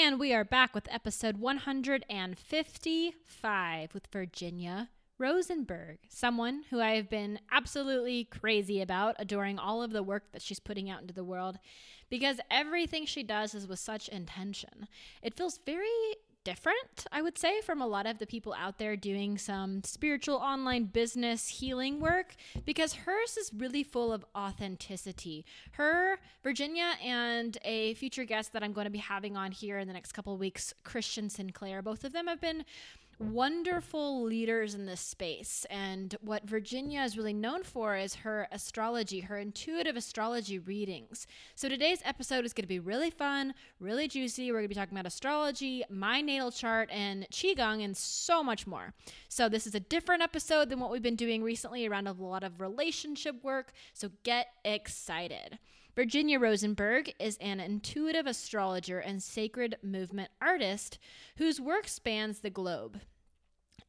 And 0.00 0.20
we 0.20 0.32
are 0.32 0.44
back 0.44 0.76
with 0.76 0.86
episode 0.92 1.38
155 1.38 3.94
with 3.94 4.06
Virginia 4.12 4.90
Rosenberg, 5.18 5.98
someone 6.08 6.62
who 6.70 6.80
I 6.80 6.92
have 6.92 7.10
been 7.10 7.40
absolutely 7.50 8.22
crazy 8.22 8.80
about, 8.80 9.16
adoring 9.18 9.58
all 9.58 9.82
of 9.82 9.90
the 9.90 10.04
work 10.04 10.30
that 10.30 10.40
she's 10.40 10.60
putting 10.60 10.88
out 10.88 11.00
into 11.00 11.14
the 11.14 11.24
world 11.24 11.58
because 12.08 12.38
everything 12.48 13.06
she 13.06 13.24
does 13.24 13.56
is 13.56 13.66
with 13.66 13.80
such 13.80 14.08
intention. 14.08 14.86
It 15.20 15.34
feels 15.34 15.58
very 15.66 15.88
different, 16.44 17.06
I 17.12 17.22
would 17.22 17.38
say, 17.38 17.60
from 17.60 17.80
a 17.80 17.86
lot 17.86 18.06
of 18.06 18.18
the 18.18 18.26
people 18.26 18.54
out 18.58 18.78
there 18.78 18.96
doing 18.96 19.38
some 19.38 19.82
spiritual 19.84 20.36
online 20.36 20.84
business 20.84 21.48
healing 21.48 22.00
work 22.00 22.36
because 22.64 22.94
hers 22.94 23.36
is 23.36 23.50
really 23.54 23.82
full 23.82 24.12
of 24.12 24.24
authenticity. 24.36 25.44
Her, 25.72 26.18
Virginia, 26.42 26.92
and 27.04 27.58
a 27.64 27.94
future 27.94 28.24
guest 28.24 28.52
that 28.52 28.62
I'm 28.62 28.72
going 28.72 28.86
to 28.86 28.90
be 28.90 28.98
having 28.98 29.36
on 29.36 29.52
here 29.52 29.78
in 29.78 29.88
the 29.88 29.94
next 29.94 30.12
couple 30.12 30.32
of 30.32 30.40
weeks, 30.40 30.72
Christian 30.84 31.28
Sinclair, 31.28 31.82
both 31.82 32.04
of 32.04 32.12
them 32.12 32.26
have 32.26 32.40
been 32.40 32.64
wonderful 33.18 34.22
leaders 34.22 34.74
in 34.74 34.86
this 34.86 35.00
space. 35.00 35.66
And 35.70 36.14
what 36.20 36.48
Virginia 36.48 37.02
is 37.02 37.16
really 37.16 37.32
known 37.32 37.62
for 37.62 37.96
is 37.96 38.16
her 38.16 38.48
astrology, 38.52 39.20
her 39.20 39.38
intuitive 39.38 39.96
astrology 39.96 40.58
readings. 40.58 41.26
So 41.54 41.68
today's 41.68 42.00
episode 42.04 42.44
is 42.44 42.52
going 42.52 42.64
to 42.64 42.68
be 42.68 42.78
really 42.78 43.10
fun, 43.10 43.54
really 43.80 44.08
juicy. 44.08 44.50
We're 44.50 44.58
going 44.58 44.64
to 44.64 44.68
be 44.68 44.74
talking 44.74 44.96
about 44.96 45.06
astrology, 45.06 45.84
my 45.90 46.20
natal 46.20 46.50
chart, 46.50 46.88
and 46.92 47.26
Qigong, 47.30 47.84
and 47.84 47.96
so 47.96 48.42
much 48.42 48.66
more. 48.66 48.94
So 49.28 49.48
this 49.48 49.66
is 49.66 49.74
a 49.74 49.80
different 49.80 50.22
episode 50.22 50.68
than 50.68 50.80
what 50.80 50.90
we've 50.90 51.02
been 51.02 51.16
doing 51.16 51.42
recently 51.42 51.86
around 51.86 52.06
a 52.06 52.12
lot 52.12 52.44
of 52.44 52.60
relationship 52.60 53.42
work. 53.42 53.72
So 53.92 54.10
get 54.22 54.48
excited. 54.64 55.58
Virginia 55.98 56.38
Rosenberg 56.38 57.12
is 57.18 57.36
an 57.38 57.58
intuitive 57.58 58.28
astrologer 58.28 59.00
and 59.00 59.20
sacred 59.20 59.76
movement 59.82 60.30
artist 60.40 60.96
whose 61.38 61.60
work 61.60 61.88
spans 61.88 62.38
the 62.38 62.50
globe. 62.50 63.00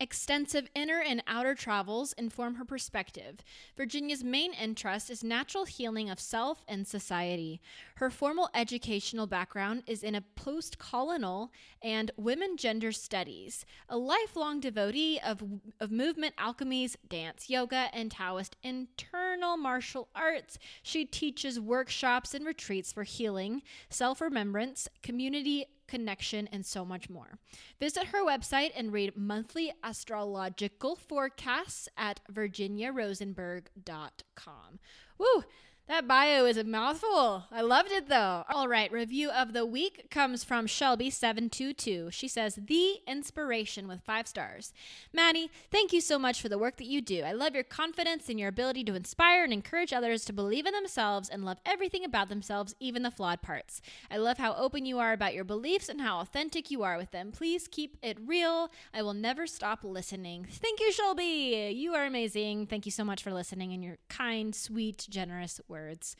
Extensive 0.02 0.70
inner 0.74 1.02
and 1.02 1.22
outer 1.28 1.54
travels 1.54 2.14
inform 2.14 2.56
her 2.56 2.64
perspective. 2.64 3.44
Virginia's 3.76 4.24
main 4.24 4.54
interest 4.54 5.10
is 5.10 5.26
natural 5.26 5.66
healing 5.66 6.10
of 6.10 6.22
self 6.22 6.64
and 6.70 6.88
society. 6.88 7.60
Her 7.96 8.10
formal 8.10 8.50
educational 8.54 9.28
background 9.28 9.84
is 9.88 10.02
in 10.02 10.16
a 10.16 10.22
post 10.22 10.80
colonial 10.80 11.52
and 11.82 12.12
women 12.16 12.56
gender 12.56 12.94
studies. 12.94 13.66
A 13.90 13.98
lifelong 13.98 14.62
devotee 14.62 15.20
of, 15.20 15.44
of 15.82 15.92
movement 15.92 16.34
alchemies, 16.38 16.96
dance, 17.10 17.50
yoga, 17.50 17.90
and 17.92 18.10
Taoist 18.10 18.56
internal 18.64 19.58
martial 19.58 20.08
arts, 20.16 20.58
she 20.82 21.04
teaches 21.04 21.60
workshops 21.60 22.34
and 22.34 22.46
retreats 22.46 22.94
for 22.94 23.04
healing, 23.04 23.64
self 23.90 24.22
remembrance, 24.22 24.88
community 25.04 25.66
connection, 25.90 26.48
and 26.52 26.66
so 26.66 26.86
much 26.86 27.10
more. 27.10 27.38
Visit 27.80 28.08
her 28.08 28.26
website 28.26 28.72
and 28.76 28.92
read 28.94 29.18
monthly 29.18 29.74
astrological 29.84 30.96
forecasts 30.96 31.90
at 31.98 32.22
virginiarosenberg.com. 32.32 34.80
Woo! 35.18 35.44
That 35.90 36.08
bio 36.08 36.46
is 36.46 36.56
a 36.56 36.64
mouthful. 36.64 37.46
I 37.52 37.62
loved 37.62 37.92
it 37.92 38.10
though. 38.10 38.44
All 38.48 38.68
right, 38.68 38.92
review 38.92 39.32
of 39.32 39.54
the 39.54 39.66
week 39.66 40.12
comes 40.12 40.44
from 40.44 40.68
Shelby722. 40.68 42.14
She 42.14 42.28
says, 42.28 42.60
The 42.62 42.98
inspiration 43.08 43.88
with 43.88 44.04
five 44.04 44.28
stars. 44.28 44.72
Maddie, 45.12 45.50
thank 45.72 45.92
you 45.92 46.00
so 46.00 46.20
much 46.20 46.44
for 46.44 46.48
the 46.48 46.60
work 46.60 46.78
that 46.78 46.86
you 46.86 47.02
do. 47.02 47.24
I 47.24 47.32
love 47.32 47.56
your 47.56 47.64
confidence 47.64 48.30
and 48.30 48.40
your 48.40 48.50
ability 48.50 48.84
to 48.84 48.94
inspire 48.94 49.44
and 49.44 49.52
encourage 49.52 49.92
others 49.92 50.26
to 50.26 50.34
believe 50.34 50.68
in 50.68 50.76
themselves 50.76 51.28
and 51.28 51.44
love 51.44 51.58
everything 51.66 52.06
about 52.06 52.30
themselves, 52.30 52.76
even 52.80 53.02
the 53.02 53.10
flawed 53.10 53.42
parts. 53.42 53.82
I 54.12 54.18
love 54.18 54.38
how 54.38 54.54
open 54.54 54.86
you 54.86 55.00
are 55.00 55.12
about 55.12 55.34
your 55.34 55.44
beliefs 55.44 55.90
and 55.90 56.02
how 56.02 56.20
authentic 56.20 56.70
you 56.70 56.84
are 56.84 56.98
with 56.98 57.10
them. 57.10 57.32
Please 57.32 57.68
keep 57.68 57.98
it 58.04 58.20
real. 58.24 58.70
I 58.94 59.02
will 59.02 59.16
never 59.16 59.48
stop 59.48 59.84
listening. 59.84 60.46
Thank 60.52 60.82
you, 60.82 60.92
Shelby. 60.92 61.74
You 61.76 61.96
are 61.96 62.06
amazing. 62.06 62.68
Thank 62.68 62.86
you 62.86 62.92
so 62.92 63.04
much 63.04 63.24
for 63.24 63.34
listening 63.34 63.74
and 63.74 63.84
your 63.84 63.98
kind, 64.08 64.54
sweet, 64.54 65.08
generous 65.10 65.60
words 65.68 65.79
words. 65.80 66.16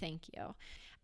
Thank 0.00 0.22
you. 0.34 0.54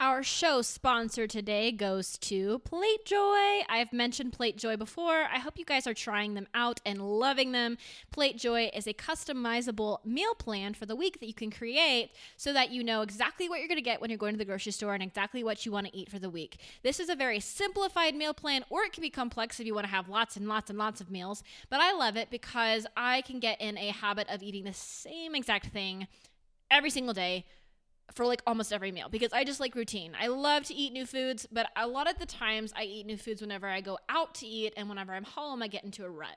Our 0.00 0.22
show 0.22 0.62
sponsor 0.62 1.26
today 1.26 1.72
goes 1.72 2.18
to 2.18 2.60
Plate 2.60 3.04
Joy. 3.04 3.64
I've 3.68 3.92
mentioned 3.92 4.32
Plate 4.32 4.56
Joy 4.56 4.76
before. 4.76 5.24
I 5.24 5.40
hope 5.40 5.58
you 5.58 5.64
guys 5.64 5.88
are 5.88 5.94
trying 5.94 6.34
them 6.34 6.46
out 6.54 6.80
and 6.86 7.00
loving 7.02 7.50
them. 7.50 7.78
Plate 8.12 8.38
Joy 8.38 8.70
is 8.72 8.86
a 8.86 8.94
customizable 8.94 9.98
meal 10.04 10.36
plan 10.36 10.74
for 10.74 10.86
the 10.86 10.94
week 10.94 11.18
that 11.18 11.26
you 11.26 11.34
can 11.34 11.50
create 11.50 12.12
so 12.36 12.52
that 12.52 12.70
you 12.70 12.84
know 12.84 13.02
exactly 13.02 13.48
what 13.48 13.58
you're 13.58 13.66
going 13.66 13.74
to 13.76 13.82
get 13.82 14.00
when 14.00 14.08
you're 14.08 14.18
going 14.18 14.34
to 14.34 14.38
the 14.38 14.44
grocery 14.44 14.70
store 14.70 14.94
and 14.94 15.02
exactly 15.02 15.42
what 15.42 15.66
you 15.66 15.72
want 15.72 15.88
to 15.88 15.96
eat 15.96 16.08
for 16.08 16.20
the 16.20 16.30
week. 16.30 16.60
This 16.84 17.00
is 17.00 17.08
a 17.08 17.16
very 17.16 17.40
simplified 17.40 18.14
meal 18.14 18.34
plan, 18.34 18.64
or 18.70 18.84
it 18.84 18.92
can 18.92 19.02
be 19.02 19.10
complex 19.10 19.58
if 19.58 19.66
you 19.66 19.74
want 19.74 19.86
to 19.86 19.92
have 19.92 20.08
lots 20.08 20.36
and 20.36 20.46
lots 20.46 20.70
and 20.70 20.78
lots 20.78 21.00
of 21.00 21.10
meals. 21.10 21.42
But 21.70 21.80
I 21.80 21.92
love 21.92 22.16
it 22.16 22.30
because 22.30 22.86
I 22.96 23.22
can 23.22 23.40
get 23.40 23.60
in 23.60 23.76
a 23.76 23.88
habit 23.88 24.28
of 24.30 24.44
eating 24.44 24.62
the 24.62 24.72
same 24.72 25.34
exact 25.34 25.66
thing 25.66 26.06
every 26.70 26.90
single 26.90 27.14
day 27.14 27.46
for 28.12 28.26
like 28.26 28.42
almost 28.46 28.72
every 28.72 28.92
meal 28.92 29.08
because 29.10 29.32
I 29.32 29.44
just 29.44 29.60
like 29.60 29.74
routine. 29.74 30.12
I 30.18 30.28
love 30.28 30.64
to 30.64 30.74
eat 30.74 30.92
new 30.92 31.06
foods, 31.06 31.46
but 31.52 31.68
a 31.76 31.86
lot 31.86 32.10
of 32.10 32.18
the 32.18 32.26
times 32.26 32.72
I 32.76 32.84
eat 32.84 33.06
new 33.06 33.16
foods 33.16 33.40
whenever 33.40 33.68
I 33.68 33.80
go 33.80 33.98
out 34.08 34.34
to 34.36 34.46
eat 34.46 34.74
and 34.76 34.88
whenever 34.88 35.12
I'm 35.12 35.24
home, 35.24 35.62
I 35.62 35.68
get 35.68 35.84
into 35.84 36.04
a 36.04 36.10
rut. 36.10 36.36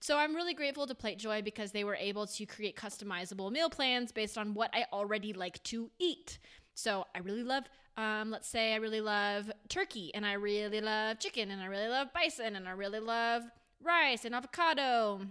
So 0.00 0.18
I'm 0.18 0.34
really 0.34 0.52
grateful 0.54 0.86
to 0.86 0.94
Plate 0.94 1.18
Joy 1.18 1.40
because 1.40 1.72
they 1.72 1.84
were 1.84 1.94
able 1.94 2.26
to 2.26 2.46
create 2.46 2.76
customizable 2.76 3.50
meal 3.50 3.70
plans 3.70 4.12
based 4.12 4.36
on 4.36 4.52
what 4.52 4.70
I 4.74 4.84
already 4.92 5.32
like 5.32 5.62
to 5.64 5.90
eat. 5.98 6.38
So 6.74 7.06
I 7.14 7.20
really 7.20 7.44
love, 7.44 7.64
um, 7.96 8.30
let's 8.30 8.48
say 8.48 8.74
I 8.74 8.76
really 8.76 9.00
love 9.00 9.50
turkey 9.68 10.10
and 10.14 10.26
I 10.26 10.34
really 10.34 10.80
love 10.80 11.20
chicken 11.20 11.50
and 11.50 11.62
I 11.62 11.66
really 11.66 11.88
love 11.88 12.08
bison 12.12 12.56
and 12.56 12.68
I 12.68 12.72
really 12.72 13.00
love 13.00 13.44
rice 13.82 14.24
and 14.24 14.34
avocado 14.34 15.22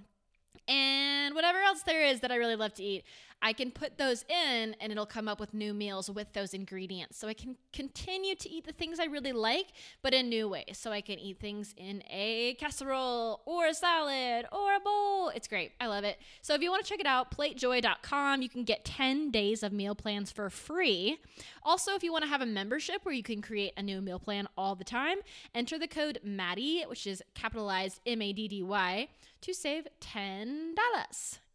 and 0.67 1.35
whatever 1.35 1.59
else 1.59 1.83
there 1.83 2.05
is 2.05 2.21
that 2.21 2.31
I 2.31 2.35
really 2.37 2.55
love 2.55 2.73
to 2.75 2.83
eat. 2.83 3.03
I 3.43 3.51
can 3.51 3.71
put 3.71 3.97
those 3.97 4.23
in 4.29 4.73
and 4.79 4.91
it'll 4.91 5.05
come 5.05 5.27
up 5.27 5.37
with 5.37 5.53
new 5.53 5.73
meals 5.73 6.09
with 6.09 6.31
those 6.31 6.53
ingredients. 6.53 7.17
So 7.17 7.27
I 7.27 7.33
can 7.33 7.57
continue 7.73 8.35
to 8.35 8.49
eat 8.49 8.65
the 8.65 8.71
things 8.71 9.01
I 9.01 9.05
really 9.05 9.33
like, 9.33 9.67
but 10.01 10.13
in 10.13 10.29
new 10.29 10.47
ways. 10.47 10.77
So 10.79 10.91
I 10.91 11.01
can 11.01 11.19
eat 11.19 11.41
things 11.41 11.75
in 11.75 12.01
a 12.09 12.55
casserole 12.57 13.41
or 13.45 13.67
a 13.67 13.73
salad 13.73 14.45
or 14.53 14.75
a 14.75 14.79
bowl. 14.79 15.27
It's 15.29 15.49
great. 15.49 15.73
I 15.81 15.87
love 15.87 16.05
it. 16.05 16.19
So 16.41 16.53
if 16.53 16.61
you 16.61 16.71
want 16.71 16.85
to 16.85 16.89
check 16.89 17.01
it 17.01 17.05
out, 17.05 17.31
platejoy.com, 17.31 18.41
you 18.41 18.47
can 18.47 18.63
get 18.63 18.85
10 18.85 19.29
days 19.29 19.61
of 19.61 19.73
meal 19.73 19.93
plans 19.93 20.31
for 20.31 20.49
free. 20.49 21.17
Also, 21.63 21.95
if 21.95 22.03
you 22.03 22.13
want 22.13 22.23
to 22.23 22.29
have 22.29 22.41
a 22.41 22.45
membership 22.45 23.03
where 23.03 23.13
you 23.13 23.23
can 23.23 23.41
create 23.41 23.73
a 23.75 23.83
new 23.83 24.01
meal 24.01 24.19
plan 24.19 24.47
all 24.57 24.73
the 24.75 24.85
time, 24.85 25.17
enter 25.53 25.77
the 25.77 25.87
code 25.87 26.19
MADDY, 26.23 26.85
which 26.87 27.05
is 27.05 27.21
capitalized 27.35 27.99
M 28.05 28.21
A 28.21 28.31
D 28.31 28.47
D 28.47 28.63
Y, 28.63 29.09
to 29.41 29.53
save 29.53 29.87
$10. 29.99 30.73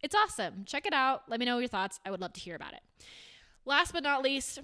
It's 0.01 0.15
awesome. 0.15 0.63
Check 0.65 0.85
it 0.85 0.93
out. 0.93 1.23
Let 1.27 1.39
me 1.39 1.45
know 1.45 1.59
your 1.59 1.67
thoughts. 1.67 1.99
I 2.05 2.11
would 2.11 2.21
love 2.21 2.33
to 2.33 2.39
hear 2.39 2.55
about 2.55 2.73
it. 2.73 2.81
Last 3.65 3.91
but 3.91 4.03
not 4.03 4.23
least, 4.23 4.59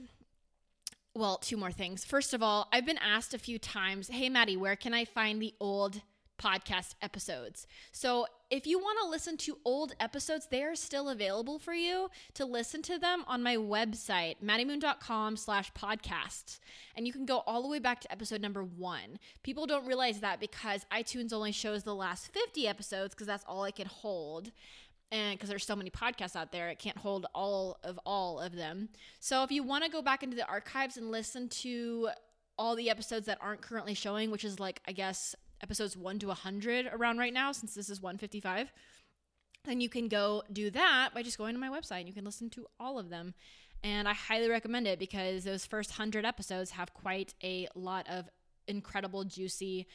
well, 1.13 1.38
two 1.38 1.57
more 1.57 1.72
things. 1.72 2.06
First 2.06 2.34
of 2.34 2.41
all, 2.41 2.68
I've 2.72 2.85
been 2.85 2.97
asked 2.97 3.34
a 3.34 3.40
few 3.40 3.59
times, 3.59 4.09
hey, 4.09 4.29
Maddie, 4.29 4.57
where 4.57 4.75
can 4.75 4.94
I 4.94 5.06
find 5.06 5.41
the 5.41 5.53
old 5.59 6.01
podcast 6.38 6.95
episodes. 7.01 7.68
So 7.91 8.28
if 8.50 8.68
you 8.68 8.78
want 8.78 9.00
to 9.01 9.09
listen 9.09 9.38
to 9.38 9.57
old 9.66 9.94
episodes, 10.00 10.47
they 10.50 10.63
are 10.63 10.75
still 10.75 11.09
available 11.09 11.59
for 11.59 11.74
you 11.74 12.09
to 12.35 12.45
listen 12.45 12.81
to 12.84 13.00
them 13.00 13.24
on 13.28 13.41
my 13.41 13.56
website, 13.56 14.35
maddiemoon.com 14.44 15.38
slash 15.38 15.72
podcasts. 15.74 16.59
And 16.95 17.07
you 17.07 17.13
can 17.13 17.25
go 17.25 17.40
all 17.47 17.62
the 17.62 17.69
way 17.69 17.79
back 17.79 18.01
to 18.01 18.12
episode 18.12 18.41
number 18.41 18.63
one. 18.63 19.19
People 19.44 19.66
don't 19.66 19.88
realize 19.88 20.19
that 20.19 20.40
because 20.40 20.85
iTunes 20.91 21.34
only 21.34 21.51
shows 21.51 21.84
the 21.84 21.95
last 21.95 22.31
50 22.34 22.68
episodes 22.68 23.16
because 23.16 23.28
that's 23.28 23.45
all 23.47 23.63
I 23.63 23.72
can 23.72 23.88
hold 23.88 24.51
and 25.12 25.38
because 25.38 25.50
there's 25.50 25.66
so 25.66 25.76
many 25.76 25.90
podcasts 25.90 26.36
out 26.36 26.52
there 26.52 26.70
it 26.70 26.80
can't 26.80 26.98
hold 26.98 27.26
all 27.34 27.78
of 27.84 28.00
all 28.06 28.40
of 28.40 28.56
them. 28.56 28.90
So 29.20 29.44
if 29.44 29.52
you 29.52 29.64
want 29.64 29.84
to 29.84 29.90
go 29.90 30.02
back 30.02 30.24
into 30.24 30.36
the 30.36 30.48
archives 30.48 30.98
and 30.98 31.12
listen 31.12 31.50
to 31.50 32.10
all 32.58 32.76
the 32.76 32.90
episodes 32.90 33.26
that 33.26 33.38
aren't 33.42 33.62
currently 33.62 33.94
showing 33.94 34.32
which 34.32 34.46
is 34.46 34.62
like 34.62 34.82
i 34.88 34.94
guess 34.94 35.36
episodes 35.62 35.98
1 35.98 36.19
to 36.19 36.28
100 36.28 36.88
around 36.94 37.18
right 37.18 37.34
now 37.34 37.52
since 37.52 37.74
this 37.74 37.90
is 37.90 38.02
155 38.02 38.72
then 39.66 39.81
you 39.81 39.90
can 39.90 40.07
go 40.07 40.44
do 40.52 40.69
that 40.72 41.10
by 41.13 41.24
just 41.24 41.38
going 41.38 41.54
to 41.54 41.60
my 41.60 41.69
website 41.69 42.00
and 42.00 42.08
you 42.08 42.13
can 42.13 42.25
listen 42.25 42.50
to 42.51 42.66
all 42.80 42.98
of 42.98 43.10
them. 43.10 43.34
And 43.84 44.08
i 44.08 44.13
highly 44.13 44.50
recommend 44.50 44.88
it 44.88 45.00
because 45.00 45.44
those 45.44 45.66
first 45.66 45.92
100 45.92 46.25
episodes 46.25 46.72
have 46.72 46.94
quite 46.94 47.34
a 47.44 47.68
lot 47.75 48.08
of 48.10 48.30
incredible 48.68 49.24
juicy 49.24 49.88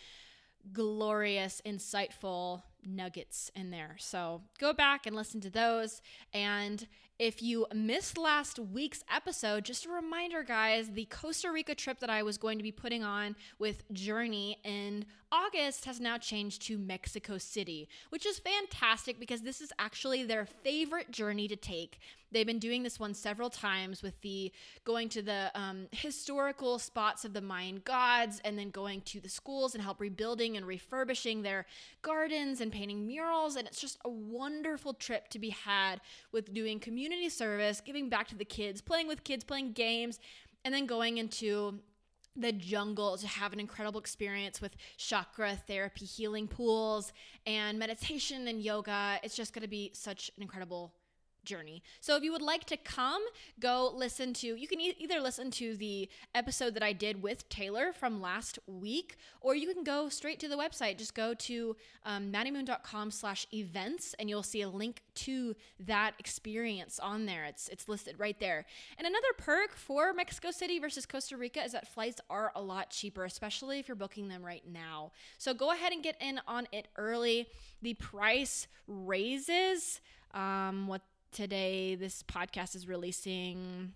glorious 0.73 1.61
insightful 1.67 2.63
nuggets 2.85 3.51
in 3.55 3.71
there 3.71 3.97
so 3.99 4.43
go 4.59 4.73
back 4.73 5.07
and 5.07 5.15
listen 5.17 5.41
to 5.41 5.51
those 5.51 6.01
and 6.33 6.87
If 7.19 7.43
you 7.43 7.67
missed 7.75 8.17
last 8.17 8.59
week's 8.59 9.05
episode, 9.15 9.67
just 9.67 9.85
a 9.85 9.91
reminder, 9.91 10.43
guys, 10.43 10.93
the 10.93 11.05
Costa 11.05 11.53
Rica 11.53 11.75
trip 11.75 12.01
that 12.01 12.09
I 12.09 12.23
was 12.23 12.39
going 12.39 12.57
to 12.57 12.63
be 12.63 12.73
putting 12.73 13.05
on 13.05 13.37
with 13.59 13.85
Journey 13.93 14.57
in 14.65 15.05
August 15.31 15.85
has 15.85 16.01
now 16.01 16.17
changed 16.17 16.63
to 16.63 16.79
Mexico 16.79 17.37
City, 17.37 17.91
which 18.09 18.25
is 18.25 18.39
fantastic 18.39 19.21
because 19.21 19.43
this 19.43 19.61
is 19.61 19.71
actually 19.79 20.25
their 20.25 20.47
favorite 20.47 21.11
journey 21.11 21.47
to 21.49 21.57
take. 21.57 21.99
They've 22.33 22.47
been 22.47 22.59
doing 22.59 22.83
this 22.83 23.01
one 23.01 23.15
several 23.15 23.51
times 23.51 24.03
with 24.03 24.21
the 24.21 24.53
going 24.85 25.09
to 25.11 25.23
the 25.23 25.51
um, 25.55 25.87
historical 25.91 26.79
spots 26.79 27.25
of 27.25 27.33
the 27.33 27.41
Mayan 27.41 27.83
gods 27.85 28.41
and 28.45 28.59
then 28.59 28.71
going 28.71 29.01
to 29.03 29.21
the 29.21 29.29
schools 29.29 29.75
and 29.75 29.83
help 29.83 30.01
rebuilding 30.01 30.57
and 30.57 30.67
refurbishing 30.67 31.43
their 31.43 31.67
gardens 32.03 32.61
and 32.61 32.71
painting 32.71 33.07
murals. 33.07 33.57
And 33.57 33.67
it's 33.67 33.81
just 33.81 33.99
a 34.05 34.11
wonderful 34.11 34.95
trip 34.95 35.29
to 35.29 35.39
be 35.39 35.51
had 35.51 36.01
with 36.33 36.55
doing 36.55 36.79
community 36.79 37.29
service, 37.29 37.81
giving 37.81 38.09
back 38.09 38.29
to 38.29 38.37
the 38.37 38.45
kids, 38.45 38.81
playing 38.81 39.09
with 39.09 39.25
kids, 39.25 39.45
playing 39.45 39.73
games, 39.73 40.19
and 40.65 40.75
then 40.75 40.87
going 40.87 41.19
into 41.19 41.81
the 42.37 42.53
jungle 42.53 43.17
to 43.17 43.27
have 43.27 43.53
an 43.53 43.61
incredible 43.61 43.99
experience 43.99 44.61
with 44.61 44.77
chakra 44.97 45.57
therapy, 45.67 46.05
healing 46.05 46.47
pools, 46.47 47.13
and 47.47 47.79
meditation 47.79 48.47
and 48.47 48.63
yoga. 48.63 49.19
It's 49.23 49.35
just 49.35 49.53
going 49.53 49.63
to 49.63 49.69
be 49.69 49.91
such 49.95 50.31
an 50.37 50.43
incredible 50.43 50.93
journey. 51.45 51.83
So 52.01 52.17
if 52.17 52.23
you 52.23 52.33
would 52.33 52.43
like 52.43 52.65
to 52.67 52.77
come, 52.77 53.23
go 53.59 53.93
listen 53.95 54.33
to, 54.35 54.47
you 54.49 54.69
can 54.69 54.81
e- 54.81 54.97
either 54.99 55.21
listen 55.21 55.51
to 55.53 55.77
the 55.77 56.09
episode 56.35 56.75
that 56.75 56.83
I 56.83 56.93
did 56.93 57.23
with 57.23 57.49
Taylor 57.49 57.93
from 57.93 58.21
last 58.21 58.59
week, 58.67 59.17
or 59.41 59.55
you 59.55 59.73
can 59.73 59.85
go 59.85 60.09
straight 60.09 60.41
to 60.41 60.49
the 60.49 60.57
website. 60.57 60.99
Just 60.99 61.15
go 61.15 61.35
to 61.35 61.77
um, 62.05 62.33
maddiemoon.com 62.33 63.11
slash 63.11 63.47
events 63.53 64.15
and 64.19 64.29
you'll 64.29 64.43
see 64.43 64.63
a 64.63 64.69
link 64.69 65.03
to 65.15 65.55
that 65.81 66.15
experience 66.19 66.99
on 66.99 67.27
there. 67.27 67.45
It's, 67.45 67.69
it's 67.69 67.89
listed 67.89 68.17
right 68.19 68.39
there. 68.39 68.67
And 68.99 69.07
another 69.07 69.33
perk 69.37 69.75
for 69.75 70.13
Mexico 70.13 70.51
City 70.51 70.79
versus 70.79 71.07
Costa 71.07 71.37
Rica 71.37 71.65
is 71.65 71.73
that 71.73 71.89
flights 71.89 72.21
are 72.29 72.53
a 72.55 72.63
lot 72.63 72.91
cheaper, 72.91 73.25
especially 73.25 73.79
if 73.79 73.89
you're 73.89 73.97
booking 73.97 74.29
them 74.29 74.45
right 74.45 74.63
now. 74.71 75.13
So 75.39 75.55
go 75.55 75.73
ahead 75.73 75.93
and 75.93 76.03
get 76.03 76.17
in 76.21 76.41
on 76.47 76.69
it 76.73 76.89
early. 76.97 77.49
The 77.83 77.95
price 77.95 78.67
raises 78.87 80.01
um, 80.35 80.87
what 80.87 81.03
today 81.33 81.95
this 81.95 82.23
podcast 82.23 82.75
is 82.75 82.87
releasing 82.87 83.93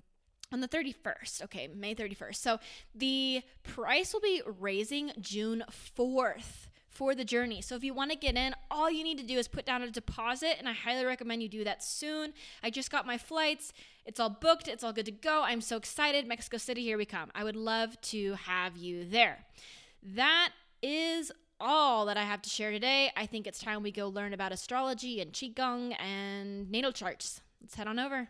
on 0.52 0.60
the 0.60 0.68
31st. 0.68 1.42
Okay, 1.44 1.68
May 1.74 1.94
31st. 1.94 2.36
So 2.36 2.58
the 2.94 3.42
price 3.62 4.12
will 4.12 4.20
be 4.20 4.42
raising 4.60 5.12
June 5.20 5.64
4th 5.96 6.68
for 6.88 7.14
the 7.14 7.24
journey. 7.24 7.60
So 7.60 7.74
if 7.74 7.82
you 7.82 7.92
want 7.92 8.12
to 8.12 8.16
get 8.16 8.36
in, 8.36 8.54
all 8.70 8.88
you 8.88 9.02
need 9.02 9.18
to 9.18 9.26
do 9.26 9.36
is 9.36 9.48
put 9.48 9.66
down 9.66 9.82
a 9.82 9.90
deposit, 9.90 10.56
and 10.58 10.68
I 10.68 10.72
highly 10.72 11.04
recommend 11.04 11.42
you 11.42 11.48
do 11.48 11.64
that 11.64 11.82
soon. 11.82 12.32
I 12.62 12.70
just 12.70 12.90
got 12.90 13.04
my 13.04 13.18
flights. 13.18 13.72
It's 14.06 14.20
all 14.20 14.30
booked, 14.30 14.68
it's 14.68 14.84
all 14.84 14.92
good 14.92 15.06
to 15.06 15.12
go. 15.12 15.42
I'm 15.42 15.60
so 15.60 15.76
excited. 15.76 16.28
Mexico 16.28 16.56
City, 16.56 16.82
here 16.82 16.96
we 16.96 17.04
come. 17.04 17.30
I 17.34 17.42
would 17.42 17.56
love 17.56 18.00
to 18.02 18.34
have 18.34 18.76
you 18.76 19.04
there. 19.04 19.44
That 20.02 20.50
is 20.82 21.32
all 21.60 22.06
that 22.06 22.16
I 22.16 22.22
have 22.24 22.42
to 22.42 22.50
share 22.50 22.70
today. 22.70 23.10
I 23.16 23.26
think 23.26 23.46
it's 23.46 23.58
time 23.58 23.82
we 23.82 23.92
go 23.92 24.08
learn 24.08 24.32
about 24.32 24.52
astrology 24.52 25.20
and 25.20 25.32
Qigong 25.32 25.94
and 26.00 26.70
natal 26.70 26.92
charts. 26.92 27.40
Let's 27.60 27.74
head 27.74 27.86
on 27.86 27.98
over. 27.98 28.28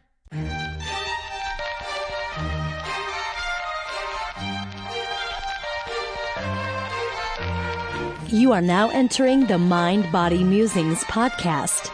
You 8.28 8.52
are 8.52 8.60
now 8.60 8.90
entering 8.90 9.46
the 9.46 9.58
Mind 9.58 10.10
Body 10.10 10.42
Musings 10.42 11.04
podcast. 11.04 11.93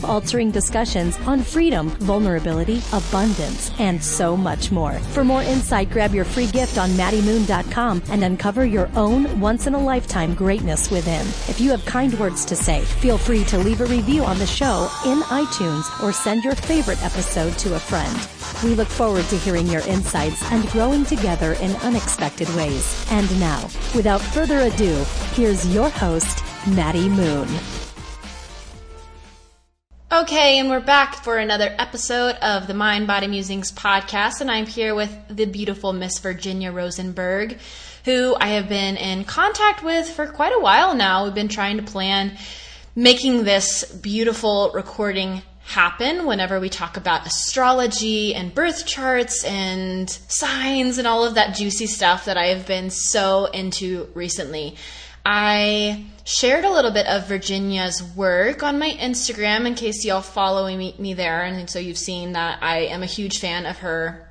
altering 0.05 0.51
discussions 0.51 1.17
on 1.27 1.41
freedom, 1.41 1.89
vulnerability, 1.99 2.81
abundance, 2.93 3.71
and 3.79 4.03
so 4.03 4.35
much 4.35 4.71
more. 4.71 4.93
For 5.13 5.23
more 5.23 5.43
insight, 5.43 5.89
grab 5.89 6.13
your 6.13 6.25
free 6.25 6.47
gift 6.47 6.77
on 6.77 6.89
maddiemoon.com 6.91 8.03
and 8.09 8.23
uncover 8.23 8.65
your 8.65 8.89
own 8.95 9.39
once 9.39 9.67
in 9.67 9.73
a 9.73 9.79
lifetime 9.79 10.33
greatness 10.33 10.91
within. 10.91 11.27
If 11.49 11.59
you 11.59 11.71
have 11.71 11.85
kind 11.85 12.17
words 12.19 12.45
to 12.45 12.55
say, 12.55 12.81
feel 12.81 13.17
free 13.17 13.43
to 13.45 13.57
leave 13.57 13.81
a 13.81 13.85
review 13.85 14.23
on 14.23 14.37
the 14.39 14.47
show 14.47 14.89
in 15.05 15.19
iTunes 15.23 15.85
or 16.03 16.11
send 16.11 16.43
your 16.43 16.55
favorite 16.55 17.03
episode 17.03 17.57
to 17.59 17.75
a 17.75 17.79
friend. 17.79 18.15
We 18.63 18.75
look 18.75 18.87
forward 18.87 19.25
to 19.25 19.37
hearing 19.37 19.67
your 19.67 19.81
insights 19.87 20.41
and 20.51 20.67
growing 20.69 21.03
together 21.05 21.53
in 21.53 21.75
unexpected 21.77 22.47
ways. 22.55 23.05
And 23.11 23.39
now, 23.39 23.63
without 23.95 24.21
further 24.21 24.59
ado, 24.59 25.03
here's 25.33 25.73
your 25.73 25.89
host, 25.89 26.43
Maddie 26.67 27.09
Moon. 27.09 27.47
Okay, 30.13 30.59
and 30.59 30.69
we're 30.69 30.81
back 30.81 31.23
for 31.23 31.37
another 31.37 31.73
episode 31.79 32.35
of 32.41 32.67
the 32.67 32.73
Mind 32.73 33.07
Body 33.07 33.27
Musings 33.27 33.71
podcast, 33.71 34.41
and 34.41 34.51
I'm 34.51 34.65
here 34.65 34.93
with 34.93 35.09
the 35.29 35.45
beautiful 35.45 35.93
Miss 35.93 36.19
Virginia 36.19 36.73
Rosenberg, 36.73 37.57
who 38.03 38.35
I 38.37 38.47
have 38.47 38.67
been 38.67 38.97
in 38.97 39.23
contact 39.23 39.85
with 39.85 40.09
for 40.09 40.27
quite 40.27 40.51
a 40.51 40.59
while 40.59 40.95
now. 40.95 41.23
We've 41.23 41.33
been 41.33 41.47
trying 41.47 41.77
to 41.77 41.83
plan 41.83 42.37
making 42.93 43.45
this 43.45 43.85
beautiful 43.85 44.71
recording 44.73 45.43
happen 45.61 46.25
whenever 46.25 46.59
we 46.59 46.67
talk 46.67 46.97
about 46.97 47.25
astrology 47.25 48.35
and 48.35 48.53
birth 48.53 48.85
charts 48.85 49.45
and 49.45 50.09
signs 50.09 50.97
and 50.97 51.07
all 51.07 51.23
of 51.23 51.35
that 51.35 51.55
juicy 51.55 51.87
stuff 51.87 52.25
that 52.25 52.35
I 52.35 52.47
have 52.47 52.67
been 52.67 52.89
so 52.89 53.45
into 53.45 54.09
recently. 54.13 54.75
I 55.25 56.03
shared 56.23 56.65
a 56.65 56.71
little 56.71 56.91
bit 56.91 57.07
of 57.07 57.27
Virginia's 57.27 58.03
work 58.03 58.63
on 58.63 58.79
my 58.79 58.91
Instagram 58.91 59.65
in 59.65 59.75
case 59.75 60.05
y'all 60.05 60.21
follow 60.21 60.65
me, 60.67 60.95
me 60.97 61.13
there. 61.13 61.43
And 61.43 61.69
so 61.69 61.79
you've 61.79 61.97
seen 61.97 62.33
that 62.33 62.61
I 62.61 62.79
am 62.85 63.03
a 63.03 63.07
huge 63.07 63.39
fan 63.39 63.65
of 63.65 63.79
her 63.79 64.29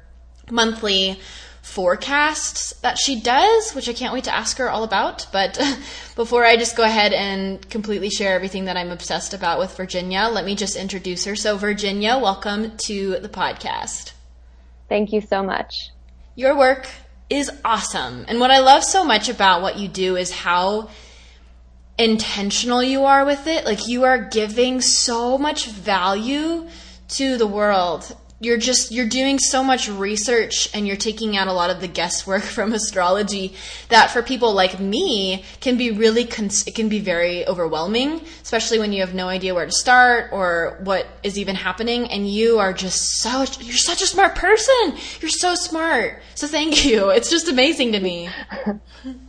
monthly 0.51 1.21
forecasts 1.63 2.73
that 2.81 2.99
she 2.99 3.21
does, 3.21 3.73
which 3.73 3.89
I 3.89 3.93
can't 3.93 4.13
wait 4.13 4.25
to 4.25 4.35
ask 4.35 4.57
her 4.59 4.71
all 4.71 4.85
about. 4.85 5.27
But 5.33 5.59
before 6.17 6.45
I 6.45 6.57
just 6.57 6.77
go 6.77 6.83
ahead 6.83 7.13
and 7.13 7.69
completely 7.69 8.11
share 8.11 8.35
everything 8.35 8.65
that 8.65 8.77
I'm 8.77 8.91
obsessed 8.91 9.35
about 9.35 9.59
with 9.59 9.77
Virginia, 9.77 10.29
let 10.31 10.45
me 10.45 10.55
just 10.55 10.77
introduce 10.77 11.25
her. 11.25 11.37
So, 11.37 11.57
Virginia, 11.57 12.19
welcome 12.19 12.77
to 12.87 13.19
the 13.19 13.29
podcast. 13.29 14.13
Thank 14.89 15.13
you 15.13 15.21
so 15.21 15.43
much. 15.43 15.91
Your 16.35 16.57
work 16.57 16.89
is 17.29 17.51
awesome. 17.65 18.25
And 18.29 18.41
what 18.41 18.51
I 18.51 18.59
love 18.61 18.83
so 18.83 19.05
much 19.05 19.29
about 19.29 19.63
what 19.63 19.79
you 19.79 19.89
do 19.89 20.17
is 20.17 20.33
how 20.33 20.89
intentional 22.01 22.83
you 22.83 23.05
are 23.05 23.25
with 23.25 23.47
it. 23.47 23.65
Like, 23.65 23.87
you 23.87 24.05
are 24.05 24.19
giving 24.19 24.81
so 24.81 25.37
much 25.37 25.67
value 25.67 26.67
to 27.09 27.37
the 27.37 27.47
world 27.47 28.17
you're 28.41 28.57
just 28.57 28.91
you're 28.91 29.09
doing 29.09 29.39
so 29.39 29.63
much 29.63 29.89
research 29.89 30.69
and 30.75 30.87
you're 30.87 30.97
taking 30.97 31.37
out 31.37 31.47
a 31.47 31.53
lot 31.53 31.71
of 31.71 31.81
the 31.81 31.89
guesswork 31.89 32.43
from 32.57 32.73
astrology 32.73 33.55
that 33.89 34.11
for 34.11 34.23
people 34.23 34.53
like 34.53 34.81
me 34.81 35.45
can 35.61 35.77
be 35.77 35.91
really 35.91 36.25
cons- 36.25 36.67
it 36.67 36.75
can 36.75 36.89
be 36.89 36.99
very 36.99 37.47
overwhelming 37.47 38.21
especially 38.43 38.79
when 38.79 38.93
you 38.93 39.01
have 39.01 39.15
no 39.15 39.29
idea 39.29 39.55
where 39.55 39.67
to 39.67 39.73
start 39.73 40.31
or 40.33 40.79
what 40.83 41.07
is 41.23 41.39
even 41.39 41.55
happening 41.55 42.11
and 42.11 42.29
you 42.29 42.59
are 42.59 42.73
just 42.73 43.21
so 43.21 43.45
you're 43.61 43.77
such 43.77 44.03
a 44.03 44.07
smart 44.07 44.35
person. 44.35 44.97
You're 45.21 45.31
so 45.31 45.55
smart. 45.55 46.23
So 46.35 46.47
thank 46.47 46.85
you. 46.85 47.11
It's 47.11 47.31
just 47.31 47.49
amazing 47.49 47.93
to 47.93 48.01
me. 48.01 48.29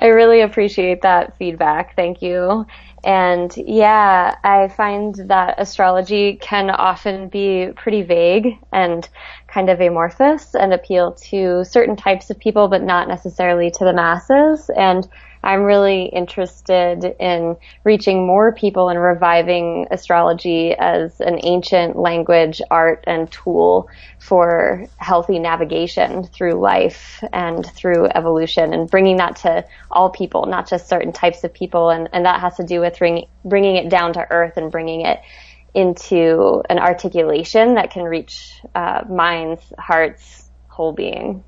I 0.00 0.06
really 0.06 0.40
appreciate 0.40 1.02
that 1.02 1.36
feedback. 1.38 1.96
Thank 1.96 2.22
you 2.22 2.66
and 3.04 3.54
yeah, 3.56 4.36
I 4.44 4.68
find 4.68 5.14
that 5.28 5.54
astrology 5.58 6.36
can 6.36 6.70
often 6.70 7.28
be 7.28 7.70
pretty 7.76 8.02
vague 8.02 8.58
and 8.72 9.08
kind 9.46 9.70
of 9.70 9.80
amorphous 9.80 10.54
and 10.54 10.72
appeal 10.72 11.12
to 11.12 11.64
certain 11.64 11.96
types 11.96 12.30
of 12.30 12.38
people, 12.38 12.68
but 12.68 12.82
not 12.82 13.08
necessarily 13.08 13.70
to 13.70 13.84
the 13.84 13.92
masses. 13.92 14.70
And 14.76 15.08
I'm 15.42 15.62
really 15.62 16.04
interested 16.06 17.04
in 17.18 17.56
reaching 17.84 18.26
more 18.26 18.52
people 18.52 18.88
and 18.88 19.00
reviving 19.00 19.86
astrology 19.90 20.74
as 20.74 21.20
an 21.20 21.40
ancient 21.42 21.96
language, 21.96 22.60
art, 22.70 23.04
and 23.06 23.30
tool 23.30 23.88
for 24.18 24.86
healthy 24.96 25.38
navigation 25.38 26.24
through 26.24 26.54
life 26.54 27.22
and 27.32 27.64
through 27.64 28.06
evolution 28.14 28.74
and 28.74 28.90
bringing 28.90 29.16
that 29.18 29.36
to 29.36 29.64
all 29.90 30.10
people, 30.10 30.46
not 30.46 30.68
just 30.68 30.88
certain 30.88 31.12
types 31.12 31.44
of 31.44 31.54
people. 31.54 31.90
And, 31.90 32.08
and 32.12 32.26
that 32.26 32.40
has 32.40 32.56
to 32.56 32.64
do 32.64 32.80
with 32.80 32.98
bring, 32.98 33.26
bringing 33.44 33.76
it 33.76 33.88
down 33.88 34.12
to 34.14 34.26
earth 34.30 34.56
and 34.56 34.70
bringing 34.70 35.02
it 35.02 35.20
into 35.74 36.62
an 36.68 36.78
articulation 36.78 37.74
that 37.74 37.90
can 37.90 38.02
reach 38.02 38.60
uh, 38.74 39.02
minds, 39.08 39.62
hearts, 39.78 40.50
whole 40.66 40.92
being. 40.92 41.44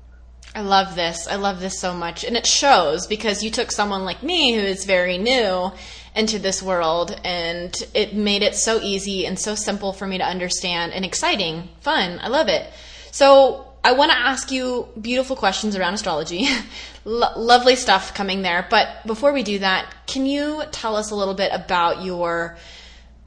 I 0.53 0.61
love 0.61 0.95
this. 0.95 1.27
I 1.27 1.35
love 1.35 1.61
this 1.61 1.79
so 1.79 1.93
much. 1.93 2.23
And 2.23 2.35
it 2.35 2.45
shows 2.45 3.07
because 3.07 3.43
you 3.43 3.51
took 3.51 3.71
someone 3.71 4.03
like 4.03 4.21
me 4.21 4.53
who 4.53 4.61
is 4.61 4.85
very 4.85 5.17
new 5.17 5.71
into 6.13 6.39
this 6.39 6.61
world 6.61 7.17
and 7.23 7.73
it 7.93 8.13
made 8.13 8.43
it 8.43 8.55
so 8.55 8.81
easy 8.81 9.25
and 9.25 9.39
so 9.39 9.55
simple 9.55 9.93
for 9.93 10.05
me 10.05 10.17
to 10.17 10.25
understand 10.25 10.91
and 10.91 11.05
exciting, 11.05 11.69
fun. 11.79 12.19
I 12.21 12.27
love 12.27 12.49
it. 12.49 12.69
So 13.11 13.71
I 13.83 13.93
want 13.93 14.11
to 14.11 14.17
ask 14.17 14.51
you 14.51 14.89
beautiful 14.99 15.37
questions 15.37 15.77
around 15.77 15.93
astrology. 15.93 16.47
Lo- 17.05 17.31
lovely 17.37 17.77
stuff 17.77 18.13
coming 18.13 18.41
there. 18.41 18.67
But 18.69 19.07
before 19.07 19.31
we 19.31 19.43
do 19.43 19.59
that, 19.59 19.91
can 20.05 20.25
you 20.25 20.63
tell 20.71 20.97
us 20.97 21.11
a 21.11 21.15
little 21.15 21.33
bit 21.33 21.51
about 21.53 22.03
your 22.03 22.57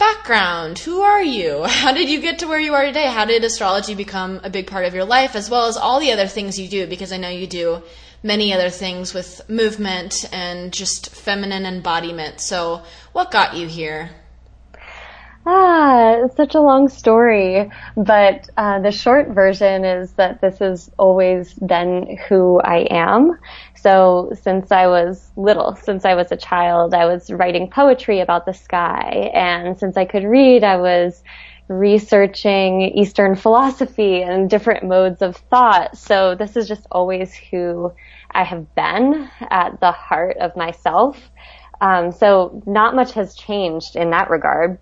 background? 0.04 0.78
Who 0.80 1.00
are 1.00 1.22
you? 1.22 1.64
How 1.66 1.92
did 1.92 2.10
you 2.10 2.20
get 2.20 2.40
to 2.40 2.46
where 2.46 2.60
you 2.60 2.74
are 2.74 2.84
today? 2.84 3.06
How 3.06 3.24
did 3.24 3.42
astrology 3.44 3.94
become 3.94 4.40
a 4.42 4.50
big 4.50 4.66
part 4.66 4.84
of 4.84 4.94
your 4.94 5.04
life, 5.04 5.34
as 5.34 5.48
well 5.48 5.66
as 5.66 5.76
all 5.76 5.98
the 5.98 6.12
other 6.12 6.26
things 6.26 6.58
you 6.58 6.68
do? 6.68 6.86
Because 6.86 7.12
I 7.12 7.16
know 7.16 7.30
you 7.30 7.46
do 7.46 7.82
many 8.22 8.52
other 8.52 8.70
things 8.70 9.14
with 9.14 9.40
movement 9.48 10.24
and 10.32 10.72
just 10.72 11.14
feminine 11.14 11.64
embodiment. 11.64 12.40
So, 12.40 12.82
what 13.12 13.30
got 13.30 13.56
you 13.56 13.66
here? 13.66 14.10
Ah, 15.46 16.26
such 16.36 16.54
a 16.54 16.60
long 16.60 16.88
story, 16.88 17.70
but 17.98 18.48
uh, 18.56 18.80
the 18.80 18.90
short 18.90 19.28
version 19.28 19.84
is 19.84 20.12
that 20.14 20.40
this 20.40 20.58
has 20.60 20.90
always 20.98 21.52
been 21.54 22.16
who 22.28 22.60
I 22.60 22.86
am. 22.90 23.38
So 23.74 24.32
since 24.40 24.72
I 24.72 24.86
was 24.86 25.30
little, 25.36 25.76
since 25.76 26.06
I 26.06 26.14
was 26.14 26.32
a 26.32 26.36
child, 26.36 26.94
I 26.94 27.04
was 27.04 27.30
writing 27.30 27.68
poetry 27.68 28.20
about 28.20 28.46
the 28.46 28.54
sky, 28.54 29.30
and 29.34 29.76
since 29.78 29.98
I 29.98 30.06
could 30.06 30.24
read, 30.24 30.64
I 30.64 30.76
was 30.76 31.22
researching 31.68 32.80
Eastern 32.80 33.34
philosophy 33.34 34.22
and 34.22 34.48
different 34.48 34.84
modes 34.84 35.20
of 35.20 35.36
thought. 35.36 35.96
So 35.98 36.34
this 36.34 36.56
is 36.56 36.66
just 36.68 36.86
always 36.90 37.34
who 37.34 37.92
I 38.30 38.44
have 38.44 38.74
been 38.74 39.28
at 39.50 39.78
the 39.80 39.92
heart 39.92 40.38
of 40.38 40.56
myself. 40.56 41.18
Um, 41.82 42.12
so 42.12 42.62
not 42.66 42.94
much 42.94 43.12
has 43.12 43.34
changed 43.34 43.94
in 43.94 44.10
that 44.10 44.30
regard. 44.30 44.78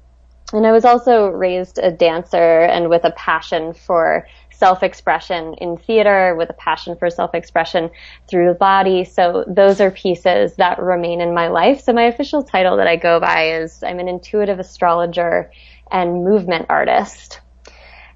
And 0.53 0.67
I 0.67 0.73
was 0.73 0.85
also 0.85 1.29
raised 1.29 1.79
a 1.79 1.91
dancer 1.91 2.63
and 2.63 2.91
with 2.91 3.05
a 3.05 3.13
passion 3.13 3.73
for 3.73 4.27
self-expression 4.51 5.55
in 5.55 5.77
theater, 5.77 6.37
with 6.37 6.51
a 6.51 6.55
passion 6.55 6.95
for 6.97 7.11
self-expression 7.11 7.91
through 8.29 8.49
the 8.49 8.55
body. 8.55 9.05
So 9.05 9.45
those 9.49 9.81
are 9.81 9.91
pieces 9.91 10.55
that 10.57 10.79
remain 10.79 11.21
in 11.21 11.35
my 11.35 11.49
life. 11.49 11.81
So 11.81 11.93
my 11.93 12.05
official 12.05 12.43
title 12.43 12.77
that 12.77 12.87
I 12.87 12.97
go 12.97 13.19
by 13.19 13.55
is 13.55 13.83
I'm 13.83 13.99
an 13.99 14.09
intuitive 14.09 14.61
astrologer 14.61 15.51
and 15.91 16.25
movement 16.25 16.67
artist. 16.69 17.41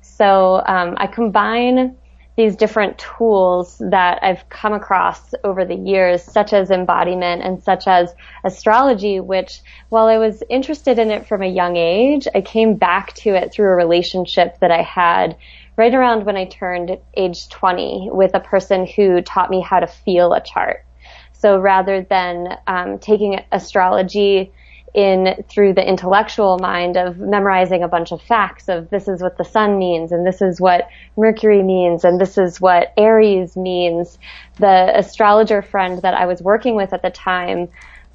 So 0.02 0.62
um, 0.66 0.94
I 0.98 1.08
combine 1.08 1.96
these 2.36 2.54
different 2.54 2.98
tools 2.98 3.80
that 3.90 4.18
I've 4.22 4.46
come 4.50 4.74
across 4.74 5.34
over 5.42 5.64
the 5.64 5.74
years, 5.74 6.22
such 6.22 6.52
as 6.52 6.70
embodiment 6.70 7.42
and 7.42 7.62
such 7.62 7.86
as 7.86 8.14
astrology, 8.44 9.20
which 9.20 9.62
while 9.88 10.06
I 10.06 10.18
was 10.18 10.42
interested 10.50 10.98
in 10.98 11.10
it 11.10 11.26
from 11.26 11.42
a 11.42 11.48
young 11.48 11.76
age, 11.76 12.28
I 12.34 12.42
came 12.42 12.76
back 12.76 13.14
to 13.14 13.30
it 13.30 13.52
through 13.52 13.70
a 13.70 13.74
relationship 13.74 14.58
that 14.60 14.70
I 14.70 14.82
had 14.82 15.36
right 15.76 15.94
around 15.94 16.26
when 16.26 16.36
I 16.36 16.44
turned 16.44 16.98
age 17.16 17.48
20 17.48 18.10
with 18.12 18.34
a 18.34 18.40
person 18.40 18.86
who 18.86 19.22
taught 19.22 19.50
me 19.50 19.60
how 19.60 19.80
to 19.80 19.86
feel 19.86 20.34
a 20.34 20.42
chart. 20.42 20.84
So 21.32 21.58
rather 21.58 22.02
than 22.02 22.58
um, 22.66 22.98
taking 22.98 23.40
astrology 23.52 24.52
in 24.96 25.44
through 25.46 25.74
the 25.74 25.86
intellectual 25.86 26.58
mind 26.58 26.96
of 26.96 27.18
memorizing 27.18 27.82
a 27.82 27.88
bunch 27.88 28.12
of 28.12 28.22
facts 28.22 28.66
of 28.66 28.88
this 28.88 29.06
is 29.06 29.20
what 29.20 29.36
the 29.36 29.44
sun 29.44 29.78
means 29.78 30.10
and 30.10 30.26
this 30.26 30.40
is 30.40 30.58
what 30.58 30.88
Mercury 31.18 31.62
means 31.62 32.02
and 32.02 32.18
this 32.18 32.38
is 32.38 32.60
what 32.62 32.94
Aries 32.96 33.56
means. 33.56 34.18
The 34.58 34.90
astrologer 34.96 35.60
friend 35.60 36.00
that 36.00 36.14
I 36.14 36.24
was 36.24 36.40
working 36.40 36.76
with 36.76 36.94
at 36.94 37.02
the 37.02 37.10
time 37.10 37.68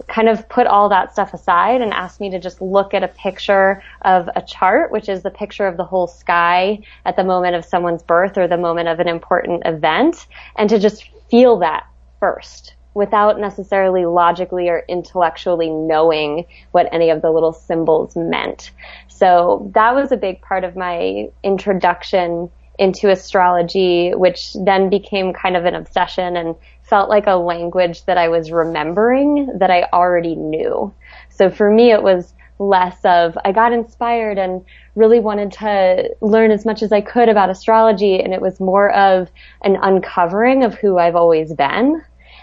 kind 0.08 0.28
of 0.28 0.50
put 0.50 0.66
all 0.66 0.90
that 0.90 1.14
stuff 1.14 1.36
aside 1.36 1.82
and 1.82 1.94
asked 1.94 2.20
me 2.20 2.32
to 2.32 2.40
just 2.40 2.60
look 2.60 2.96
at 2.96 3.04
a 3.04 3.08
picture 3.08 3.84
of 4.02 4.28
a 4.36 4.42
chart, 4.42 4.92
which 4.92 5.08
is 5.08 5.22
the 5.22 5.30
picture 5.30 5.68
of 5.68 5.78
the 5.78 5.86
whole 5.86 6.08
sky 6.08 6.80
at 7.06 7.16
the 7.16 7.24
moment 7.24 7.56
of 7.56 7.64
someone's 7.64 8.02
birth 8.02 8.40
or 8.40 8.48
the 8.48 8.58
moment 8.58 8.88
of 8.88 9.00
an 9.00 9.08
important 9.08 9.62
event 9.66 10.26
and 10.56 10.68
to 10.68 10.80
just 10.80 11.08
feel 11.30 11.60
that 11.60 11.86
first 12.20 12.74
without 12.94 13.40
necessarily 13.40 14.06
logically 14.06 14.70
or 14.70 14.84
intellectually 14.88 15.70
knowing 15.70 16.46
what 16.72 16.90
any 16.92 17.10
of 17.10 17.22
the 17.22 17.32
little 17.32 17.54
symbols 17.54 18.16
meant. 18.16 18.72
So 19.08 19.72
that 19.74 19.96
was 19.96 20.12
a 20.12 20.18
big 20.18 20.42
part 20.42 20.64
of 20.64 20.76
my 20.76 21.30
introduction 21.44 22.50
into 22.80 23.12
astrology, 23.12 24.12
which 24.16 24.54
then 24.66 24.90
became 24.90 25.34
kind 25.34 25.56
of 25.56 25.66
an 25.66 25.76
obsession 25.76 26.36
and 26.36 26.56
felt 26.84 27.10
like 27.10 27.28
a 27.28 27.36
language 27.36 28.04
that 28.06 28.18
I 28.18 28.28
was 28.28 28.52
remembering 28.52 29.58
that 29.60 29.70
I 29.70 29.84
already 29.94 30.36
knew. 30.36 30.94
So 31.30 31.50
for 31.50 31.70
me, 31.70 31.92
it 31.92 32.02
was 32.02 32.34
less 32.60 32.98
of, 33.06 33.38
I 33.46 33.52
got 33.52 33.74
inspired 33.74 34.38
and 34.38 34.64
really 34.96 35.20
wanted 35.20 35.52
to 35.54 36.10
learn 36.22 36.52
as 36.52 36.66
much 36.66 36.84
as 36.84 36.92
I 36.92 37.02
could 37.02 37.30
about 37.30 37.50
astrology. 37.50 38.20
And 38.20 38.34
it 38.34 38.42
was 38.42 38.60
more 38.60 38.92
of 38.92 39.30
an 39.64 39.78
uncovering 39.82 40.64
of 40.64 40.76
who 40.76 40.98
I've 40.98 41.16
always 41.16 41.54
been 41.54 42.02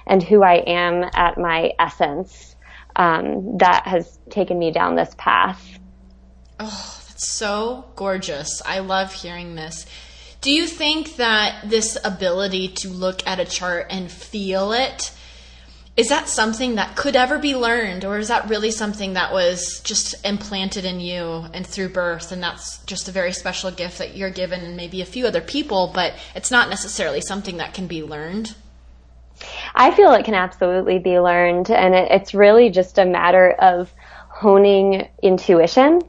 and 0.08 0.22
who 0.22 0.42
I 0.42 0.56
am 0.66 1.08
at 1.14 1.38
my 1.38 1.72
essence 1.78 2.56
um, 2.96 3.58
that 3.58 3.86
has 3.86 4.18
taken 4.30 4.58
me 4.58 4.72
down 4.72 4.96
this 4.96 5.14
path. 5.16 5.78
Oh, 6.58 7.00
that's 7.06 7.32
so 7.32 7.84
gorgeous. 7.94 8.60
I 8.66 8.80
love 8.80 9.12
hearing 9.12 9.54
this. 9.54 9.86
Do 10.40 10.50
you 10.50 10.66
think 10.66 11.16
that 11.16 11.68
this 11.68 11.98
ability 12.04 12.68
to 12.68 12.88
look 12.88 13.26
at 13.26 13.40
a 13.40 13.44
chart 13.44 13.86
and 13.90 14.10
feel 14.10 14.72
it 14.72 15.12
is 15.96 16.10
that 16.10 16.28
something 16.28 16.76
that 16.76 16.94
could 16.94 17.16
ever 17.16 17.40
be 17.40 17.56
learned 17.56 18.04
or 18.04 18.18
is 18.18 18.28
that 18.28 18.48
really 18.48 18.70
something 18.70 19.14
that 19.14 19.32
was 19.32 19.80
just 19.80 20.24
implanted 20.24 20.84
in 20.84 21.00
you 21.00 21.44
and 21.52 21.66
through 21.66 21.88
birth 21.88 22.30
and 22.30 22.40
that's 22.40 22.78
just 22.84 23.08
a 23.08 23.12
very 23.12 23.32
special 23.32 23.72
gift 23.72 23.98
that 23.98 24.16
you're 24.16 24.30
given 24.30 24.60
and 24.60 24.76
maybe 24.76 25.02
a 25.02 25.04
few 25.04 25.26
other 25.26 25.40
people 25.40 25.90
but 25.92 26.14
it's 26.36 26.52
not 26.52 26.68
necessarily 26.70 27.20
something 27.20 27.56
that 27.56 27.74
can 27.74 27.88
be 27.88 28.04
learned? 28.04 28.54
I 29.74 29.90
feel 29.92 30.12
it 30.12 30.24
can 30.24 30.34
absolutely 30.34 30.98
be 30.98 31.18
learned, 31.18 31.70
and 31.70 31.94
it, 31.94 32.10
it's 32.10 32.34
really 32.34 32.70
just 32.70 32.98
a 32.98 33.04
matter 33.04 33.52
of 33.52 33.92
honing 34.28 35.08
intuition 35.22 36.00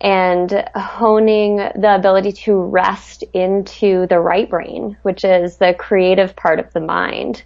and 0.00 0.68
honing 0.74 1.56
the 1.56 1.94
ability 1.94 2.32
to 2.32 2.54
rest 2.54 3.22
into 3.32 4.06
the 4.08 4.18
right 4.18 4.48
brain, 4.50 4.96
which 5.02 5.24
is 5.24 5.56
the 5.56 5.74
creative 5.78 6.36
part 6.36 6.58
of 6.58 6.72
the 6.72 6.80
mind. 6.80 7.42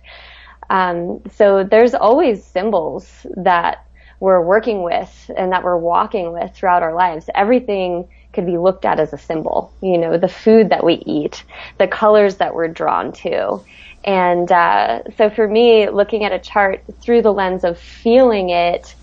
Um, 0.71 1.23
so 1.33 1.65
there's 1.65 1.95
always 1.95 2.45
symbols 2.45 3.27
that 3.37 3.87
we're 4.21 4.43
working 4.43 4.83
with 4.83 5.31
and 5.37 5.53
that 5.53 5.63
we're 5.63 5.77
walking 5.77 6.33
with 6.33 6.55
throughout 6.55 6.83
our 6.83 6.95
lives. 6.95 7.31
Everything 7.35 8.09
could 8.33 8.47
be 8.47 8.59
looked 8.59 8.85
at 8.85 9.01
as 9.01 9.13
a 9.13 9.19
symbol. 9.19 9.73
You 9.81 9.99
know, 9.99 10.19
the 10.19 10.29
food 10.29 10.71
that 10.71 10.85
we 10.85 10.95
eat, 11.07 11.45
the 11.79 11.87
colors 11.87 12.37
that 12.37 12.55
we're 12.55 12.69
drawn 12.69 13.13
to. 13.13 13.61
And 14.05 14.51
uh, 14.51 15.03
so 15.17 15.29
for 15.31 15.47
me, 15.47 15.91
looking 15.91 16.25
at 16.25 16.33
a 16.33 16.39
chart 16.39 16.85
through 17.01 17.23
the 17.23 17.33
lens 17.33 17.65
of 17.65 17.79
feeling 17.79 18.51
it 18.51 18.95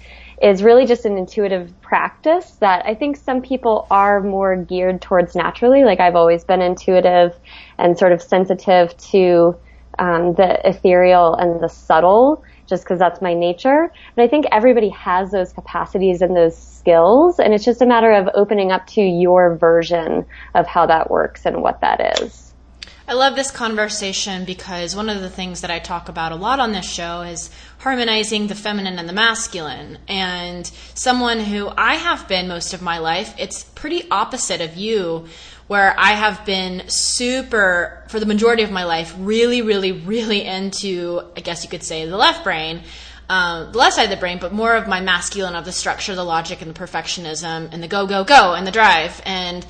is 0.41 0.63
really 0.63 0.85
just 0.85 1.05
an 1.05 1.17
intuitive 1.17 1.73
practice 1.81 2.51
that 2.59 2.85
I 2.85 2.93
think 2.93 3.17
some 3.17 3.41
people 3.41 3.87
are 3.89 4.21
more 4.21 4.55
geared 4.55 5.01
towards 5.01 5.35
naturally. 5.35 5.83
Like 5.83 5.99
I've 5.99 6.15
always 6.15 6.43
been 6.43 6.61
intuitive 6.61 7.33
and 7.77 7.97
sort 7.97 8.11
of 8.11 8.21
sensitive 8.21 8.95
to 8.97 9.57
um, 9.99 10.33
the 10.33 10.59
ethereal 10.67 11.35
and 11.35 11.61
the 11.61 11.69
subtle 11.69 12.43
just 12.67 12.83
because 12.83 12.99
that's 12.99 13.21
my 13.21 13.33
nature. 13.33 13.91
But 14.15 14.23
I 14.23 14.27
think 14.27 14.45
everybody 14.51 14.89
has 14.89 15.31
those 15.31 15.53
capacities 15.53 16.21
and 16.21 16.35
those 16.35 16.57
skills, 16.57 17.39
and 17.39 17.53
it's 17.53 17.63
just 17.63 17.81
a 17.81 17.85
matter 17.85 18.11
of 18.11 18.27
opening 18.33 18.71
up 18.71 18.87
to 18.87 19.01
your 19.01 19.55
version 19.55 20.25
of 20.53 20.67
how 20.67 20.85
that 20.87 21.09
works 21.09 21.45
and 21.45 21.61
what 21.61 21.81
that 21.81 22.21
is. 22.21 22.44
I 23.07 23.13
love 23.13 23.35
this 23.35 23.51
conversation 23.51 24.45
because 24.45 24.95
one 24.95 25.09
of 25.09 25.21
the 25.21 25.29
things 25.29 25.61
that 25.61 25.69
I 25.69 25.77
talk 25.77 26.09
about 26.09 26.31
a 26.31 26.35
lot 26.35 26.59
on 26.59 26.71
this 26.71 26.91
show 26.91 27.21
is 27.21 27.51
harmonizing 27.77 28.47
the 28.47 28.55
feminine 28.55 28.97
and 28.97 29.07
the 29.07 29.13
masculine. 29.13 29.99
And 30.07 30.65
someone 30.95 31.39
who 31.39 31.69
I 31.77 31.97
have 31.97 32.27
been 32.27 32.47
most 32.47 32.73
of 32.73 32.81
my 32.81 32.97
life, 32.97 33.35
it's 33.37 33.63
pretty 33.63 34.09
opposite 34.09 34.59
of 34.59 34.75
you, 34.75 35.27
where 35.67 35.93
I 35.99 36.13
have 36.13 36.47
been 36.47 36.89
super, 36.89 38.03
for 38.09 38.19
the 38.19 38.25
majority 38.25 38.63
of 38.63 38.71
my 38.71 38.85
life, 38.85 39.13
really, 39.19 39.61
really, 39.61 39.91
really 39.91 40.43
into, 40.43 41.21
I 41.37 41.41
guess 41.41 41.63
you 41.63 41.69
could 41.69 41.83
say, 41.83 42.07
the 42.07 42.17
left 42.17 42.43
brain. 42.43 42.81
Um, 43.29 43.71
the 43.71 43.77
left 43.77 43.95
side 43.95 44.03
of 44.03 44.09
the 44.11 44.17
brain, 44.17 44.39
but 44.39 44.51
more 44.51 44.75
of 44.75 44.87
my 44.87 44.99
masculine 44.99 45.55
of 45.55 45.65
the 45.65 45.71
structure, 45.71 46.15
the 46.15 46.23
logic, 46.23 46.61
and 46.61 46.73
the 46.73 46.79
perfectionism, 46.79 47.69
and 47.71 47.83
the 47.83 47.87
go, 47.87 48.07
go, 48.07 48.23
go, 48.23 48.53
and 48.53 48.65
the 48.65 48.71
drive. 48.71 49.21
And 49.25 49.65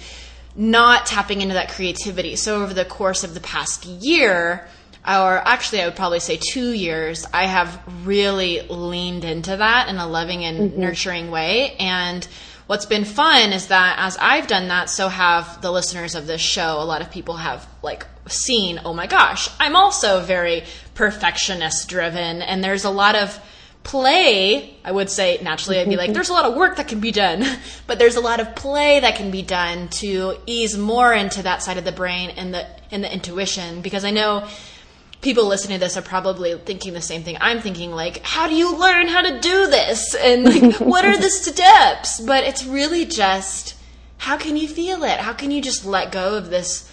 not 0.55 1.05
tapping 1.05 1.41
into 1.41 1.55
that 1.55 1.69
creativity. 1.69 2.35
So 2.35 2.63
over 2.63 2.73
the 2.73 2.85
course 2.85 3.23
of 3.23 3.33
the 3.33 3.41
past 3.41 3.85
year, 3.85 4.67
or 5.05 5.37
actually 5.37 5.81
I 5.81 5.85
would 5.85 5.95
probably 5.95 6.19
say 6.19 6.37
two 6.37 6.71
years, 6.71 7.25
I 7.33 7.45
have 7.45 7.81
really 8.05 8.61
leaned 8.61 9.25
into 9.25 9.57
that 9.57 9.89
in 9.89 9.97
a 9.97 10.07
loving 10.07 10.43
and 10.43 10.71
mm-hmm. 10.71 10.79
nurturing 10.79 11.29
way. 11.29 11.75
And 11.77 12.27
what's 12.67 12.85
been 12.85 13.05
fun 13.05 13.51
is 13.51 13.67
that 13.67 13.97
as 13.99 14.17
I've 14.17 14.47
done 14.47 14.69
that, 14.69 14.89
so 14.89 15.09
have 15.09 15.61
the 15.61 15.71
listeners 15.71 16.15
of 16.15 16.25
this 16.25 16.41
show. 16.41 16.81
A 16.81 16.85
lot 16.85 17.01
of 17.01 17.11
people 17.11 17.35
have 17.35 17.67
like 17.83 18.05
seen, 18.27 18.79
oh 18.85 18.93
my 18.93 19.07
gosh, 19.07 19.49
I'm 19.59 19.75
also 19.75 20.21
very 20.21 20.63
perfectionist 20.95 21.89
driven. 21.89 22.41
And 22.41 22.63
there's 22.63 22.85
a 22.85 22.89
lot 22.89 23.15
of 23.15 23.39
play, 23.85 24.75
I 24.83 24.91
would 24.91 25.09
say 25.09 25.39
naturally 25.41 25.79
I'd 25.79 25.87
be 25.87 25.95
like, 25.95 26.11
there's 26.11 26.29
a 26.29 26.33
lot 26.33 26.43
of 26.43 26.55
work 26.55 26.75
that 26.77 26.89
can 26.89 26.99
be 26.99 27.11
done, 27.11 27.45
but 27.87 27.99
there's 27.99 28.17
a 28.17 28.21
lot 28.21 28.41
of 28.41 28.55
play 28.55 28.99
that 28.99 29.15
can 29.15 29.31
be 29.31 29.41
done 29.41 29.87
to 29.99 30.35
ease 30.45 30.77
more 30.77 31.13
into 31.13 31.43
that 31.43 31.63
side 31.63 31.77
of 31.77 31.85
the 31.85 31.93
brain 31.93 32.31
and 32.31 32.53
the 32.53 32.67
and 32.91 33.03
the 33.03 33.13
intuition. 33.13 33.81
Because 33.81 34.03
I 34.03 34.11
know 34.11 34.47
people 35.21 35.45
listening 35.45 35.79
to 35.79 35.85
this 35.85 35.95
are 35.95 36.01
probably 36.01 36.57
thinking 36.57 36.93
the 36.93 37.01
same 37.01 37.23
thing 37.23 37.37
I'm 37.39 37.61
thinking, 37.61 37.91
like, 37.91 38.23
how 38.23 38.47
do 38.47 38.55
you 38.55 38.75
learn 38.77 39.07
how 39.07 39.21
to 39.21 39.39
do 39.39 39.67
this? 39.67 40.15
And 40.15 40.43
like, 40.43 40.79
what 40.79 41.05
are 41.05 41.17
the 41.17 41.29
steps? 41.29 42.19
But 42.19 42.43
it's 42.43 42.65
really 42.65 43.05
just 43.05 43.75
how 44.17 44.37
can 44.37 44.57
you 44.57 44.67
feel 44.67 45.03
it? 45.03 45.19
How 45.19 45.33
can 45.33 45.51
you 45.51 45.61
just 45.61 45.85
let 45.85 46.11
go 46.11 46.37
of 46.37 46.49
this 46.49 46.91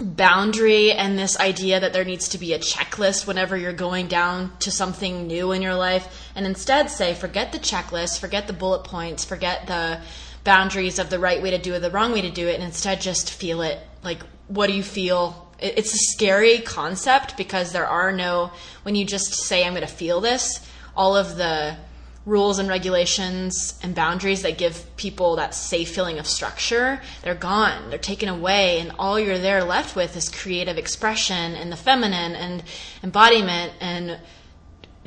boundary 0.00 0.92
and 0.92 1.18
this 1.18 1.38
idea 1.38 1.80
that 1.80 1.92
there 1.92 2.04
needs 2.04 2.28
to 2.30 2.38
be 2.38 2.52
a 2.52 2.58
checklist 2.58 3.26
whenever 3.26 3.56
you're 3.56 3.72
going 3.72 4.08
down 4.08 4.52
to 4.58 4.70
something 4.70 5.26
new 5.26 5.52
in 5.52 5.62
your 5.62 5.74
life 5.74 6.30
and 6.34 6.46
instead 6.46 6.90
say, 6.90 7.14
forget 7.14 7.52
the 7.52 7.58
checklist, 7.58 8.18
forget 8.18 8.46
the 8.46 8.52
bullet 8.52 8.84
points, 8.84 9.24
forget 9.24 9.66
the 9.66 10.00
boundaries 10.44 10.98
of 10.98 11.10
the 11.10 11.18
right 11.18 11.42
way 11.42 11.50
to 11.50 11.58
do 11.58 11.74
it, 11.74 11.80
the 11.80 11.90
wrong 11.90 12.12
way 12.12 12.22
to 12.22 12.30
do 12.30 12.48
it, 12.48 12.54
and 12.54 12.64
instead 12.64 13.00
just 13.00 13.30
feel 13.30 13.62
it. 13.62 13.78
Like, 14.02 14.22
what 14.48 14.66
do 14.66 14.72
you 14.72 14.82
feel? 14.82 15.48
it's 15.62 15.94
a 15.94 15.98
scary 15.98 16.58
concept 16.58 17.36
because 17.36 17.72
there 17.72 17.86
are 17.86 18.12
no 18.12 18.50
when 18.82 18.96
you 18.96 19.04
just 19.04 19.32
say 19.32 19.64
i'm 19.64 19.74
going 19.74 19.86
to 19.86 19.92
feel 19.92 20.20
this 20.20 20.66
all 20.96 21.16
of 21.16 21.36
the 21.36 21.76
rules 22.24 22.58
and 22.58 22.68
regulations 22.68 23.78
and 23.82 23.94
boundaries 23.94 24.42
that 24.42 24.56
give 24.56 24.84
people 24.96 25.36
that 25.36 25.54
safe 25.54 25.92
feeling 25.92 26.18
of 26.18 26.26
structure 26.26 27.00
they're 27.22 27.34
gone 27.34 27.90
they're 27.90 27.98
taken 27.98 28.28
away 28.28 28.78
and 28.78 28.92
all 28.98 29.18
you're 29.18 29.38
there 29.38 29.64
left 29.64 29.96
with 29.96 30.16
is 30.16 30.28
creative 30.28 30.78
expression 30.78 31.54
and 31.54 31.72
the 31.72 31.76
feminine 31.76 32.36
and 32.36 32.62
embodiment 33.02 33.72
and 33.80 34.18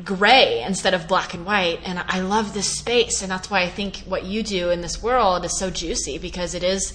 gray 0.04 0.62
instead 0.64 0.94
of 0.94 1.08
black 1.08 1.34
and 1.34 1.46
white 1.46 1.80
and 1.86 2.04
i 2.10 2.20
love 2.20 2.54
this 2.54 2.78
space 2.78 3.22
and 3.22 3.32
that's 3.32 3.50
why 3.50 3.62
i 3.62 3.70
think 3.70 4.00
what 4.00 4.26
you 4.26 4.44
do 4.44 4.70
in 4.70 4.82
this 4.82 5.02
world 5.02 5.46
is 5.46 5.58
so 5.58 5.70
juicy 5.70 6.18
because 6.18 6.54
it 6.54 6.64
is 6.64 6.94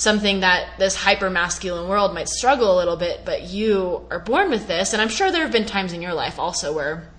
something 0.00 0.40
that 0.40 0.78
this 0.78 0.96
hyper 0.96 1.28
masculine 1.28 1.86
world 1.86 2.14
might 2.14 2.26
struggle 2.26 2.74
a 2.74 2.78
little 2.78 2.96
bit, 2.96 3.20
but 3.26 3.42
you 3.42 4.06
are 4.10 4.18
born 4.18 4.48
with 4.48 4.66
this. 4.66 4.94
And 4.94 5.02
I'm 5.02 5.10
sure 5.10 5.30
there 5.30 5.42
have 5.42 5.52
been 5.52 5.66
times 5.66 5.92
in 5.92 6.00
your 6.00 6.14
life 6.14 6.38
also 6.38 6.72
where 6.72 7.10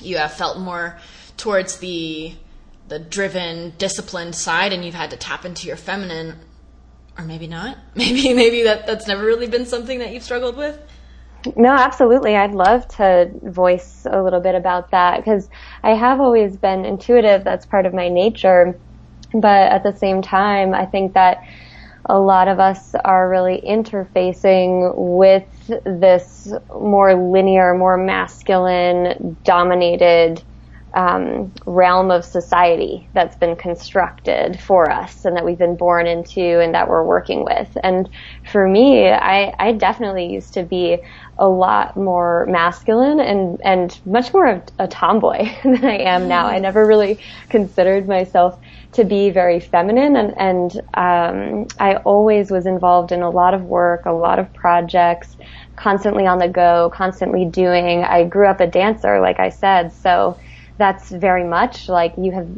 you 0.00 0.16
have 0.16 0.32
felt 0.32 0.58
more 0.58 0.98
towards 1.42 1.78
the 1.78 2.34
the 2.86 3.00
driven, 3.00 3.72
disciplined 3.78 4.34
side 4.34 4.72
and 4.72 4.84
you've 4.84 4.94
had 4.94 5.10
to 5.10 5.16
tap 5.16 5.44
into 5.44 5.66
your 5.66 5.76
feminine 5.76 6.38
or 7.18 7.24
maybe 7.24 7.46
not. 7.46 7.76
Maybe 7.94 8.32
maybe 8.32 8.62
that 8.62 8.86
that's 8.86 9.06
never 9.06 9.24
really 9.24 9.46
been 9.46 9.66
something 9.66 9.98
that 9.98 10.14
you've 10.14 10.22
struggled 10.22 10.56
with. 10.56 10.78
No, 11.56 11.70
absolutely. 11.70 12.36
I'd 12.36 12.54
love 12.54 12.86
to 12.96 13.30
voice 13.42 14.06
a 14.08 14.22
little 14.22 14.40
bit 14.40 14.54
about 14.54 14.92
that 14.92 15.18
because 15.18 15.50
I 15.82 15.90
have 15.90 16.20
always 16.20 16.56
been 16.56 16.84
intuitive. 16.84 17.44
That's 17.44 17.66
part 17.66 17.84
of 17.84 17.92
my 17.92 18.08
nature. 18.08 18.78
But 19.34 19.72
at 19.72 19.82
the 19.82 19.92
same 19.92 20.22
time, 20.22 20.72
I 20.72 20.86
think 20.86 21.14
that 21.14 21.38
a 22.06 22.18
lot 22.18 22.48
of 22.48 22.60
us 22.60 22.94
are 23.04 23.28
really 23.28 23.60
interfacing 23.66 24.94
with 24.96 25.44
this 25.84 26.52
more 26.74 27.14
linear, 27.14 27.74
more 27.74 27.96
masculine 27.96 29.36
dominated 29.44 30.42
um, 30.94 31.52
realm 31.66 32.10
of 32.10 32.24
society 32.24 33.08
that's 33.14 33.36
been 33.36 33.56
constructed 33.56 34.60
for 34.60 34.90
us 34.90 35.24
and 35.24 35.36
that 35.36 35.44
we've 35.44 35.58
been 35.58 35.76
born 35.76 36.06
into 36.06 36.60
and 36.60 36.74
that 36.74 36.88
we're 36.88 37.04
working 37.04 37.44
with. 37.44 37.76
And 37.82 38.08
for 38.50 38.68
me, 38.68 39.08
I, 39.08 39.54
I 39.58 39.72
definitely 39.72 40.26
used 40.26 40.54
to 40.54 40.62
be 40.62 40.98
a 41.38 41.48
lot 41.48 41.96
more 41.96 42.46
masculine 42.46 43.20
and, 43.20 43.58
and 43.64 43.98
much 44.04 44.34
more 44.34 44.46
of 44.46 44.62
a 44.78 44.86
tomboy 44.86 45.50
than 45.62 45.84
I 45.84 45.98
am 45.98 46.28
now. 46.28 46.46
I 46.46 46.58
never 46.58 46.86
really 46.86 47.18
considered 47.48 48.06
myself 48.06 48.60
to 48.92 49.04
be 49.04 49.30
very 49.30 49.58
feminine 49.58 50.16
and, 50.16 50.34
and 50.36 50.76
um, 50.92 51.66
I 51.80 51.96
always 52.04 52.50
was 52.50 52.66
involved 52.66 53.10
in 53.10 53.22
a 53.22 53.30
lot 53.30 53.54
of 53.54 53.62
work, 53.62 54.04
a 54.04 54.12
lot 54.12 54.38
of 54.38 54.52
projects, 54.52 55.38
constantly 55.76 56.26
on 56.26 56.38
the 56.38 56.48
go, 56.48 56.90
constantly 56.94 57.46
doing. 57.46 58.04
I 58.04 58.24
grew 58.24 58.46
up 58.46 58.60
a 58.60 58.66
dancer, 58.66 59.20
like 59.20 59.40
I 59.40 59.48
said, 59.48 59.90
so 59.92 60.38
that's 60.78 61.10
very 61.10 61.44
much 61.44 61.88
like 61.88 62.14
you 62.16 62.32
have 62.32 62.48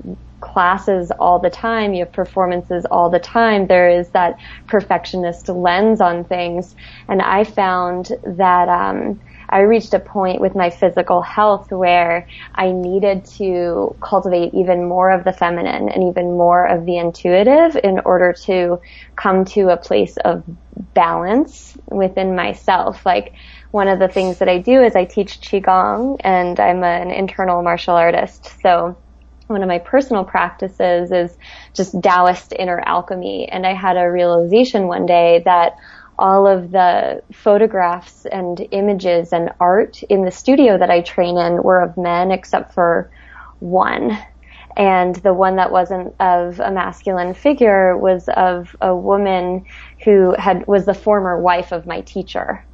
classes 0.40 1.11
all 1.18 1.40
the 1.40 1.50
time, 1.50 1.94
you 1.94 2.04
have 2.04 2.12
performances 2.12 2.85
all 2.90 3.11
the 3.11 3.18
time. 3.18 3.67
There 3.67 3.89
is 3.89 4.10
that 4.12 4.34
perfectionist 4.69 5.49
lens 5.49 6.00
on 6.00 6.25
things, 6.25 6.75
and 7.08 7.23
I 7.23 7.45
found 7.45 8.08
that 8.25 8.69
um, 8.69 9.21
I 9.50 9.60
reached 9.60 9.95
a 9.95 10.00
point 10.00 10.41
with 10.41 10.54
my 10.54 10.71
physical 10.71 11.23
health 11.23 11.67
where 11.71 12.26
I 12.54 12.73
needed 12.73 13.25
to 13.36 13.97
cultivate 14.02 14.52
even 14.54 14.89
more 14.89 15.10
of 15.10 15.25
the 15.25 15.32
feminine 15.32 15.89
and 15.89 16.04
even 16.04 16.36
more 16.36 16.67
of 16.67 16.84
the 16.84 16.99
intuitive 16.99 17.76
in 17.82 18.00
order 18.04 18.34
to 18.45 18.78
come 19.17 19.45
to 19.47 19.71
a 19.71 19.76
place 19.76 20.17
of 20.25 20.45
balance 20.95 21.76
within 21.91 22.34
myself. 22.34 23.04
Like 23.06 23.32
one 23.75 23.89
of 23.89 23.99
the 23.99 24.06
things 24.06 24.39
that 24.39 24.49
I 24.49 24.58
do 24.58 24.84
is 24.84 24.95
I 24.95 25.04
teach 25.04 25.41
Qigong 25.41 26.19
and 26.21 26.60
I'm 26.60 26.84
an 26.84 27.10
internal 27.10 27.60
martial 27.60 27.97
artist. 27.97 28.54
So 28.63 28.97
one 29.49 29.65
of 29.65 29.69
my 29.69 29.80
personal 29.80 30.23
practices 30.23 31.10
is 31.10 31.37
just 31.75 32.00
Taoist 32.00 32.52
inner 32.56 32.80
alchemy. 32.87 33.49
And 33.49 33.67
I 33.67 33.75
had 33.75 33.97
a 33.97 34.08
realization 34.08 34.87
one 34.87 35.06
day 35.06 35.43
that 35.45 35.73
all 36.21 36.47
of 36.47 36.71
the 36.71 37.25
photographs 37.32 38.26
and 38.26 38.65
images 38.71 39.32
and 39.32 39.50
art 39.58 40.04
in 40.04 40.25
the 40.25 40.30
studio 40.30 40.78
that 40.78 40.91
I 40.91 41.00
train 41.00 41.37
in 41.37 41.60
were 41.60 41.80
of 41.80 41.97
men 41.97 42.30
except 42.30 42.75
for 42.75 43.10
one. 43.58 44.17
And 44.76 45.17
the 45.17 45.34
one 45.34 45.56
that 45.56 45.73
wasn't 45.73 46.15
of 46.21 46.60
a 46.60 46.71
masculine 46.71 47.34
figure 47.34 47.99
was 47.99 48.28
of 48.28 48.76
a 48.80 48.95
woman 48.95 49.65
who 50.04 50.32
had, 50.39 50.65
was 50.69 50.87
the 50.87 50.95
former 50.95 51.43
wife 51.43 51.73
of 51.73 51.87
my 51.87 52.02
teacher. 52.02 52.65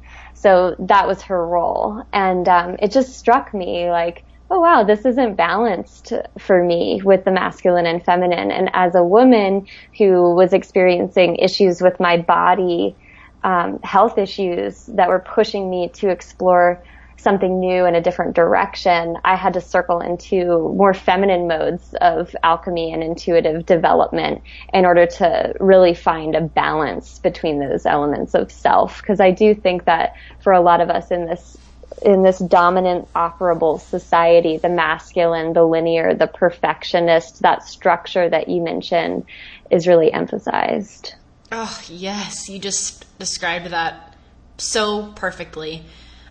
So 0.41 0.75
that 0.79 1.07
was 1.07 1.21
her 1.23 1.47
role. 1.47 2.03
And, 2.11 2.47
um, 2.47 2.75
it 2.79 2.91
just 2.91 3.17
struck 3.17 3.53
me 3.53 3.89
like, 3.89 4.23
oh 4.49 4.59
wow, 4.59 4.83
this 4.83 5.05
isn't 5.05 5.35
balanced 5.37 6.11
for 6.37 6.63
me 6.63 7.01
with 7.05 7.23
the 7.23 7.31
masculine 7.31 7.85
and 7.85 8.03
feminine. 8.03 8.51
And 8.51 8.69
as 8.73 8.95
a 8.95 9.03
woman 9.03 9.65
who 9.97 10.35
was 10.35 10.51
experiencing 10.51 11.37
issues 11.37 11.79
with 11.81 11.99
my 11.99 12.17
body, 12.17 12.97
um, 13.43 13.79
health 13.83 14.17
issues 14.17 14.85
that 14.95 15.07
were 15.09 15.23
pushing 15.35 15.69
me 15.69 15.89
to 15.95 16.09
explore 16.09 16.83
something 17.21 17.59
new 17.59 17.85
in 17.85 17.95
a 17.95 18.01
different 18.01 18.35
direction, 18.35 19.17
I 19.23 19.35
had 19.35 19.53
to 19.53 19.61
circle 19.61 19.99
into 19.99 20.73
more 20.75 20.93
feminine 20.93 21.47
modes 21.47 21.93
of 22.01 22.35
alchemy 22.43 22.93
and 22.93 23.03
intuitive 23.03 23.65
development 23.65 24.41
in 24.73 24.85
order 24.85 25.05
to 25.05 25.53
really 25.59 25.93
find 25.93 26.35
a 26.35 26.41
balance 26.41 27.19
between 27.19 27.59
those 27.59 27.85
elements 27.85 28.33
of 28.33 28.51
self. 28.51 29.01
Because 29.01 29.19
I 29.19 29.31
do 29.31 29.53
think 29.53 29.85
that 29.85 30.15
for 30.41 30.53
a 30.53 30.61
lot 30.61 30.81
of 30.81 30.89
us 30.89 31.11
in 31.11 31.25
this 31.25 31.57
in 32.01 32.23
this 32.23 32.39
dominant 32.39 33.11
operable 33.13 33.79
society, 33.79 34.57
the 34.57 34.69
masculine, 34.69 35.53
the 35.53 35.63
linear, 35.63 36.15
the 36.15 36.25
perfectionist, 36.25 37.41
that 37.41 37.63
structure 37.63 38.29
that 38.29 38.47
you 38.47 38.61
mentioned 38.61 39.25
is 39.69 39.87
really 39.87 40.11
emphasized. 40.11 41.15
Oh, 41.51 41.81
yes. 41.89 42.49
You 42.49 42.59
just 42.59 43.05
described 43.19 43.67
that 43.67 44.15
so 44.57 45.11
perfectly. 45.15 45.83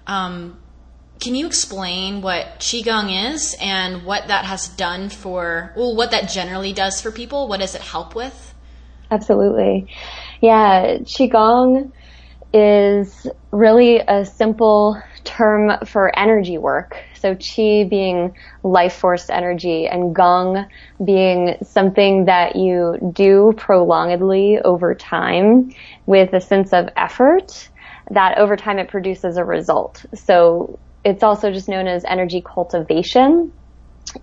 Um, 0.07 0.59
can 1.21 1.35
you 1.35 1.47
explain 1.47 2.23
what 2.23 2.59
Qigong 2.59 3.33
is 3.35 3.55
and 3.61 4.05
what 4.05 4.29
that 4.29 4.47
has 4.47 4.69
done 4.69 5.11
for, 5.11 5.73
well, 5.77 5.95
what 5.95 6.11
that 6.13 6.31
generally 6.31 6.73
does 6.73 7.01
for 7.01 7.13
people? 7.13 7.47
What 7.47 7.61
does 7.61 7.75
it 7.75 7.83
help 7.83 8.15
with? 8.15 8.55
Absolutely. 9.11 9.93
Yeah, 10.41 10.99
Qigong 10.99 11.93
is 12.53 13.27
really 13.53 13.99
a 13.99 14.25
simple 14.25 15.01
term 15.25 15.73
for 15.85 16.17
energy 16.19 16.59
work. 16.59 16.97
So 17.15 17.35
qi 17.35 17.89
being 17.89 18.35
life 18.63 18.95
force 18.95 19.29
energy 19.29 19.87
and 19.87 20.15
gong 20.15 20.67
being 21.05 21.57
something 21.63 22.25
that 22.25 22.57
you 22.57 23.13
do 23.13 23.53
prolongedly 23.57 24.59
over 24.65 24.95
time 24.95 25.71
with 26.07 26.33
a 26.33 26.41
sense 26.41 26.73
of 26.73 26.89
effort 26.97 27.69
that 28.11 28.39
over 28.39 28.57
time 28.57 28.79
it 28.79 28.89
produces 28.89 29.37
a 29.37 29.45
result. 29.45 30.05
So 30.15 30.79
it's 31.05 31.23
also 31.23 31.51
just 31.53 31.69
known 31.69 31.87
as 31.87 32.05
energy 32.05 32.43
cultivation. 32.43 33.53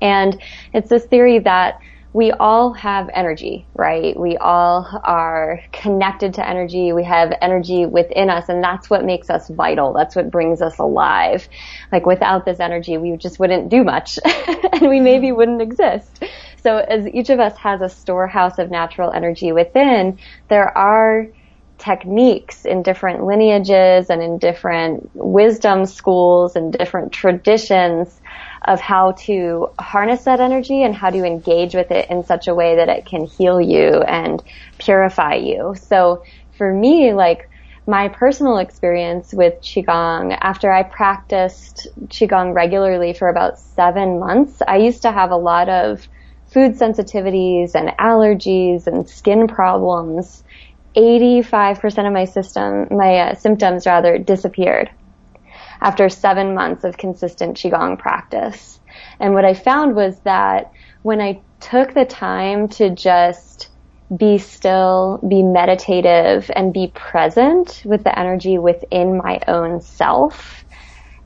And 0.01 0.41
it's 0.73 0.89
this 0.89 1.05
theory 1.05 1.39
that 1.39 1.79
we 2.13 2.31
all 2.31 2.73
have 2.73 3.09
energy, 3.13 3.67
right? 3.75 4.17
We 4.19 4.37
all 4.37 4.87
are 5.03 5.59
connected 5.71 6.33
to 6.35 6.49
energy. 6.49 6.91
We 6.91 7.03
have 7.03 7.31
energy 7.41 7.85
within 7.85 8.29
us 8.29 8.49
and 8.49 8.63
that's 8.63 8.89
what 8.89 9.05
makes 9.05 9.29
us 9.29 9.47
vital. 9.49 9.93
That's 9.93 10.15
what 10.15 10.31
brings 10.31 10.61
us 10.61 10.79
alive. 10.79 11.47
Like 11.91 12.05
without 12.05 12.45
this 12.45 12.59
energy, 12.59 12.97
we 12.97 13.17
just 13.17 13.39
wouldn't 13.39 13.69
do 13.69 13.83
much 13.83 14.17
and 14.25 14.89
we 14.89 14.99
maybe 14.99 15.31
wouldn't 15.31 15.61
exist. 15.61 16.23
So 16.63 16.77
as 16.77 17.07
each 17.07 17.29
of 17.29 17.39
us 17.39 17.55
has 17.57 17.81
a 17.81 17.89
storehouse 17.89 18.57
of 18.57 18.71
natural 18.71 19.11
energy 19.11 19.51
within, 19.51 20.17
there 20.47 20.75
are 20.75 21.27
techniques 21.77 22.65
in 22.65 22.83
different 22.83 23.23
lineages 23.23 24.09
and 24.09 24.21
in 24.21 24.37
different 24.37 25.09
wisdom 25.13 25.85
schools 25.85 26.55
and 26.55 26.73
different 26.73 27.11
traditions 27.11 28.19
of 28.65 28.79
how 28.81 29.11
to 29.13 29.69
harness 29.79 30.23
that 30.23 30.39
energy 30.39 30.83
and 30.83 30.95
how 30.95 31.09
to 31.09 31.23
engage 31.23 31.73
with 31.73 31.91
it 31.91 32.09
in 32.09 32.23
such 32.23 32.47
a 32.47 32.55
way 32.55 32.75
that 32.75 32.89
it 32.89 33.05
can 33.05 33.25
heal 33.25 33.61
you 33.61 34.01
and 34.01 34.43
purify 34.77 35.35
you. 35.35 35.75
So 35.79 36.23
for 36.57 36.73
me, 36.73 37.13
like, 37.13 37.49
my 37.89 38.09
personal 38.09 38.57
experience 38.57 39.33
with 39.33 39.61
Qigong, 39.61 40.37
after 40.41 40.69
I 40.69 40.83
practiced 40.83 41.87
Qigong 42.07 42.53
regularly 42.53 43.13
for 43.13 43.29
about 43.29 43.59
seven 43.59 44.19
months, 44.19 44.61
I 44.67 44.75
used 44.75 45.03
to 45.03 45.11
have 45.11 45.31
a 45.31 45.37
lot 45.37 45.69
of 45.69 46.05
food 46.47 46.73
sensitivities 46.73 47.75
and 47.75 47.89
allergies 47.97 48.87
and 48.87 49.09
skin 49.09 49.47
problems. 49.47 50.43
85% 50.97 52.07
of 52.07 52.13
my 52.13 52.25
system, 52.25 52.87
my 52.89 53.17
uh, 53.19 53.35
symptoms 53.35 53.85
rather, 53.85 54.17
disappeared 54.17 54.89
after 55.79 56.09
seven 56.09 56.55
months 56.55 56.83
of 56.83 56.97
consistent 56.97 57.55
Qigong 57.55 57.99
practice. 57.99 58.79
And 59.19 59.33
what 59.33 59.45
I 59.45 59.53
found 59.53 59.95
was 59.95 60.19
that 60.21 60.71
when 61.03 61.21
I 61.21 61.41
took 61.59 61.93
the 61.93 62.05
time 62.05 62.67
to 62.69 62.89
just 62.89 63.69
be 64.15 64.37
still, 64.37 65.19
be 65.27 65.43
meditative, 65.43 66.49
and 66.55 66.73
be 66.73 66.91
present 66.95 67.81
with 67.85 68.03
the 68.03 68.17
energy 68.17 68.57
within 68.57 69.17
my 69.17 69.39
own 69.47 69.81
self, 69.81 70.63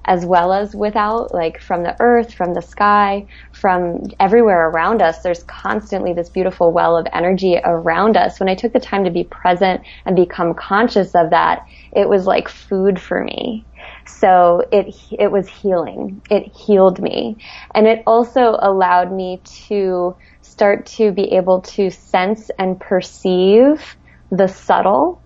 as 0.05 0.25
well 0.25 0.51
as 0.51 0.75
without, 0.75 1.33
like 1.33 1.59
from 1.59 1.83
the 1.83 1.95
earth, 1.99 2.33
from 2.33 2.53
the 2.53 2.61
sky, 2.61 3.25
from 3.51 4.03
everywhere 4.19 4.69
around 4.69 5.01
us. 5.01 5.21
There's 5.21 5.43
constantly 5.43 6.13
this 6.13 6.29
beautiful 6.29 6.71
well 6.71 6.97
of 6.97 7.07
energy 7.13 7.59
around 7.63 8.17
us. 8.17 8.39
When 8.39 8.49
I 8.49 8.55
took 8.55 8.73
the 8.73 8.79
time 8.79 9.03
to 9.03 9.11
be 9.11 9.23
present 9.23 9.81
and 10.05 10.15
become 10.15 10.53
conscious 10.53 11.13
of 11.13 11.29
that, 11.29 11.65
it 11.91 12.09
was 12.09 12.25
like 12.25 12.49
food 12.49 12.99
for 12.99 13.23
me. 13.23 13.65
So 14.05 14.65
it, 14.71 14.95
it 15.11 15.31
was 15.31 15.47
healing. 15.47 16.21
It 16.29 16.51
healed 16.51 17.01
me. 17.01 17.37
And 17.75 17.87
it 17.87 18.03
also 18.07 18.57
allowed 18.59 19.11
me 19.11 19.41
to 19.67 20.15
start 20.41 20.85
to 20.85 21.11
be 21.11 21.33
able 21.33 21.61
to 21.61 21.89
sense 21.89 22.49
and 22.57 22.79
perceive 22.79 23.95
the 24.31 24.47
subtle 24.47 25.21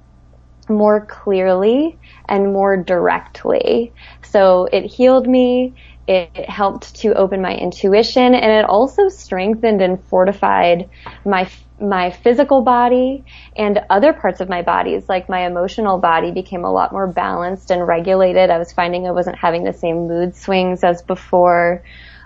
more 0.69 1.05
clearly 1.05 1.97
and 2.27 2.53
more 2.53 2.77
directly. 2.77 3.93
So 4.23 4.67
it 4.71 4.85
healed 4.85 5.27
me. 5.27 5.73
It 6.07 6.49
helped 6.49 6.95
to 6.97 7.13
open 7.15 7.41
my 7.41 7.55
intuition 7.55 8.35
and 8.35 8.51
it 8.51 8.65
also 8.65 9.09
strengthened 9.09 9.81
and 9.81 10.03
fortified 10.03 10.89
my 11.25 11.49
my 11.79 12.09
physical 12.09 12.61
body 12.61 13.25
and 13.57 13.81
other 13.89 14.13
parts 14.13 14.39
of 14.39 14.47
my 14.47 14.61
bodies, 14.61 15.09
like 15.09 15.27
my 15.27 15.45
emotional 15.45 15.97
body 15.97 16.31
became 16.31 16.63
a 16.63 16.71
lot 16.71 16.93
more 16.93 17.07
balanced 17.07 17.69
and 17.69 17.85
regulated. 17.85 18.49
I 18.49 18.57
was 18.57 18.71
finding 18.71 19.07
I 19.07 19.11
wasn't 19.11 19.37
having 19.37 19.63
the 19.63 19.73
same 19.73 20.07
mood 20.07 20.35
swings 20.35 20.83
as 20.83 21.01
before. 21.01 21.83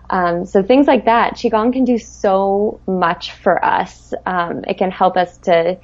Um, 0.10 0.45
so 0.45 0.63
things 0.63 0.88
like 0.88 1.06
that, 1.06 1.34
qigong 1.36 1.71
can 1.73 1.84
do 1.84 1.97
so 1.97 2.80
much 2.88 3.32
for 3.34 3.63
us. 3.63 4.13
Um, 4.25 4.63
it 4.67 4.78
can 4.78 4.91
help 4.91 5.17
us 5.17 5.38
to 5.39 5.78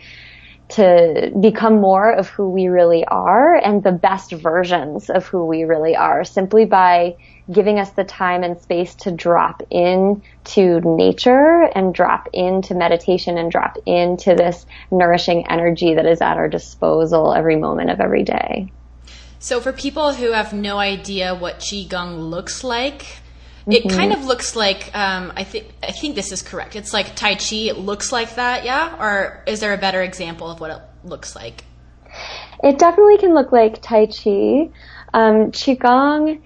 to 0.68 1.32
become 1.40 1.80
more 1.80 2.12
of 2.12 2.28
who 2.30 2.50
we 2.50 2.68
really 2.68 3.06
are 3.06 3.56
and 3.56 3.84
the 3.84 3.92
best 3.92 4.32
versions 4.32 5.10
of 5.10 5.28
who 5.28 5.46
we 5.46 5.64
really 5.64 5.96
are 5.96 6.24
simply 6.24 6.66
by 6.66 7.16
giving 7.52 7.78
us 7.78 7.92
the 7.92 8.04
time 8.04 8.44
and 8.44 8.60
space 8.60 8.96
to 8.96 9.12
drop 9.12 9.62
into 9.70 10.82
nature 10.82 11.70
and 11.76 11.94
drop 11.94 12.28
into 12.34 12.74
meditation 12.74 13.38
and 13.38 13.52
drop 13.52 13.78
into 13.86 14.34
this 14.34 14.66
nourishing 14.90 15.48
energy 15.48 15.94
that 15.94 16.08
is 16.08 16.22
at 16.22 16.38
our 16.38 16.50
disposal 16.50 17.36
every 17.36 17.56
moment 17.56 17.92
of 17.92 18.00
every 18.00 18.24
day. 18.24 18.72
So 19.38 19.62
for 19.62 19.72
people 19.72 20.14
who 20.14 20.32
have 20.32 20.54
no 20.54 20.80
idea 20.80 21.36
what 21.36 21.60
qigong 21.60 22.32
looks 22.32 22.64
like, 22.64 23.20
it 23.68 23.84
mm-hmm. 23.84 23.98
kind 23.98 24.14
of 24.14 24.26
looks 24.26 24.56
like 24.56 24.96
um, 24.96 25.34
I 25.36 25.44
think 25.44 25.68
I 25.82 25.92
think 25.92 26.16
this 26.16 26.32
is 26.32 26.42
correct. 26.42 26.76
It's 26.76 26.94
like 26.94 27.16
Tai 27.16 27.36
Chi. 27.36 27.68
It 27.68 27.78
looks 27.78 28.12
like 28.12 28.36
that, 28.36 28.66
yeah. 28.66 28.96
Or 29.00 29.44
is 29.48 29.60
there 29.60 29.74
a 29.74 29.78
better 29.78 30.02
example 30.02 30.50
of 30.50 30.60
what 30.60 30.72
it 30.72 30.82
looks 31.04 31.36
like? 31.36 31.64
It 32.64 32.80
definitely 32.80 33.18
can 33.18 33.34
look 33.34 33.52
like 33.52 33.82
Tai 33.82 34.06
Chi. 34.08 34.70
Um, 35.14 35.52
Qigong 35.52 36.42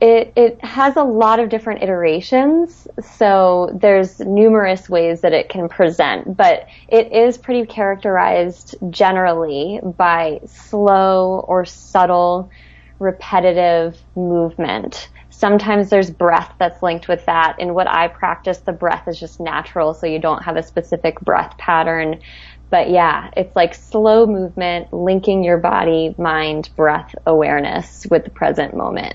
it, 0.00 0.32
it 0.34 0.64
has 0.64 0.96
a 0.96 1.02
lot 1.02 1.40
of 1.40 1.50
different 1.50 1.82
iterations, 1.82 2.88
so 3.02 3.70
there's 3.78 4.18
numerous 4.18 4.88
ways 4.88 5.20
that 5.20 5.34
it 5.34 5.50
can 5.50 5.68
present, 5.68 6.38
but 6.38 6.66
it 6.88 7.12
is 7.12 7.36
pretty 7.36 7.66
characterized 7.66 8.76
generally 8.88 9.78
by 9.82 10.40
slow 10.46 11.44
or 11.46 11.66
subtle 11.66 12.50
repetitive 12.98 13.98
movement. 14.16 15.10
Sometimes 15.40 15.88
there's 15.88 16.10
breath 16.10 16.52
that's 16.58 16.82
linked 16.82 17.08
with 17.08 17.24
that. 17.24 17.58
In 17.58 17.72
what 17.72 17.88
I 17.88 18.08
practice, 18.08 18.58
the 18.58 18.72
breath 18.72 19.08
is 19.08 19.18
just 19.18 19.40
natural, 19.40 19.94
so 19.94 20.06
you 20.06 20.18
don't 20.18 20.42
have 20.42 20.58
a 20.58 20.62
specific 20.62 21.18
breath 21.20 21.56
pattern. 21.56 22.20
But 22.68 22.90
yeah, 22.90 23.30
it's 23.34 23.56
like 23.56 23.74
slow 23.74 24.26
movement, 24.26 24.92
linking 24.92 25.42
your 25.42 25.56
body, 25.56 26.14
mind, 26.18 26.68
breath 26.76 27.14
awareness 27.24 28.06
with 28.10 28.24
the 28.24 28.30
present 28.30 28.76
moment. 28.76 29.14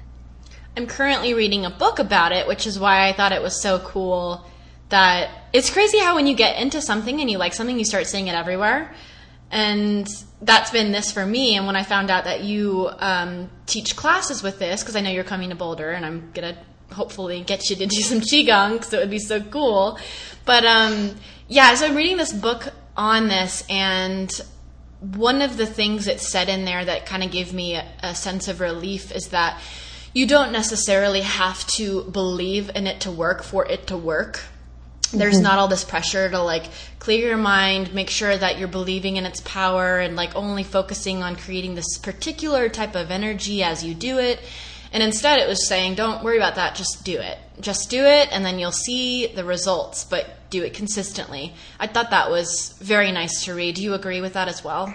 I'm 0.75 0.87
currently 0.87 1.35
reading 1.35 1.63
a 1.63 1.69
book 1.69 1.99
about 1.99 2.31
it, 2.31 2.47
which 2.47 2.65
is 2.65 2.79
why 2.79 3.07
I 3.07 3.13
thought 3.13 3.31
it 3.31 3.43
was 3.43 3.61
so 3.61 3.77
cool 3.77 4.49
that 4.89 5.29
it's 5.53 5.69
crazy 5.69 5.99
how 5.99 6.15
when 6.15 6.25
you 6.25 6.35
get 6.35 6.59
into 6.59 6.81
something 6.81 7.21
and 7.21 7.29
you 7.29 7.37
like 7.37 7.53
something, 7.53 7.77
you 7.77 7.85
start 7.85 8.07
seeing 8.07 8.25
it 8.25 8.33
everywhere. 8.33 8.91
And 9.51 10.07
that's 10.41 10.71
been 10.71 10.91
this 10.91 11.11
for 11.11 11.25
me. 11.25 11.55
And 11.55 11.65
when 11.65 11.75
I 11.75 11.83
found 11.83 12.09
out 12.09 12.25
that 12.25 12.43
you 12.43 12.89
um, 12.99 13.49
teach 13.65 13.95
classes 13.95 14.43
with 14.43 14.59
this, 14.59 14.81
because 14.81 14.95
I 14.95 15.01
know 15.01 15.09
you're 15.09 15.23
coming 15.23 15.49
to 15.49 15.55
Boulder 15.55 15.91
and 15.91 16.05
I'm 16.05 16.31
to 16.33 16.57
hopefully 16.91 17.41
get 17.41 17.69
you 17.69 17.75
to 17.77 17.85
do 17.85 18.01
some 18.01 18.19
Qigong, 18.19 18.73
because 18.73 18.93
it 18.93 18.99
would 18.99 19.09
be 19.09 19.19
so 19.19 19.41
cool. 19.41 19.99
But 20.45 20.65
um, 20.65 21.15
yeah, 21.47 21.73
so 21.75 21.87
I'm 21.87 21.95
reading 21.95 22.17
this 22.17 22.33
book 22.33 22.69
on 22.97 23.27
this, 23.27 23.63
and 23.69 24.31
one 24.99 25.41
of 25.41 25.57
the 25.57 25.65
things 25.65 26.07
it 26.07 26.21
said 26.21 26.49
in 26.49 26.65
there 26.65 26.83
that 26.83 27.05
kind 27.05 27.23
of 27.23 27.31
gave 27.31 27.53
me 27.53 27.75
a, 27.75 27.85
a 28.01 28.15
sense 28.15 28.47
of 28.47 28.59
relief 28.59 29.11
is 29.11 29.29
that 29.29 29.59
you 30.13 30.25
don't 30.25 30.51
necessarily 30.51 31.21
have 31.21 31.67
to 31.67 32.03
believe 32.05 32.71
in 32.73 32.87
it 32.87 33.01
to 33.01 33.11
work 33.11 33.43
for 33.43 33.65
it 33.67 33.87
to 33.87 33.97
work. 33.97 34.43
There's 35.11 35.35
mm-hmm. 35.35 35.43
not 35.43 35.59
all 35.59 35.67
this 35.67 35.83
pressure 35.83 36.29
to 36.29 36.41
like 36.41 36.65
clear 36.99 37.27
your 37.27 37.37
mind, 37.37 37.93
make 37.93 38.09
sure 38.09 38.35
that 38.35 38.57
you're 38.57 38.67
believing 38.67 39.17
in 39.17 39.25
its 39.25 39.41
power 39.41 39.99
and 39.99 40.15
like 40.15 40.35
only 40.35 40.63
focusing 40.63 41.23
on 41.23 41.35
creating 41.35 41.75
this 41.75 41.97
particular 41.97 42.69
type 42.69 42.95
of 42.95 43.11
energy 43.11 43.63
as 43.63 43.83
you 43.83 43.93
do 43.93 44.17
it. 44.17 44.39
And 44.91 45.03
instead, 45.03 45.39
it 45.39 45.47
was 45.47 45.67
saying, 45.67 45.95
don't 45.95 46.23
worry 46.23 46.37
about 46.37 46.55
that, 46.55 46.75
just 46.75 47.03
do 47.03 47.19
it. 47.19 47.37
Just 47.59 47.89
do 47.89 48.03
it, 48.05 48.29
and 48.31 48.45
then 48.45 48.59
you'll 48.59 48.71
see 48.71 49.27
the 49.27 49.43
results, 49.43 50.03
but 50.05 50.49
do 50.49 50.63
it 50.63 50.73
consistently. 50.73 51.53
I 51.79 51.87
thought 51.87 52.11
that 52.11 52.29
was 52.29 52.75
very 52.79 53.11
nice 53.11 53.45
to 53.45 53.53
read. 53.53 53.75
Do 53.75 53.83
you 53.83 53.93
agree 53.93 54.21
with 54.21 54.33
that 54.33 54.47
as 54.47 54.63
well? 54.63 54.93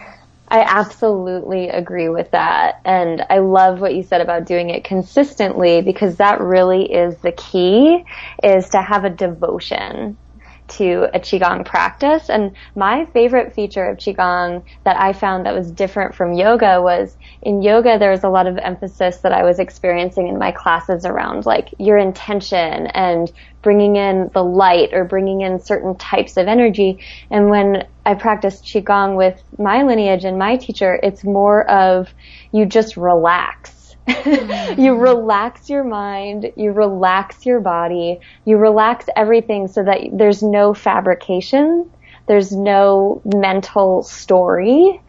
I 0.51 0.63
absolutely 0.63 1.69
agree 1.69 2.09
with 2.09 2.33
that. 2.33 2.81
And 2.85 3.25
I 3.31 3.39
love 3.39 3.81
what 3.81 3.95
you 3.95 4.03
said 4.03 4.21
about 4.21 4.47
doing 4.47 4.71
it 4.71 4.83
consistently 4.83 5.81
because 5.81 6.17
that 6.17 6.41
really 6.41 6.93
is 6.93 7.17
the 7.19 7.33
key 7.33 8.03
is 8.43 8.69
to 8.71 8.83
have 8.83 9.05
a 9.05 9.11
devotion 9.11 10.19
to 10.71 11.09
a 11.15 11.21
Qigong 11.21 11.65
practice. 11.65 12.31
And 12.31 12.57
my 12.77 13.05
favorite 13.07 13.53
feature 13.55 13.89
of 13.89 13.99
Qigong 13.99 14.65
that 14.85 14.99
I 15.01 15.13
found 15.13 15.47
that 15.47 15.55
was 15.55 15.71
different 15.71 16.15
from 16.15 16.33
yoga 16.33 16.81
was 16.81 17.17
in 17.43 17.63
yoga, 17.63 17.99
there 17.99 18.11
was 18.11 18.25
a 18.25 18.29
lot 18.29 18.47
of 18.47 18.57
emphasis 18.59 19.19
that 19.19 19.33
I 19.33 19.43
was 19.43 19.59
experiencing 19.59 20.29
in 20.29 20.39
my 20.39 20.53
classes 20.53 21.05
around 21.05 21.47
like 21.47 21.75
your 21.79 21.99
intention 21.99 22.87
and 22.89 23.31
bringing 23.63 23.97
in 23.97 24.31
the 24.33 24.45
light 24.45 24.93
or 24.93 25.05
bringing 25.05 25.43
in 25.43 25.59
certain 25.59 25.97
types 25.97 26.37
of 26.37 26.49
energy. 26.49 26.99
And 27.31 27.51
when 27.51 27.87
I 28.07 28.15
practice 28.15 28.61
Qigong 28.61 29.17
with 29.17 29.43
my 29.59 29.83
lineage 29.83 30.25
and 30.25 30.39
my 30.39 30.57
teacher, 30.57 30.99
it's 31.03 31.25
more 31.25 31.69
of 31.71 32.09
you 32.53 32.67
just 32.67 32.97
relax 32.97 33.81
you 34.79 34.97
relax 34.97 35.69
your 35.69 35.85
mind, 35.85 36.53
you 36.57 36.73
relax 36.73 37.47
your 37.47 37.61
body, 37.61 38.21
you 38.45 38.57
relax 38.57 39.07
everything 39.17 39.69
so 39.69 39.83
that 39.85 40.01
there's 40.13 40.43
no 40.43 40.75
fabrication, 40.75 41.91
there's 42.27 42.53
no 42.53 43.21
mental 43.25 44.03
story, 44.03 45.01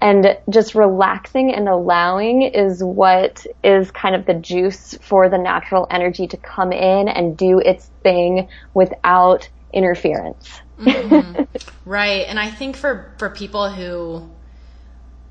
and 0.00 0.36
just 0.48 0.74
relaxing 0.74 1.52
and 1.54 1.68
allowing 1.68 2.42
is 2.42 2.82
what 2.82 3.46
is 3.62 3.90
kind 3.90 4.14
of 4.14 4.26
the 4.26 4.34
juice 4.34 4.96
for 5.02 5.28
the 5.28 5.38
natural 5.38 5.86
energy 5.90 6.26
to 6.28 6.36
come 6.36 6.72
in 6.72 7.08
and 7.08 7.36
do 7.36 7.58
its 7.58 7.90
thing 8.02 8.48
without 8.74 9.48
interference. 9.72 10.60
mm-hmm. 10.78 11.42
Right. 11.84 12.26
And 12.28 12.38
I 12.38 12.50
think 12.50 12.76
for, 12.76 13.14
for 13.18 13.30
people 13.30 13.70
who 13.70 14.30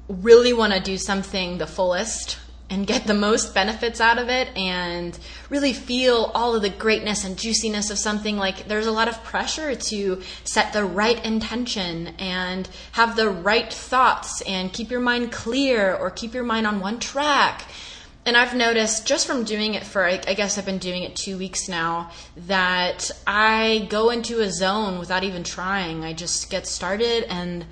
really 0.08 0.54
want 0.54 0.74
to 0.74 0.80
do 0.80 0.98
something 0.98 1.58
the 1.58 1.68
fullest 1.68 2.38
and 2.70 2.86
get 2.86 3.06
the 3.06 3.14
most 3.14 3.54
benefits 3.54 4.00
out 4.00 4.20
of 4.20 4.30
it 4.30 4.48
and 4.56 5.18
really 5.50 5.74
feel 5.74 6.32
all 6.36 6.56
of 6.56 6.62
the 6.62 6.70
greatness 6.70 7.24
and 7.26 7.38
juiciness 7.38 7.90
of 7.90 7.98
something 7.98 8.38
like 8.38 8.68
there's 8.68 8.86
a 8.88 8.92
lot 8.92 9.08
of 9.08 9.24
pressure 9.24 9.76
to 9.76 10.22
set 10.44 10.72
the 10.74 10.86
right 10.86 11.24
intention 11.26 12.08
and 12.20 12.70
have 12.92 13.16
the 13.16 13.30
right 13.30 13.74
thoughts 13.74 14.42
and 14.42 14.72
keep 14.72 14.92
your 14.92 15.00
mind 15.00 15.32
clear 15.32 15.96
or 15.96 16.12
keep 16.12 16.34
your 16.34 16.44
mind 16.44 16.68
on 16.68 16.80
one 16.80 17.00
track 17.00 17.66
and 18.26 18.38
I've 18.38 18.54
noticed 18.54 19.08
just 19.08 19.26
from 19.26 19.44
doing 19.44 19.74
it 19.74 19.84
for, 19.84 20.06
I, 20.06 20.18
guess 20.18 20.58
I've 20.58 20.66
been 20.66 20.78
doing 20.78 21.02
it 21.04 21.16
two 21.16 21.38
weeks 21.38 21.68
now, 21.68 22.12
that 22.48 23.10
I 23.26 23.88
go 23.90 24.12
into 24.12 24.42
a 24.42 24.52
zone 24.52 25.00
without 25.00 25.24
even 25.24 25.44
trying. 25.44 26.04
I 26.04 26.14
just 26.14 26.50
get 26.52 26.68
started, 26.68 27.24
and 27.24 27.66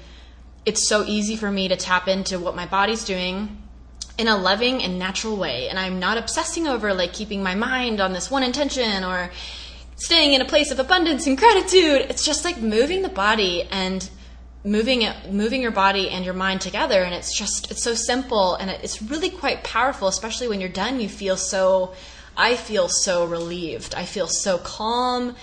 it's 0.66 0.88
so 0.88 1.04
easy 1.06 1.36
for 1.36 1.52
me 1.52 1.68
to 1.68 1.76
tap 1.76 2.08
into 2.08 2.40
what 2.40 2.56
my 2.56 2.66
body's 2.66 3.04
doing 3.04 3.67
in 4.18 4.28
a 4.28 4.36
loving 4.36 4.82
and 4.82 4.98
natural 4.98 5.38
way. 5.38 5.70
And 5.70 5.78
I'm 5.78 6.00
not 6.00 6.18
obsessing 6.18 6.68
over 6.68 6.94
like 6.94 7.14
keeping 7.14 7.44
my 7.44 7.56
mind 7.56 8.02
on 8.02 8.14
this 8.14 8.32
one 8.32 8.44
intention 8.44 9.04
or 9.04 9.32
staying 9.96 10.34
in 10.34 10.42
a 10.42 10.46
place 10.46 10.72
of 10.72 10.80
abundance 10.80 11.28
and 11.28 11.38
gratitude. 11.38 12.08
It's 12.10 12.26
just 12.26 12.44
like 12.44 12.58
moving 12.58 13.04
the 13.04 13.10
body 13.10 13.64
and 13.70 14.08
moving 14.64 15.04
it, 15.04 15.32
moving 15.32 15.62
your 15.62 15.72
body 15.72 16.10
and 16.10 16.26
your 16.26 16.34
mind 16.34 16.62
together. 16.62 17.04
And 17.04 17.14
it's 17.14 17.38
just 17.38 17.70
it's 17.70 17.84
so 17.84 17.94
simple 17.94 18.56
and 18.56 18.70
it's 18.70 19.02
really 19.02 19.30
quite 19.30 19.64
powerful 19.64 20.08
especially 20.08 20.48
when 20.48 20.60
you're 20.60 20.70
done. 20.70 21.00
You 21.00 21.10
feel 21.10 21.38
so 21.38 21.94
i 22.36 22.56
feel 22.56 22.88
so 22.88 23.26
relieved. 23.26 23.94
I 23.96 24.06
feel 24.06 24.28
so 24.28 24.58
calm. 24.58 25.36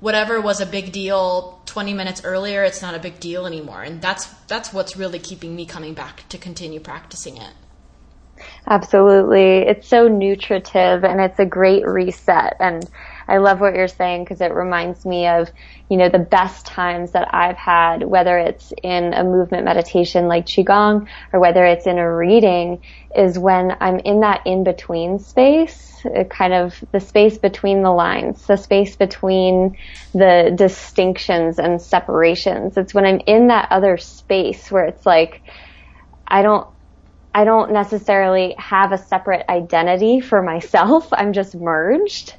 Whatever 0.00 0.40
was 0.40 0.60
a 0.60 0.66
big 0.66 0.90
deal 0.90 1.60
20 1.66 1.94
minutes 1.94 2.22
earlier 2.24 2.64
it's 2.64 2.82
not 2.82 2.94
a 2.94 2.98
big 2.98 3.20
deal 3.20 3.46
anymore. 3.46 3.82
And 3.82 4.00
that's 4.00 4.26
that's 4.48 4.72
what's 4.72 4.96
really 4.96 5.18
keeping 5.18 5.54
me 5.54 5.66
coming 5.66 5.92
back 5.92 6.26
to 6.30 6.38
continue 6.38 6.80
practicing 6.80 7.36
it 7.36 7.52
absolutely 8.68 9.58
it's 9.58 9.88
so 9.88 10.08
nutritive 10.08 11.04
and 11.04 11.20
it's 11.20 11.38
a 11.38 11.46
great 11.46 11.86
reset 11.86 12.56
and 12.60 12.88
I 13.28 13.38
love 13.38 13.60
what 13.60 13.74
you're 13.74 13.88
saying 13.88 14.24
because 14.24 14.40
it 14.40 14.52
reminds 14.52 15.04
me 15.06 15.26
of, 15.26 15.50
you 15.88 15.96
know, 15.96 16.08
the 16.08 16.18
best 16.18 16.66
times 16.66 17.12
that 17.12 17.34
I've 17.34 17.56
had, 17.56 18.02
whether 18.02 18.38
it's 18.38 18.72
in 18.82 19.14
a 19.14 19.24
movement 19.24 19.64
meditation 19.64 20.28
like 20.28 20.46
Qigong 20.46 21.08
or 21.32 21.40
whether 21.40 21.64
it's 21.64 21.86
in 21.86 21.98
a 21.98 22.14
reading, 22.14 22.80
is 23.16 23.38
when 23.38 23.76
I'm 23.80 24.00
in 24.00 24.20
that 24.20 24.42
in 24.46 24.64
between 24.64 25.18
space, 25.18 26.04
kind 26.30 26.52
of 26.52 26.82
the 26.92 27.00
space 27.00 27.38
between 27.38 27.82
the 27.82 27.90
lines, 27.90 28.46
the 28.46 28.56
space 28.56 28.96
between 28.96 29.76
the 30.12 30.52
distinctions 30.54 31.58
and 31.58 31.80
separations. 31.80 32.76
It's 32.76 32.94
when 32.94 33.06
I'm 33.06 33.20
in 33.26 33.48
that 33.48 33.68
other 33.70 33.96
space 33.98 34.70
where 34.70 34.84
it's 34.84 35.06
like, 35.06 35.42
I 36.28 36.42
don't, 36.42 36.66
I 37.34 37.44
don't 37.44 37.72
necessarily 37.72 38.54
have 38.58 38.92
a 38.92 38.98
separate 38.98 39.46
identity 39.48 40.20
for 40.20 40.42
myself. 40.42 41.08
I'm 41.12 41.32
just 41.32 41.54
merged 41.54 42.34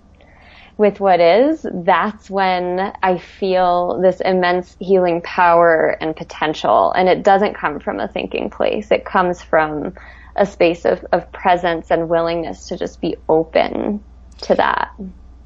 with 0.77 0.99
what 0.99 1.19
is, 1.19 1.65
that's 1.71 2.29
when 2.29 2.93
I 3.03 3.17
feel 3.17 3.99
this 4.01 4.19
immense 4.21 4.75
healing 4.79 5.21
power 5.21 5.95
and 6.01 6.15
potential. 6.15 6.91
And 6.91 7.07
it 7.07 7.23
doesn't 7.23 7.55
come 7.55 7.79
from 7.79 7.99
a 7.99 8.07
thinking 8.07 8.49
place. 8.49 8.89
It 8.91 9.05
comes 9.05 9.41
from 9.41 9.93
a 10.35 10.45
space 10.45 10.85
of, 10.85 11.05
of 11.11 11.31
presence 11.31 11.91
and 11.91 12.09
willingness 12.09 12.67
to 12.69 12.77
just 12.77 13.01
be 13.01 13.15
open 13.29 14.03
to 14.41 14.55
that. 14.55 14.91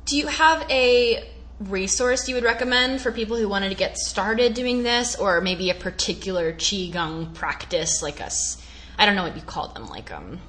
Do 0.06 0.16
you 0.16 0.28
have 0.28 0.66
a 0.70 1.30
resource 1.60 2.30
you 2.30 2.36
would 2.36 2.46
recommend 2.46 3.02
for 3.02 3.12
people 3.12 3.36
who 3.36 3.50
wanted 3.50 3.70
to 3.70 3.76
get 3.76 3.98
started 3.98 4.54
doing 4.54 4.84
this 4.84 5.16
or 5.18 5.42
maybe 5.42 5.70
a 5.72 5.76
particular 5.76 6.54
qigong 6.54 7.34
practice 7.34 8.02
like 8.02 8.22
us 8.22 8.64
i 8.98 9.06
don't 9.06 9.16
know 9.16 9.24
what 9.24 9.36
you 9.36 9.42
call 9.42 9.68
them 9.70 9.88
like 9.88 10.12
um 10.12 10.40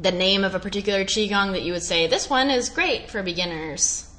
the 0.00 0.12
name 0.12 0.44
of 0.44 0.54
a 0.54 0.60
particular 0.60 1.04
qigong 1.04 1.52
that 1.52 1.62
you 1.62 1.72
would 1.72 1.82
say 1.82 2.06
this 2.06 2.28
one 2.28 2.50
is 2.50 2.68
great 2.68 3.10
for 3.10 3.22
beginners. 3.22 4.10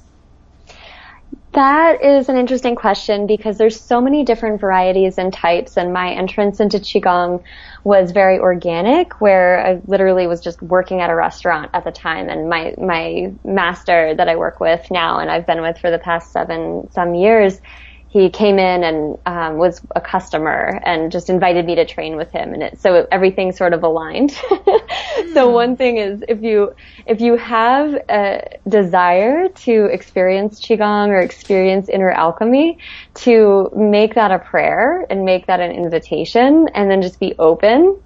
That 1.52 2.04
is 2.04 2.28
an 2.28 2.36
interesting 2.36 2.76
question 2.76 3.26
because 3.26 3.56
there's 3.56 3.80
so 3.80 4.00
many 4.00 4.22
different 4.22 4.60
varieties 4.60 5.16
and 5.16 5.32
types 5.32 5.76
and 5.78 5.92
my 5.92 6.10
entrance 6.12 6.60
into 6.60 6.78
Qigong 6.78 7.42
was 7.84 8.10
very 8.10 8.38
organic 8.38 9.20
where 9.20 9.66
I 9.66 9.80
literally 9.86 10.26
was 10.26 10.42
just 10.42 10.60
working 10.60 11.00
at 11.00 11.08
a 11.08 11.14
restaurant 11.14 11.70
at 11.72 11.84
the 11.84 11.90
time 11.90 12.28
and 12.28 12.50
my, 12.50 12.74
my 12.76 13.32
master 13.44 14.14
that 14.14 14.28
I 14.28 14.36
work 14.36 14.60
with 14.60 14.86
now 14.90 15.20
and 15.20 15.30
I've 15.30 15.46
been 15.46 15.62
with 15.62 15.78
for 15.78 15.90
the 15.90 15.98
past 15.98 16.32
seven, 16.32 16.90
some 16.92 17.14
years, 17.14 17.60
he 18.10 18.30
came 18.30 18.58
in 18.58 18.84
and 18.84 19.18
um, 19.26 19.58
was 19.58 19.82
a 19.94 20.00
customer 20.00 20.80
and 20.84 21.12
just 21.12 21.28
invited 21.28 21.66
me 21.66 21.74
to 21.74 21.84
train 21.84 22.16
with 22.16 22.30
him 22.30 22.54
and 22.54 22.62
it, 22.62 22.80
so 22.80 23.06
everything 23.12 23.52
sort 23.52 23.74
of 23.74 23.82
aligned 23.82 24.30
mm. 24.30 25.32
so 25.34 25.50
one 25.50 25.76
thing 25.76 25.98
is 25.98 26.24
if 26.28 26.42
you 26.42 26.74
if 27.06 27.20
you 27.20 27.36
have 27.36 27.94
a 28.08 28.58
desire 28.66 29.48
to 29.48 29.86
experience 29.86 30.60
qigong 30.60 31.08
or 31.08 31.20
experience 31.20 31.88
inner 31.88 32.10
alchemy 32.10 32.78
to 33.14 33.70
make 33.76 34.14
that 34.14 34.30
a 34.30 34.38
prayer 34.38 35.06
and 35.10 35.24
make 35.24 35.46
that 35.46 35.60
an 35.60 35.70
invitation 35.70 36.68
and 36.74 36.90
then 36.90 37.02
just 37.02 37.20
be 37.20 37.34
open 37.38 38.00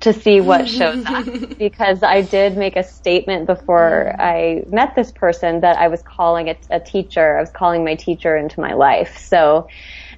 to 0.00 0.12
see 0.14 0.40
what 0.40 0.68
shows 0.68 1.04
up 1.04 1.26
because 1.58 2.02
I 2.02 2.22
did 2.22 2.56
make 2.56 2.76
a 2.76 2.82
statement 2.82 3.46
before 3.46 4.14
I 4.18 4.62
met 4.68 4.94
this 4.96 5.12
person 5.12 5.60
that 5.60 5.76
I 5.76 5.88
was 5.88 6.02
calling 6.02 6.48
it 6.48 6.66
a 6.70 6.80
teacher. 6.80 7.36
I 7.36 7.40
was 7.40 7.50
calling 7.50 7.84
my 7.84 7.94
teacher 7.94 8.36
into 8.36 8.60
my 8.60 8.72
life. 8.72 9.18
So 9.18 9.68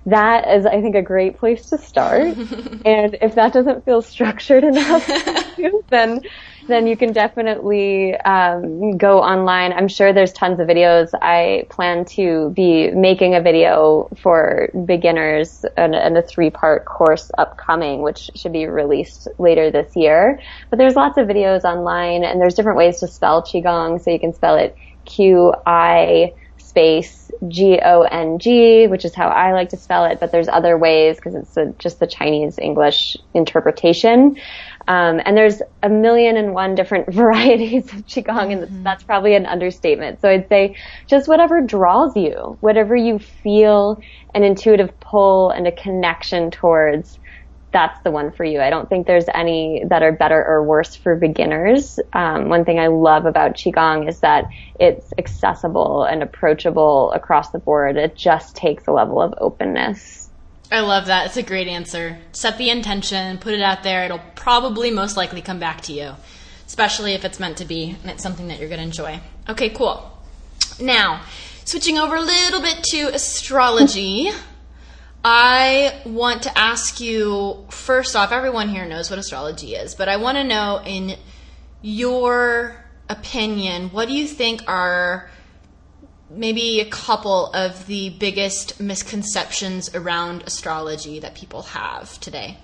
that 0.06 0.48
is, 0.48 0.66
I 0.66 0.80
think, 0.80 0.94
a 0.94 1.02
great 1.02 1.38
place 1.38 1.66
to 1.70 1.78
start. 1.78 2.36
and 2.84 3.16
if 3.20 3.34
that 3.34 3.52
doesn't 3.52 3.84
feel 3.84 4.02
structured 4.02 4.64
enough, 4.64 5.08
then 5.90 6.20
then 6.68 6.86
you 6.86 6.96
can 6.96 7.12
definitely 7.12 8.14
um, 8.16 8.96
go 8.96 9.20
online. 9.20 9.72
I'm 9.72 9.88
sure 9.88 10.12
there's 10.12 10.32
tons 10.32 10.60
of 10.60 10.66
videos. 10.68 11.10
I 11.20 11.66
plan 11.68 12.04
to 12.16 12.50
be 12.50 12.90
making 12.90 13.34
a 13.34 13.40
video 13.40 14.08
for 14.16 14.68
beginners 14.86 15.64
and, 15.76 15.94
and 15.94 16.16
a 16.16 16.22
three 16.22 16.50
part 16.50 16.84
course 16.84 17.30
upcoming, 17.38 18.02
which 18.02 18.30
should 18.34 18.52
be 18.52 18.66
released 18.66 19.28
later 19.38 19.70
this 19.70 19.96
year. 19.96 20.40
But 20.70 20.78
there's 20.78 20.96
lots 20.96 21.18
of 21.18 21.26
videos 21.26 21.64
online 21.64 22.24
and 22.24 22.40
there's 22.40 22.54
different 22.54 22.78
ways 22.78 23.00
to 23.00 23.08
spell 23.08 23.42
Qigong. 23.42 24.02
So 24.02 24.10
you 24.10 24.20
can 24.20 24.32
spell 24.32 24.56
it 24.56 24.76
Q 25.04 25.52
I 25.66 26.32
space 26.58 27.30
G-O-N-G, 27.48 28.86
which 28.86 29.04
is 29.04 29.14
how 29.14 29.28
I 29.28 29.52
like 29.52 29.70
to 29.70 29.76
spell 29.76 30.04
it, 30.04 30.20
but 30.20 30.32
there's 30.32 30.48
other 30.48 30.78
ways 30.78 31.16
because 31.16 31.34
it's 31.34 31.56
a, 31.56 31.66
just 31.78 31.98
the 31.98 32.06
Chinese 32.06 32.58
English 32.58 33.16
interpretation. 33.34 34.38
Um, 34.88 35.20
and 35.24 35.36
there's 35.36 35.62
a 35.82 35.88
million 35.88 36.36
and 36.36 36.54
one 36.54 36.74
different 36.74 37.12
varieties 37.12 37.84
of 37.92 38.06
qigong, 38.06 38.52
and 38.52 38.62
mm-hmm. 38.62 38.82
that's 38.82 39.04
probably 39.04 39.34
an 39.34 39.46
understatement. 39.46 40.20
So 40.20 40.28
I'd 40.28 40.48
say 40.48 40.76
just 41.06 41.28
whatever 41.28 41.60
draws 41.60 42.16
you, 42.16 42.56
whatever 42.60 42.96
you 42.96 43.18
feel 43.18 44.00
an 44.34 44.42
intuitive 44.44 44.98
pull 45.00 45.50
and 45.50 45.66
a 45.66 45.72
connection 45.72 46.50
towards, 46.50 47.18
that's 47.72 47.98
the 48.02 48.10
one 48.10 48.30
for 48.30 48.44
you. 48.44 48.60
I 48.60 48.70
don't 48.70 48.88
think 48.88 49.06
there's 49.06 49.26
any 49.34 49.82
that 49.88 50.02
are 50.02 50.12
better 50.12 50.44
or 50.44 50.62
worse 50.62 50.94
for 50.94 51.16
beginners. 51.16 51.98
Um, 52.12 52.48
one 52.48 52.64
thing 52.64 52.78
I 52.78 52.88
love 52.88 53.24
about 53.24 53.54
qigong 53.54 54.08
is 54.08 54.20
that 54.20 54.44
it's 54.78 55.12
accessible 55.18 56.04
and 56.04 56.22
approachable 56.22 57.12
across 57.12 57.50
the 57.50 57.58
board. 57.58 57.96
It 57.96 58.14
just 58.14 58.56
takes 58.56 58.86
a 58.86 58.92
level 58.92 59.20
of 59.20 59.34
openness. 59.38 60.30
I 60.72 60.80
love 60.80 61.06
that. 61.06 61.26
It's 61.26 61.36
a 61.36 61.42
great 61.42 61.68
answer. 61.68 62.18
Set 62.32 62.56
the 62.56 62.70
intention, 62.70 63.36
put 63.36 63.52
it 63.52 63.60
out 63.60 63.82
there. 63.82 64.04
It'll 64.04 64.22
probably 64.34 64.90
most 64.90 65.18
likely 65.18 65.42
come 65.42 65.58
back 65.58 65.82
to 65.82 65.92
you, 65.92 66.12
especially 66.66 67.12
if 67.12 67.26
it's 67.26 67.38
meant 67.38 67.58
to 67.58 67.66
be 67.66 67.94
and 68.02 68.10
it's 68.10 68.22
something 68.22 68.48
that 68.48 68.58
you're 68.58 68.70
going 68.70 68.80
to 68.80 68.86
enjoy. 68.86 69.20
Okay, 69.50 69.68
cool. 69.68 70.18
Now, 70.80 71.24
switching 71.66 71.98
over 71.98 72.16
a 72.16 72.22
little 72.22 72.62
bit 72.62 72.82
to 72.84 73.14
astrology, 73.14 74.30
I 75.22 76.00
want 76.06 76.44
to 76.44 76.58
ask 76.58 77.00
you 77.00 77.66
first 77.68 78.16
off, 78.16 78.32
everyone 78.32 78.70
here 78.70 78.86
knows 78.86 79.10
what 79.10 79.18
astrology 79.18 79.74
is, 79.74 79.94
but 79.94 80.08
I 80.08 80.16
want 80.16 80.38
to 80.38 80.44
know 80.44 80.80
in 80.86 81.16
your 81.82 82.82
opinion, 83.10 83.90
what 83.90 84.08
do 84.08 84.14
you 84.14 84.26
think 84.26 84.62
are 84.66 85.30
maybe 86.34 86.80
a 86.80 86.86
couple 86.86 87.46
of 87.52 87.86
the 87.86 88.10
biggest 88.10 88.80
misconceptions 88.80 89.94
around 89.94 90.42
astrology 90.42 91.18
that 91.20 91.34
people 91.34 91.62
have 91.62 92.18
today? 92.20 92.58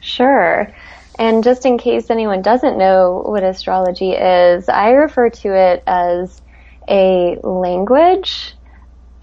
Sure. 0.00 0.74
And 1.18 1.42
just 1.42 1.66
in 1.66 1.78
case 1.78 2.10
anyone 2.10 2.42
doesn't 2.42 2.78
know 2.78 3.22
what 3.26 3.42
astrology 3.42 4.12
is, 4.12 4.68
I 4.68 4.90
refer 4.90 5.30
to 5.30 5.54
it 5.54 5.82
as 5.86 6.40
a 6.88 7.36
language, 7.42 8.54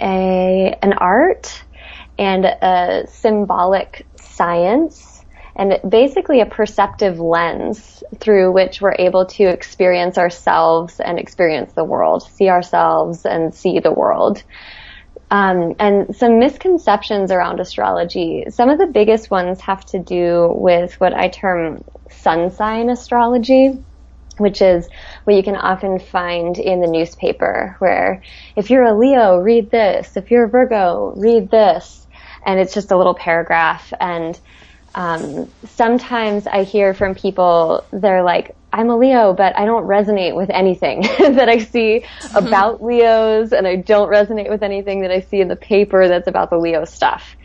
a, 0.02 0.78
an 0.82 0.94
art, 0.94 1.64
and 2.18 2.46
a 2.46 3.06
symbolic 3.08 4.06
science 4.18 5.15
and 5.56 5.80
basically 5.88 6.42
a 6.42 6.46
perceptive 6.46 7.20
lens 7.20 8.04
through 8.20 8.52
which 8.52 8.82
we're 8.82 8.96
able 9.00 9.26
to 9.26 9.44
experience 9.44 10.18
ourselves 10.18 11.00
and 11.00 11.18
experience 11.18 11.74
the 11.74 11.84
world, 11.84 12.24
see 12.24 12.50
ourselves 12.50 13.26
and 13.26 13.54
see 13.54 13.80
the 13.80 13.92
world. 13.92 14.44
Um, 15.32 15.76
and 15.80 16.16
some 16.16 16.40
misconceptions 16.40 17.32
around 17.32 17.60
astrology. 17.60 18.46
Some 18.50 18.70
of 18.70 18.78
the 18.78 18.86
biggest 18.86 19.32
ones 19.32 19.62
have 19.62 19.84
to 19.86 20.00
do 20.00 20.52
with 20.54 21.00
what 21.00 21.14
I 21.14 21.30
term 21.30 21.84
sun 22.12 22.52
sign 22.52 22.90
astrology, 22.90 23.84
which 24.38 24.62
is 24.62 24.88
what 25.24 25.36
you 25.36 25.42
can 25.42 25.56
often 25.56 26.00
find 26.00 26.60
in 26.60 26.82
the 26.82 26.88
newspaper, 26.88 27.76
where 27.80 28.22
if 28.56 28.70
you're 28.70 28.84
a 28.84 28.98
Leo, 28.98 29.38
read 29.38 29.72
this. 29.72 30.16
If 30.16 30.30
you're 30.30 30.46
a 30.46 30.50
Virgo, 30.50 31.14
read 31.16 31.50
this. 31.50 32.06
And 32.46 32.60
it's 32.60 32.74
just 32.74 32.92
a 32.92 32.98
little 32.98 33.16
paragraph. 33.16 33.92
And 34.00 34.40
um, 34.96 35.52
sometimes 35.66 36.48
I 36.48 36.64
hear 36.64 36.94
from 36.94 37.16
people, 37.16 37.86
they're 37.92 38.24
like, 38.24 38.56
I'm 38.72 38.90
a 38.90 38.98
Leo, 38.98 39.34
but 39.34 39.58
I 39.58 39.66
don't 39.66 39.86
resonate 39.88 40.36
with 40.36 40.50
anything 40.50 41.02
that 41.20 41.50
I 41.50 41.60
see 41.60 42.06
about 42.36 42.82
Leos, 42.82 43.52
and 43.52 43.68
I 43.68 43.76
don't 43.76 44.10
resonate 44.10 44.50
with 44.50 44.64
anything 44.64 45.02
that 45.02 45.12
I 45.12 45.20
see 45.20 45.42
in 45.42 45.50
the 45.50 45.56
paper 45.58 46.08
that's 46.08 46.28
about 46.28 46.50
the 46.50 46.58
Leo 46.58 46.86
stuff. 46.86 47.36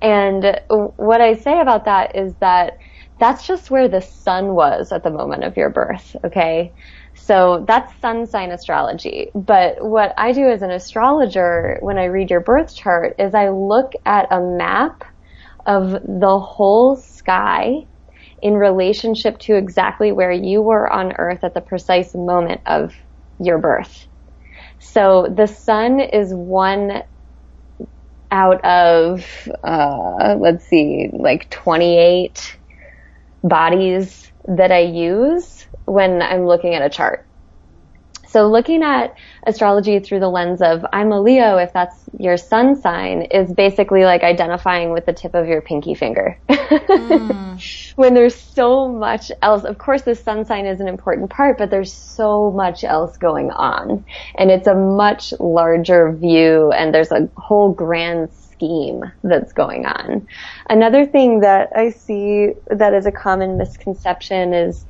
And 0.00 0.60
what 0.68 1.20
I 1.20 1.34
say 1.34 1.60
about 1.60 1.84
that 1.84 2.16
is 2.16 2.34
that 2.40 2.74
that's 3.18 3.46
just 3.46 3.70
where 3.70 3.88
the 3.88 4.00
sun 4.00 4.54
was 4.54 4.92
at 4.92 5.02
the 5.02 5.10
moment 5.10 5.44
of 5.44 5.56
your 5.56 5.68
birth, 5.68 6.16
okay? 6.24 6.72
So 7.14 7.64
that's 7.68 8.00
sun 8.00 8.26
sign 8.26 8.50
astrology. 8.50 9.30
But 9.34 9.84
what 9.84 10.14
I 10.16 10.32
do 10.32 10.48
as 10.48 10.62
an 10.62 10.70
astrologer 10.70 11.78
when 11.82 11.98
I 11.98 12.04
read 12.04 12.30
your 12.30 12.40
birth 12.40 12.74
chart 12.74 13.16
is 13.18 13.34
I 13.34 13.50
look 13.50 13.92
at 14.06 14.32
a 14.32 14.40
map 14.40 15.04
of 15.66 15.92
the 15.92 16.40
whole 16.40 16.96
sky 16.96 17.86
in 18.42 18.54
relationship 18.54 19.38
to 19.40 19.56
exactly 19.56 20.12
where 20.12 20.32
you 20.32 20.62
were 20.62 20.90
on 20.90 21.12
earth 21.18 21.44
at 21.44 21.54
the 21.54 21.60
precise 21.60 22.14
moment 22.14 22.62
of 22.66 22.94
your 23.38 23.58
birth. 23.58 24.06
So 24.80 25.32
the 25.34 25.46
sun 25.46 26.00
is 26.00 26.32
one 26.34 27.02
out 28.30 28.64
of, 28.64 29.26
uh, 29.64 30.36
let's 30.40 30.66
see, 30.66 31.10
like 31.12 31.50
28 31.50 32.58
bodies 33.42 34.32
that 34.46 34.72
I 34.72 34.80
use 34.80 35.66
when 35.86 36.22
I'm 36.22 36.46
looking 36.46 36.74
at 36.74 36.82
a 36.82 36.90
chart. 36.90 37.29
So 38.30 38.48
looking 38.48 38.84
at 38.84 39.16
astrology 39.44 39.98
through 39.98 40.20
the 40.20 40.28
lens 40.28 40.62
of 40.62 40.86
I'm 40.92 41.10
a 41.10 41.20
Leo, 41.20 41.56
if 41.56 41.72
that's 41.72 42.08
your 42.16 42.36
sun 42.36 42.80
sign, 42.80 43.22
is 43.22 43.52
basically 43.52 44.04
like 44.04 44.22
identifying 44.22 44.92
with 44.92 45.04
the 45.04 45.12
tip 45.12 45.34
of 45.34 45.48
your 45.48 45.60
pinky 45.60 45.94
finger. 45.94 46.38
mm. 46.48 47.40
When 47.96 48.14
there's 48.14 48.34
so 48.34 48.88
much 48.88 49.32
else, 49.42 49.64
of 49.64 49.78
course 49.78 50.02
the 50.02 50.14
sun 50.14 50.44
sign 50.44 50.66
is 50.66 50.80
an 50.80 50.88
important 50.88 51.28
part, 51.28 51.58
but 51.58 51.70
there's 51.70 51.92
so 51.92 52.50
much 52.52 52.84
else 52.84 53.16
going 53.18 53.50
on. 53.50 54.04
And 54.38 54.50
it's 54.50 54.68
a 54.68 54.74
much 54.74 55.34
larger 55.40 56.12
view 56.12 56.70
and 56.70 56.94
there's 56.94 57.10
a 57.10 57.28
whole 57.36 57.72
grand 57.72 58.30
scheme 58.32 59.02
that's 59.24 59.52
going 59.52 59.86
on. 59.86 60.26
Another 60.68 61.04
thing 61.04 61.40
that 61.40 61.70
I 61.74 61.90
see 61.90 62.52
that 62.68 62.94
is 62.94 63.06
a 63.06 63.12
common 63.12 63.58
misconception 63.58 64.54
is 64.54 64.86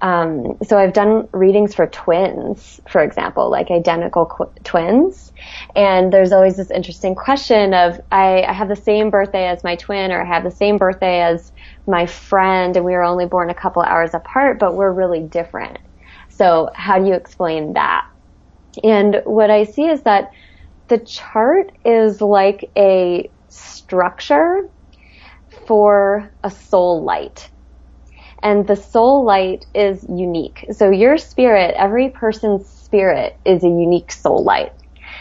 um, 0.00 0.58
so 0.62 0.78
I've 0.78 0.92
done 0.92 1.28
readings 1.32 1.74
for 1.74 1.86
twins, 1.86 2.80
for 2.88 3.02
example, 3.02 3.50
like 3.50 3.70
identical 3.70 4.26
qu- 4.26 4.52
twins. 4.62 5.32
And 5.74 6.12
there's 6.12 6.32
always 6.32 6.56
this 6.56 6.70
interesting 6.70 7.14
question 7.14 7.72
of, 7.72 7.98
I, 8.10 8.42
I 8.42 8.52
have 8.52 8.68
the 8.68 8.76
same 8.76 9.10
birthday 9.10 9.48
as 9.48 9.64
my 9.64 9.76
twin 9.76 10.12
or 10.12 10.22
I 10.22 10.26
have 10.26 10.44
the 10.44 10.50
same 10.50 10.76
birthday 10.76 11.22
as 11.22 11.50
my 11.86 12.06
friend 12.06 12.76
and 12.76 12.84
we 12.84 12.92
were 12.92 13.04
only 13.04 13.26
born 13.26 13.48
a 13.48 13.54
couple 13.54 13.82
hours 13.82 14.12
apart, 14.12 14.58
but 14.58 14.74
we're 14.74 14.92
really 14.92 15.22
different. 15.22 15.78
So 16.28 16.70
how 16.74 16.98
do 16.98 17.06
you 17.06 17.14
explain 17.14 17.72
that? 17.72 18.04
And 18.84 19.22
what 19.24 19.50
I 19.50 19.64
see 19.64 19.86
is 19.86 20.02
that 20.02 20.30
the 20.88 20.98
chart 20.98 21.72
is 21.84 22.20
like 22.20 22.70
a 22.76 23.30
structure 23.48 24.60
for 25.66 26.30
a 26.42 26.50
soul 26.50 27.02
light. 27.04 27.50
And 28.42 28.66
the 28.66 28.76
soul 28.76 29.24
light 29.24 29.64
is 29.74 30.04
unique. 30.08 30.66
So 30.72 30.90
your 30.90 31.18
spirit, 31.18 31.74
every 31.76 32.10
person's 32.10 32.68
spirit 32.68 33.34
is 33.44 33.64
a 33.64 33.68
unique 33.68 34.12
soul 34.12 34.44
light. 34.44 34.72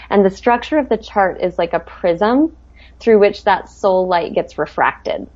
And 0.10 0.26
the 0.26 0.30
structure 0.30 0.78
of 0.78 0.90
the 0.90 0.98
chart 0.98 1.42
is 1.42 1.58
like 1.58 1.74
a 1.74 1.80
prism 1.80 2.56
through 3.00 3.20
which 3.20 3.44
that 3.44 3.70
soul 3.70 4.08
light 4.08 4.34
gets 4.34 4.58
refracted. 4.58 5.28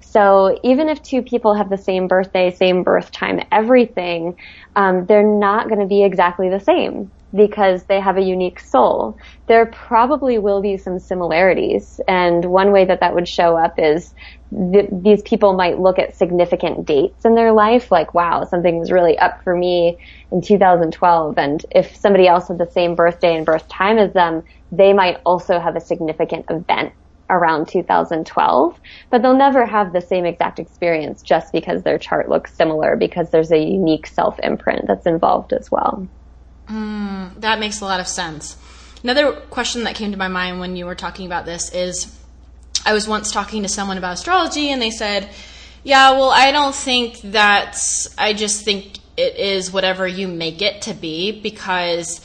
So 0.00 0.58
even 0.62 0.88
if 0.88 1.02
two 1.02 1.22
people 1.22 1.54
have 1.54 1.70
the 1.70 1.76
same 1.76 2.08
birthday, 2.08 2.50
same 2.50 2.84
birth 2.84 3.10
time, 3.10 3.40
everything, 3.50 4.36
um, 4.76 5.06
they're 5.06 5.26
not 5.26 5.68
going 5.68 5.80
to 5.80 5.86
be 5.86 6.04
exactly 6.04 6.48
the 6.48 6.60
same 6.60 7.12
because 7.34 7.84
they 7.86 8.00
have 8.00 8.16
a 8.16 8.22
unique 8.22 8.60
soul. 8.60 9.16
There 9.48 9.66
probably 9.66 10.38
will 10.38 10.62
be 10.62 10.76
some 10.76 10.98
similarities, 10.98 12.00
and 12.08 12.44
one 12.46 12.72
way 12.72 12.84
that 12.86 13.00
that 13.00 13.14
would 13.14 13.28
show 13.28 13.56
up 13.56 13.74
is 13.78 14.12
th- 14.72 14.88
these 15.02 15.22
people 15.22 15.52
might 15.54 15.78
look 15.78 15.98
at 15.98 16.16
significant 16.16 16.86
dates 16.86 17.24
in 17.24 17.34
their 17.34 17.52
life, 17.52 17.90
like, 17.90 18.14
wow, 18.14 18.44
something 18.44 18.78
was 18.78 18.90
really 18.92 19.18
up 19.18 19.38
for 19.44 19.56
me 19.56 19.98
in 20.32 20.40
2012, 20.40 21.38
and 21.38 21.64
if 21.70 21.94
somebody 21.96 22.26
else 22.26 22.48
had 22.48 22.58
the 22.58 22.70
same 22.72 22.94
birthday 22.94 23.36
and 23.36 23.46
birth 23.46 23.68
time 23.68 23.98
as 23.98 24.12
them, 24.14 24.42
they 24.70 24.92
might 24.92 25.18
also 25.24 25.60
have 25.60 25.76
a 25.76 25.80
significant 25.80 26.44
event 26.50 26.92
around 27.30 27.68
2012, 27.68 28.80
but 29.10 29.22
they'll 29.22 29.36
never 29.36 29.66
have 29.66 29.92
the 29.92 30.00
same 30.00 30.24
exact 30.24 30.58
experience 30.58 31.22
just 31.22 31.52
because 31.52 31.82
their 31.82 31.98
chart 31.98 32.28
looks 32.30 32.56
similar 32.56 32.96
because 32.96 33.30
there's 33.30 33.52
a 33.52 33.58
unique 33.58 34.06
self 34.06 34.38
imprint 34.42 34.86
that's 34.86 35.06
involved 35.06 35.52
as 35.52 35.68
well. 35.70 36.08
Mm, 36.68 37.40
that 37.40 37.58
makes 37.58 37.80
a 37.80 37.84
lot 37.84 38.00
of 38.00 38.08
sense. 38.08 38.56
Another 39.02 39.32
question 39.32 39.84
that 39.84 39.94
came 39.94 40.12
to 40.12 40.18
my 40.18 40.28
mind 40.28 40.60
when 40.60 40.76
you 40.76 40.86
were 40.86 40.94
talking 40.94 41.26
about 41.26 41.46
this 41.46 41.72
is 41.72 42.14
I 42.84 42.92
was 42.92 43.08
once 43.08 43.32
talking 43.32 43.62
to 43.62 43.68
someone 43.68 43.98
about 43.98 44.14
astrology 44.14 44.70
and 44.70 44.80
they 44.80 44.90
said, 44.90 45.28
Yeah, 45.84 46.12
well, 46.12 46.30
I 46.30 46.50
don't 46.52 46.74
think 46.74 47.20
that's, 47.22 48.14
I 48.18 48.32
just 48.32 48.64
think 48.64 48.98
it 49.16 49.36
is 49.36 49.72
whatever 49.72 50.06
you 50.06 50.28
make 50.28 50.62
it 50.62 50.82
to 50.82 50.94
be 50.94 51.40
because 51.40 52.24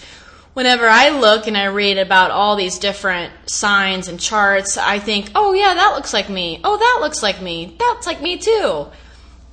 whenever 0.54 0.88
I 0.88 1.10
look 1.10 1.48
and 1.48 1.58
I 1.58 1.66
read 1.66 1.98
about 1.98 2.32
all 2.32 2.56
these 2.56 2.80
different 2.80 3.34
signs 3.50 4.08
and 4.08 4.20
charts, 4.20 4.78
I 4.78 5.00
think, 5.00 5.32
oh, 5.36 5.54
yeah, 5.54 5.74
that 5.74 5.96
looks 5.96 6.14
like 6.14 6.30
me. 6.30 6.60
Oh, 6.64 6.78
that 6.78 7.00
looks 7.02 7.24
like 7.24 7.42
me. 7.42 7.76
That's 7.80 8.06
like 8.06 8.22
me 8.22 8.38
too. 8.38 8.88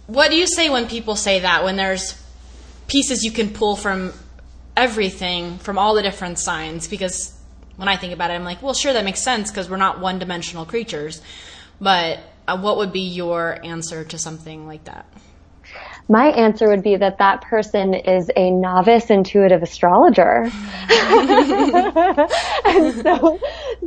What 0.06 0.30
do 0.30 0.36
you 0.36 0.46
say 0.46 0.68
when 0.68 0.88
people 0.88 1.16
say 1.16 1.40
that, 1.40 1.64
when 1.64 1.76
there's 1.76 2.20
pieces 2.88 3.24
you 3.24 3.30
can 3.30 3.50
pull 3.50 3.76
from 3.76 4.12
everything 4.80 5.58
from 5.58 5.76
all 5.76 5.94
the 5.94 6.00
different 6.02 6.38
signs 6.38 6.88
because 6.88 7.38
when 7.76 7.86
I 7.86 7.96
think 7.96 8.14
about 8.14 8.30
it, 8.30 8.34
I'm 8.34 8.44
like, 8.44 8.62
well, 8.62 8.72
sure, 8.72 8.94
that 8.94 9.04
makes 9.04 9.20
sense 9.20 9.50
because 9.50 9.68
we're 9.68 9.76
not 9.76 10.00
one 10.00 10.18
dimensional 10.18 10.64
creatures. 10.64 11.20
But 11.80 12.20
uh, 12.48 12.58
what 12.58 12.78
would 12.78 12.90
be 12.92 13.02
your 13.02 13.62
answer 13.62 14.04
to 14.04 14.18
something 14.18 14.66
like 14.66 14.84
that? 14.84 15.06
My 16.08 16.28
answer 16.28 16.68
would 16.68 16.82
be 16.82 16.96
that 16.96 17.18
that 17.18 17.42
person 17.42 17.92
is 17.94 18.30
a 18.36 18.50
novice 18.50 19.10
intuitive 19.10 19.62
astrologer. 19.62 20.42
and 22.64 23.02
so, 23.02 23.38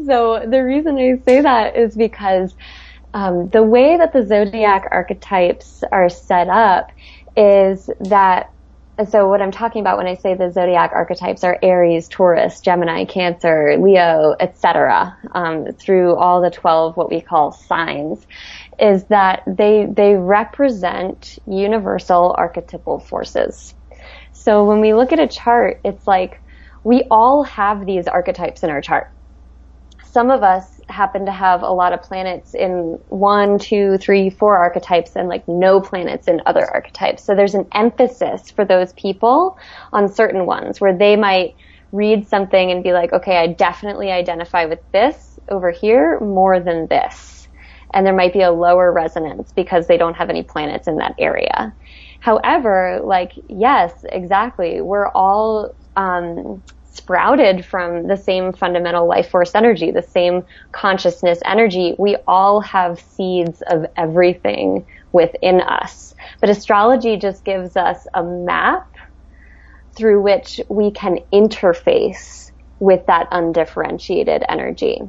so 0.06 0.46
the 0.48 0.64
reason 0.64 0.98
I 0.98 1.18
say 1.26 1.42
that 1.42 1.76
is 1.76 1.96
because 1.96 2.56
um, 3.16 3.50
the 3.50 3.64
way 3.64 3.98
that 3.98 4.14
the 4.14 4.26
zodiac 4.26 4.88
archetypes 4.92 5.84
are 5.92 6.08
set 6.08 6.50
up 6.50 6.92
is 7.36 7.90
that 8.00 8.53
so 9.10 9.28
what 9.28 9.42
I'm 9.42 9.52
talking 9.52 9.82
about 9.82 9.98
when 9.98 10.06
I 10.06 10.14
say 10.14 10.36
the 10.36 10.52
zodiac 10.52 10.92
archetypes 10.94 11.44
are 11.44 11.58
Aries, 11.64 12.08
Taurus, 12.08 12.62
Gemini, 12.62 13.06
Cancer, 13.06 13.76
Leo, 13.80 14.36
etc. 14.40 15.18
Um, 15.34 15.66
through 15.74 16.16
all 16.16 16.42
the 16.42 16.52
12 16.52 16.96
what 16.96 17.10
we 17.10 17.20
call 17.20 17.52
signs, 17.52 18.26
is 18.80 19.06
that 19.06 19.42
they 19.48 19.88
they 19.90 20.16
represent 20.16 21.40
universal 21.48 22.36
archetypal 22.38 23.00
forces. 23.00 23.74
So 24.32 24.66
when 24.66 24.80
we 24.80 24.94
look 24.94 25.12
at 25.12 25.20
a 25.20 25.28
chart, 25.28 25.82
it's 25.84 26.06
like 26.06 26.42
we 26.84 27.04
all 27.10 27.44
have 27.44 27.86
these 27.86 28.08
archetypes 28.08 28.64
in 28.64 28.70
our 28.70 28.82
chart. 28.82 29.08
Some 30.04 30.30
of 30.30 30.44
us 30.44 30.73
happen 30.90 31.26
to 31.26 31.32
have 31.32 31.62
a 31.62 31.70
lot 31.72 31.94
of 31.94 32.02
planets 32.02 32.54
in 32.54 33.00
one, 33.08 33.58
two, 33.60 33.98
three, 33.98 34.30
four 34.30 34.58
archetypes 34.58 35.16
and 35.16 35.30
like 35.30 35.48
no 35.48 35.80
planets 35.80 36.28
in 36.28 36.42
other 36.46 36.66
archetypes. 36.66 37.24
So 37.24 37.36
there's 37.36 37.56
an 37.56 37.68
emphasis 37.74 38.52
for 38.52 38.66
those 38.66 38.94
people 38.94 39.58
on 39.92 40.08
certain 40.08 40.46
ones 40.46 40.82
where 40.82 40.98
they 40.98 41.16
might 41.16 41.56
read 41.92 42.28
something 42.28 42.72
and 42.72 42.84
be 42.84 42.92
like, 42.92 43.14
okay, 43.14 43.38
I 43.38 43.48
definitely 43.48 44.12
identify 44.12 44.66
with 44.66 44.80
this 44.92 45.40
over 45.50 45.72
here 45.72 46.20
more 46.20 46.60
than 46.60 46.88
this. 46.88 47.48
And 47.94 48.06
there 48.06 48.16
might 48.16 48.34
be 48.34 48.42
a 48.42 48.52
lower 48.52 48.92
resonance 48.92 49.52
because 49.52 49.86
they 49.86 49.98
don't 49.98 50.16
have 50.16 50.30
any 50.30 50.42
planets 50.42 50.88
in 50.88 50.98
that 50.98 51.14
area. 51.20 51.74
However, 52.20 53.02
like, 53.04 53.34
yes, 53.48 53.94
exactly. 54.10 54.82
We're 54.82 55.10
all, 55.10 55.76
um, 55.96 56.64
sprouted 56.94 57.66
from 57.66 58.08
the 58.08 58.16
same 58.16 58.54
fundamental 58.54 59.08
life 59.08 59.30
force 59.30 59.56
energy, 59.56 59.92
the 59.92 60.04
same 60.04 60.46
consciousness 60.72 61.40
energy. 61.44 61.96
We 61.98 62.18
all 62.28 62.62
have 62.62 63.00
seeds 63.02 63.64
of 63.64 63.88
everything 63.98 64.86
within 65.12 65.60
us. 65.60 66.14
But 66.40 66.50
astrology 66.50 67.18
just 67.18 67.44
gives 67.44 67.76
us 67.76 68.08
a 68.14 68.24
map 68.24 68.88
through 69.96 70.22
which 70.22 70.62
we 70.70 70.92
can 70.92 71.20
interface 71.32 72.52
with 72.80 73.06
that 73.08 73.28
undifferentiated 73.32 74.44
energy. 74.48 75.02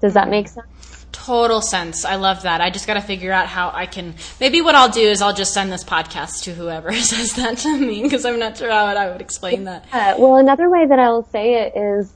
Does 0.00 0.14
that 0.14 0.22
mm-hmm. 0.22 0.30
make 0.30 0.48
sense? 0.48 0.95
Total 1.12 1.60
sense. 1.60 2.04
I 2.04 2.16
love 2.16 2.42
that. 2.42 2.60
I 2.60 2.70
just 2.70 2.86
got 2.86 2.94
to 2.94 3.00
figure 3.00 3.32
out 3.32 3.46
how 3.46 3.70
I 3.72 3.86
can. 3.86 4.14
Maybe 4.38 4.60
what 4.60 4.74
I'll 4.74 4.90
do 4.90 5.00
is 5.00 5.22
I'll 5.22 5.34
just 5.34 5.54
send 5.54 5.72
this 5.72 5.82
podcast 5.84 6.44
to 6.44 6.54
whoever 6.54 6.92
says 7.00 7.34
that 7.34 7.58
to 7.58 7.76
me 7.78 8.02
because 8.02 8.24
I'm 8.24 8.38
not 8.38 8.56
sure 8.58 8.70
how 8.70 8.86
I 8.86 9.10
would 9.10 9.20
explain 9.20 9.64
that. 9.64 9.86
Well, 10.18 10.36
another 10.36 10.68
way 10.70 10.86
that 10.86 10.98
I'll 10.98 11.24
say 11.24 11.66
it 11.66 11.76
is 11.76 12.12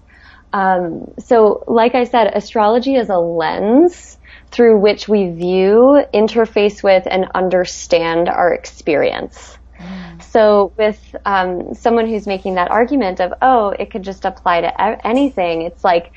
um, 0.53 1.13
so, 1.19 1.65
like 1.67 1.95
I 1.95 2.05
said, 2.05 2.33
astrology 2.35 2.97
is 2.97 3.09
a 3.09 3.19
lens 3.19 4.19
through 4.51 4.81
which 4.81 5.09
we 5.09 5.31
view, 5.31 6.05
interface 6.13 6.83
with, 6.83 7.07
and 7.09 7.27
understand 7.35 8.29
our 8.29 8.53
experience. 8.53 9.59
Mm. 9.79 10.23
So, 10.23 10.73
with 10.77 11.17
um, 11.25 11.75
someone 11.75 12.09
who's 12.09 12.27
making 12.27 12.55
that 12.55 12.71
argument 12.71 13.21
of, 13.21 13.33
oh, 13.41 13.71
it 13.71 13.91
could 13.91 14.03
just 14.03 14.25
apply 14.25 14.63
to 14.63 15.07
anything, 15.07 15.63
it's 15.63 15.85
like, 15.85 16.13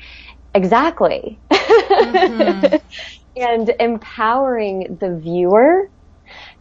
exactly. 0.54 1.40
Mm-hmm. 1.52 2.76
and 3.36 3.74
empowering 3.80 4.98
the 5.00 5.18
viewer 5.22 5.88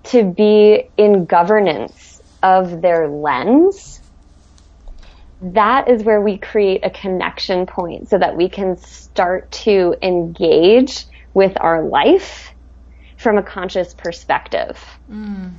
to 0.06 0.24
be 0.24 0.90
in 0.98 1.26
governance 1.26 2.20
of 2.42 2.82
their 2.82 3.08
lens 3.10 4.02
that 5.52 5.90
is 5.90 6.04
where 6.04 6.22
we 6.22 6.38
create 6.38 6.86
a 6.86 6.90
connection 6.90 7.66
point 7.66 8.08
so 8.08 8.18
that 8.18 8.38
we 8.38 8.48
can 8.48 8.78
start 8.78 9.52
to 9.52 9.94
engage 10.02 11.06
with 11.34 11.54
our 11.60 11.84
life 11.84 12.54
from 13.18 13.38
a 13.38 13.44
conscious 13.44 13.94
perspective. 13.94 14.82
Mm. 15.10 15.56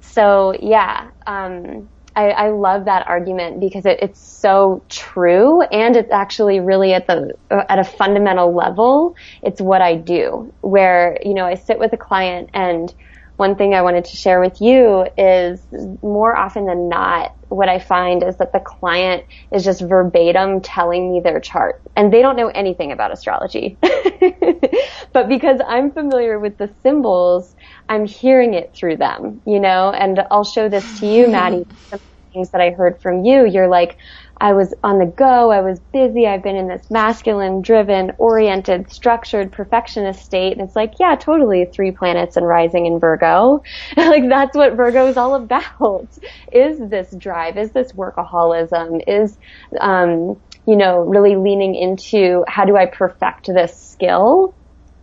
So 0.00 0.54
yeah, 0.58 1.10
um, 1.26 1.90
I, 2.18 2.30
I, 2.30 2.48
love 2.50 2.86
that 2.86 3.06
argument 3.06 3.60
because 3.60 3.86
it, 3.86 4.00
it's 4.02 4.18
so 4.18 4.82
true, 4.88 5.62
and 5.62 5.94
it's 5.94 6.10
actually 6.10 6.58
really 6.58 6.92
at 6.92 7.06
the 7.06 7.32
uh, 7.50 7.62
at 7.68 7.78
a 7.78 7.84
fundamental 7.84 8.52
level, 8.52 9.14
it's 9.42 9.60
what 9.60 9.82
I 9.82 9.94
do. 9.94 10.52
Where 10.60 11.18
you 11.24 11.32
know 11.32 11.46
I 11.46 11.54
sit 11.54 11.78
with 11.78 11.92
a 11.92 11.96
client 11.96 12.50
and 12.54 12.92
one 13.38 13.54
thing 13.54 13.72
I 13.72 13.82
wanted 13.82 14.04
to 14.06 14.16
share 14.16 14.40
with 14.40 14.60
you 14.60 15.06
is 15.16 15.64
more 16.02 16.36
often 16.36 16.66
than 16.66 16.88
not, 16.88 17.36
what 17.50 17.68
I 17.68 17.78
find 17.78 18.24
is 18.24 18.36
that 18.38 18.52
the 18.52 18.58
client 18.58 19.24
is 19.52 19.64
just 19.64 19.80
verbatim 19.80 20.60
telling 20.60 21.12
me 21.12 21.20
their 21.20 21.38
chart 21.38 21.80
and 21.94 22.12
they 22.12 22.20
don't 22.20 22.34
know 22.34 22.48
anything 22.48 22.90
about 22.90 23.12
astrology. 23.12 23.78
but 25.12 25.28
because 25.28 25.60
I'm 25.64 25.92
familiar 25.92 26.40
with 26.40 26.58
the 26.58 26.68
symbols, 26.82 27.54
I'm 27.88 28.06
hearing 28.06 28.54
it 28.54 28.74
through 28.74 28.98
them, 28.98 29.40
you 29.46 29.60
know, 29.60 29.90
and 29.90 30.20
I'll 30.30 30.44
show 30.44 30.68
this 30.68 31.00
to 31.00 31.06
you, 31.06 31.28
Maddie. 31.28 31.64
Some 31.90 32.00
things 32.32 32.50
that 32.50 32.60
I 32.60 32.70
heard 32.70 33.00
from 33.00 33.24
you, 33.24 33.46
you're 33.46 33.68
like, 33.68 33.96
I 34.40 34.52
was 34.52 34.72
on 34.84 34.98
the 34.98 35.06
go. 35.06 35.50
I 35.50 35.60
was 35.60 35.80
busy. 35.92 36.26
I've 36.26 36.42
been 36.42 36.56
in 36.56 36.68
this 36.68 36.90
masculine, 36.90 37.62
driven, 37.62 38.12
oriented, 38.18 38.90
structured, 38.92 39.52
perfectionist 39.52 40.24
state. 40.24 40.52
And 40.52 40.60
it's 40.60 40.76
like, 40.76 40.94
yeah, 41.00 41.16
totally 41.16 41.66
three 41.74 41.90
planets 41.90 42.36
and 42.36 42.46
rising 42.46 42.86
in 42.86 43.00
Virgo. 43.00 43.62
like 43.96 44.28
that's 44.28 44.56
what 44.56 44.76
Virgo 44.76 45.08
is 45.08 45.16
all 45.16 45.34
about. 45.34 46.08
Is 46.52 46.78
this 46.88 47.14
drive? 47.16 47.56
Is 47.56 47.72
this 47.72 47.92
workaholism? 47.92 49.00
Is, 49.06 49.36
um, 49.80 50.40
you 50.66 50.76
know, 50.76 51.00
really 51.00 51.36
leaning 51.36 51.74
into 51.74 52.44
how 52.46 52.64
do 52.64 52.76
I 52.76 52.86
perfect 52.86 53.46
this 53.46 53.76
skill 53.76 54.54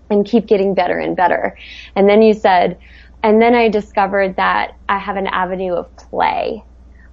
and 0.10 0.26
keep 0.26 0.48
getting 0.48 0.74
better 0.74 0.98
and 1.00 1.16
better? 1.16 1.58
And 1.96 2.08
then 2.08 2.22
you 2.22 2.34
said, 2.34 2.78
and 3.24 3.42
then 3.42 3.56
I 3.56 3.70
discovered 3.70 4.36
that 4.36 4.78
I 4.88 5.00
have 5.00 5.18
an 5.18 5.28
avenue 5.28 5.74
of 5.74 5.96
play 5.96 6.64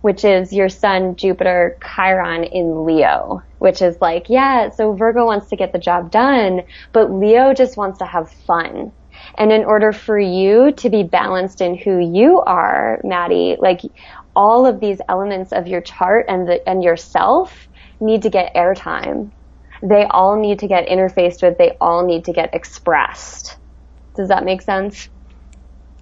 which 0.03 0.24
is 0.24 0.53
your 0.53 0.68
sun 0.68 1.16
Jupiter, 1.16 1.78
Chiron 1.80 2.45
in 2.45 2.84
Leo, 2.84 3.43
which 3.59 3.80
is 3.80 3.97
like, 4.01 4.28
yeah, 4.28 4.68
so 4.68 4.93
Virgo 4.93 5.24
wants 5.24 5.49
to 5.49 5.57
get 5.57 5.72
the 5.72 5.78
job 5.78 6.11
done, 6.11 6.62
but 6.93 7.11
Leo 7.11 7.55
just 7.55 7.76
wants 7.76 7.99
to 8.01 8.05
have 8.05 8.30
fun. 8.30 8.93
And 9.38 9.53
in 9.53 9.64
order 9.64 9.93
for 9.93 10.18
you 10.18 10.72
to 10.72 10.90
be 10.90 11.05
balanced 11.05 11.61
in 11.61 11.76
who 11.76 11.99
you 11.99 12.40
are, 12.40 13.01
Maddie, 13.05 13.57
like 13.61 13.82
all 14.34 14.66
of 14.66 14.80
these 14.80 15.01
elements 15.09 15.53
of 15.53 15.68
your 15.68 15.80
chart 15.80 16.26
and 16.28 16.49
the, 16.49 16.68
and 16.68 16.82
yourself 16.82 17.68
need 18.01 18.22
to 18.22 18.30
get 18.30 18.55
airtime. 18.55 19.30
They 19.83 20.05
all 20.05 20.39
need 20.41 20.61
to 20.61 20.68
get 20.68 20.87
interfaced 20.89 21.43
with. 21.43 21.59
They 21.59 21.76
all 21.80 22.07
need 22.07 22.24
to 22.26 22.33
get 22.33 22.55
expressed. 22.55 23.57
Does 24.14 24.28
that 24.28 24.45
make 24.45 24.62
sense? 24.62 25.09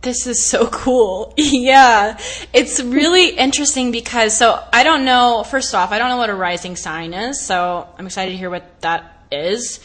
This 0.03 0.27
is 0.27 0.45
so 0.45 0.67
cool. 0.67 1.35
yeah. 1.39 2.19
It's 2.53 2.81
really 2.81 3.31
interesting 3.31 3.93
because, 3.93 4.37
so 4.37 4.63
I 4.73 4.83
don't 4.83 5.05
know, 5.05 5.45
first 5.45 5.75
off, 5.75 5.93
I 5.93 5.99
don't 5.99 6.09
know 6.09 6.17
what 6.17 6.31
a 6.31 6.35
rising 6.35 6.77
sign 6.77 7.13
is, 7.13 7.45
so 7.45 7.87
I'm 7.99 8.07
excited 8.07 8.33
to 8.33 8.37
hear 8.37 8.51
what 8.51 8.81
that 8.81 9.27
is. 9.31 9.81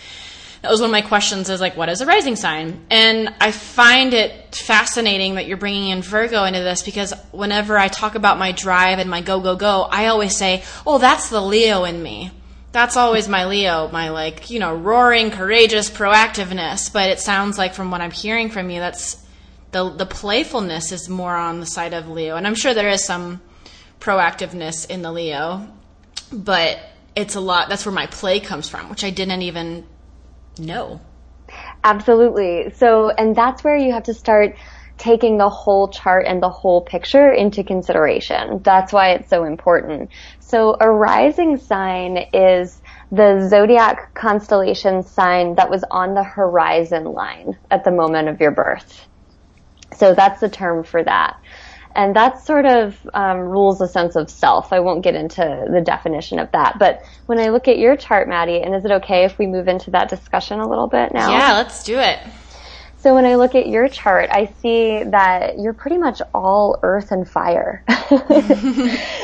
That 0.61 0.71
was 0.71 0.79
one 0.81 0.89
of 0.89 0.93
my 0.93 1.01
questions 1.01 1.49
is 1.49 1.61
like, 1.61 1.77
what 1.77 1.89
is 1.89 2.01
a 2.01 2.05
rising 2.05 2.35
sign? 2.35 2.85
And 2.89 3.33
I 3.39 3.51
find 3.51 4.13
it 4.13 4.55
fascinating 4.55 5.35
that 5.35 5.45
you're 5.45 5.57
bringing 5.57 5.89
in 5.89 6.01
Virgo 6.01 6.43
into 6.43 6.59
this 6.59 6.81
because 6.81 7.13
whenever 7.31 7.77
I 7.77 7.87
talk 7.87 8.15
about 8.15 8.39
my 8.39 8.51
drive 8.51 8.99
and 8.99 9.09
my 9.09 9.21
go, 9.21 9.41
go, 9.41 9.55
go, 9.55 9.83
I 9.83 10.07
always 10.07 10.35
say, 10.35 10.63
oh, 10.87 10.97
that's 10.97 11.29
the 11.29 11.41
Leo 11.41 11.83
in 11.83 12.01
me. 12.01 12.31
That's 12.75 12.97
always 12.97 13.29
my 13.29 13.45
Leo, 13.45 13.89
my 13.89 14.09
like, 14.09 14.49
you 14.49 14.59
know, 14.59 14.75
roaring, 14.75 15.31
courageous 15.31 15.89
proactiveness. 15.89 16.91
But 16.91 17.09
it 17.09 17.21
sounds 17.21 17.57
like 17.57 17.73
from 17.73 17.89
what 17.89 18.01
I'm 18.01 18.11
hearing 18.11 18.49
from 18.49 18.69
you, 18.69 18.81
that's 18.81 19.15
the 19.71 19.89
the 19.89 20.05
playfulness 20.05 20.91
is 20.91 21.07
more 21.07 21.33
on 21.33 21.61
the 21.61 21.65
side 21.65 21.93
of 21.93 22.09
Leo, 22.09 22.35
and 22.35 22.45
I'm 22.45 22.53
sure 22.53 22.73
there 22.73 22.89
is 22.89 23.01
some 23.01 23.39
proactiveness 24.01 24.89
in 24.89 25.03
the 25.03 25.13
Leo, 25.13 25.65
but 26.33 26.77
it's 27.15 27.35
a 27.35 27.39
lot. 27.39 27.69
That's 27.69 27.85
where 27.85 27.95
my 27.95 28.07
play 28.07 28.41
comes 28.41 28.67
from, 28.67 28.89
which 28.89 29.05
I 29.05 29.09
didn't 29.09 29.43
even 29.43 29.85
know. 30.59 30.99
Absolutely. 31.85 32.71
So, 32.71 33.09
and 33.09 33.37
that's 33.37 33.63
where 33.63 33.77
you 33.77 33.93
have 33.93 34.03
to 34.03 34.13
start 34.13 34.57
taking 34.97 35.37
the 35.37 35.49
whole 35.49 35.89
chart 35.89 36.25
and 36.25 36.41
the 36.41 36.49
whole 36.49 36.81
picture 36.81 37.31
into 37.31 37.63
consideration. 37.63 38.61
That's 38.63 38.93
why 38.93 39.11
it's 39.11 39.29
so 39.29 39.43
important. 39.43 40.09
So 40.47 40.77
a 40.79 40.87
rising 40.87 41.57
sign 41.57 42.27
is 42.31 42.79
the 43.11 43.47
zodiac 43.49 44.13
constellation 44.13 45.01
sign 45.01 45.55
that 45.55 45.71
was 45.71 45.83
on 45.89 46.13
the 46.13 46.23
horizon 46.23 47.05
line 47.05 47.57
at 47.71 47.83
the 47.83 47.89
moment 47.89 48.29
of 48.29 48.39
your 48.39 48.51
birth. 48.51 49.07
So 49.95 50.13
that's 50.13 50.41
the 50.41 50.49
term 50.49 50.83
for 50.83 51.03
that. 51.03 51.41
And 51.95 52.15
that 52.15 52.45
sort 52.45 52.67
of 52.67 52.95
um, 53.15 53.39
rules 53.39 53.81
a 53.81 53.87
sense 53.87 54.15
of 54.15 54.29
self. 54.29 54.71
I 54.71 54.81
won't 54.81 55.03
get 55.03 55.15
into 55.15 55.65
the 55.71 55.81
definition 55.81 56.37
of 56.37 56.51
that. 56.51 56.77
But 56.77 57.03
when 57.25 57.39
I 57.39 57.49
look 57.49 57.67
at 57.67 57.79
your 57.79 57.95
chart, 57.95 58.27
Maddie, 58.29 58.61
and 58.61 58.75
is 58.75 58.85
it 58.85 58.91
okay 58.91 59.23
if 59.23 59.39
we 59.39 59.47
move 59.47 59.67
into 59.67 59.89
that 59.91 60.09
discussion 60.09 60.59
a 60.59 60.69
little 60.69 60.87
bit 60.87 61.11
now? 61.11 61.31
Yeah, 61.31 61.53
let's 61.53 61.83
do 61.83 61.97
it. 61.97 62.19
So 63.05 63.13
when 63.13 63.27
I 63.27 63.35
look 63.35 63.53
at 63.53 63.67
your 63.67 63.87
chart, 63.87 64.31
I 64.31 64.47
see 64.63 65.03
that 65.03 65.59
you're 65.59 65.73
pretty 65.75 65.99
much 65.99 66.23
all 66.33 66.79
earth 66.81 67.11
and 67.11 67.29
fire. 67.29 67.83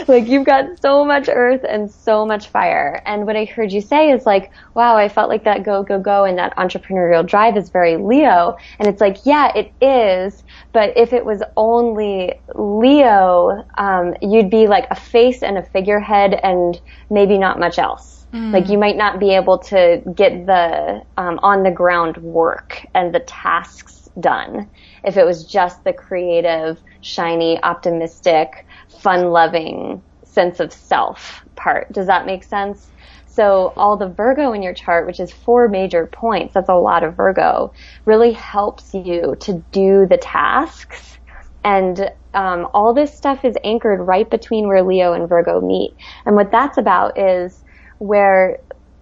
like 0.07 0.27
you've 0.27 0.45
got 0.45 0.79
so 0.79 1.03
much 1.03 1.27
earth 1.27 1.65
and 1.67 1.89
so 1.89 2.23
much 2.23 2.49
fire. 2.49 3.01
And 3.07 3.25
what 3.25 3.36
I 3.36 3.45
heard 3.45 3.71
you 3.71 3.82
say 3.82 4.11
is 4.11 4.23
like, 4.23 4.51
wow, 4.75 4.95
I 4.97 5.09
felt 5.09 5.29
like 5.29 5.45
that 5.45 5.63
go, 5.63 5.82
go, 5.82 5.99
go 5.99 6.25
and 6.25 6.38
that 6.38 6.55
entrepreneurial 6.57 7.25
drive 7.25 7.57
is 7.57 7.69
very 7.69 7.97
Leo. 7.97 8.55
And 8.77 8.88
it's 8.88 9.01
like, 9.01 9.25
yeah, 9.25 9.51
it 9.57 9.73
is. 9.82 10.43
But 10.73 10.95
if 10.95 11.11
it 11.11 11.25
was 11.25 11.41
only 11.57 12.39
Leo, 12.53 13.65
um, 13.79 14.15
you'd 14.21 14.51
be 14.51 14.67
like 14.67 14.86
a 14.91 14.95
face 14.95 15.41
and 15.41 15.57
a 15.57 15.63
figurehead 15.63 16.36
and 16.36 16.79
maybe 17.09 17.39
not 17.39 17.57
much 17.57 17.79
else. 17.79 18.20
Mm. 18.34 18.53
Like 18.53 18.69
you 18.69 18.77
might 18.77 18.97
not 18.97 19.19
be 19.19 19.36
able 19.36 19.57
to 19.59 20.01
get 20.15 20.45
the 20.45 21.01
um, 21.17 21.39
on 21.43 21.63
the 21.63 21.71
ground 21.71 22.17
work 22.17 22.86
and 22.93 23.13
the 23.13 23.19
tasks 23.21 24.09
done 24.19 24.69
if 25.03 25.17
it 25.17 25.25
was 25.25 25.45
just 25.45 25.84
the 25.84 25.93
creative, 25.93 26.79
shiny, 27.01 27.61
optimistic, 27.63 28.65
fun-loving 28.99 30.01
sense 30.23 30.59
of 30.59 30.71
self 30.71 31.43
part. 31.55 31.91
Does 31.91 32.07
that 32.07 32.25
make 32.25 32.43
sense? 32.43 32.88
So 33.25 33.73
all 33.77 33.95
the 33.95 34.09
Virgo 34.09 34.51
in 34.51 34.61
your 34.61 34.73
chart, 34.73 35.07
which 35.07 35.19
is 35.19 35.32
four 35.32 35.69
major 35.69 36.05
points, 36.05 36.53
that's 36.53 36.67
a 36.67 36.75
lot 36.75 37.03
of 37.03 37.15
Virgo, 37.15 37.73
really 38.03 38.34
helps 38.34 38.93
you 38.93 39.36
to 39.39 39.63
do 39.71 40.05
the 40.05 40.17
tasks. 40.17 41.17
And 41.63 42.11
um, 42.34 42.67
all 42.73 42.93
this 42.93 43.15
stuff 43.15 43.45
is 43.45 43.55
anchored 43.63 44.01
right 44.01 44.29
between 44.29 44.67
where 44.67 44.84
Leo 44.84 45.13
and 45.13 45.29
Virgo 45.29 45.61
meet. 45.61 45.95
And 46.25 46.36
what 46.36 46.51
that's 46.51 46.77
about 46.77 47.17
is 47.17 47.63
where 48.01 48.57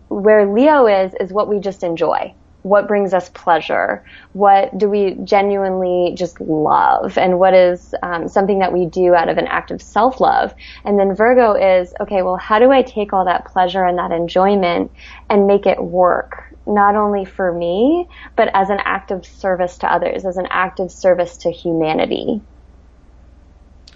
where 0.10 0.46
Leo 0.46 0.88
is 0.88 1.14
is 1.20 1.32
what 1.32 1.48
we 1.48 1.60
just 1.60 1.84
enjoy. 1.84 2.34
What 2.64 2.90
brings 2.90 3.14
us 3.14 3.30
pleasure? 3.30 4.04
What 4.34 4.78
do 4.78 4.90
we 4.90 5.16
genuinely 5.24 6.14
just 6.18 6.42
love? 6.42 7.18
And 7.18 7.40
what 7.40 7.54
is 7.54 7.96
um, 8.04 8.28
something 8.28 8.60
that 8.60 8.74
we 8.74 8.86
do 8.86 9.16
out 9.16 9.30
of 9.30 9.38
an 9.38 9.48
act 9.48 9.72
of 9.72 9.82
self-love? 9.82 10.54
And 10.84 11.00
then 11.00 11.16
Virgo 11.16 11.54
is, 11.54 11.94
okay, 12.02 12.22
well, 12.22 12.36
how 12.36 12.60
do 12.60 12.70
I 12.70 12.82
take 12.82 13.14
all 13.14 13.24
that 13.26 13.46
pleasure 13.46 13.86
and 13.86 13.98
that 13.98 14.12
enjoyment 14.12 14.92
and 15.30 15.48
make 15.48 15.66
it 15.66 15.82
work? 15.82 16.54
Not 16.68 16.96
only 16.96 17.24
for 17.24 17.54
me, 17.54 18.10
but 18.36 18.50
as 18.54 18.70
an 18.70 18.80
act 18.84 19.12
of 19.12 19.26
service 19.26 19.78
to 19.78 19.92
others, 19.92 20.26
as 20.26 20.36
an 20.36 20.48
act 20.50 20.82
of 20.82 20.92
service 20.92 21.38
to 21.38 21.52
humanity. 21.52 22.42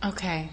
Okay. 0.05 0.49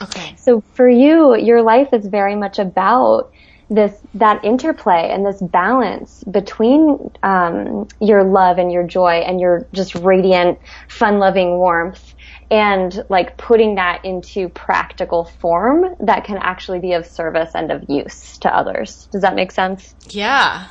Okay. 0.00 0.34
So 0.36 0.62
for 0.74 0.88
you, 0.88 1.36
your 1.36 1.62
life 1.62 1.88
is 1.92 2.06
very 2.06 2.36
much 2.36 2.58
about 2.58 3.30
this 3.70 3.98
that 4.14 4.44
interplay 4.44 5.08
and 5.10 5.24
this 5.24 5.40
balance 5.40 6.22
between 6.24 7.10
um, 7.22 7.88
your 8.00 8.22
love 8.22 8.58
and 8.58 8.70
your 8.70 8.86
joy 8.86 9.22
and 9.26 9.40
your 9.40 9.66
just 9.72 9.94
radiant, 9.94 10.58
fun-loving 10.88 11.56
warmth, 11.56 12.14
and 12.50 13.04
like 13.08 13.36
putting 13.38 13.76
that 13.76 14.04
into 14.04 14.48
practical 14.50 15.24
form 15.24 15.94
that 16.00 16.24
can 16.24 16.36
actually 16.36 16.78
be 16.78 16.92
of 16.92 17.06
service 17.06 17.52
and 17.54 17.72
of 17.72 17.84
use 17.88 18.36
to 18.38 18.54
others. 18.54 19.08
Does 19.12 19.22
that 19.22 19.34
make 19.34 19.50
sense? 19.50 19.94
Yeah, 20.10 20.66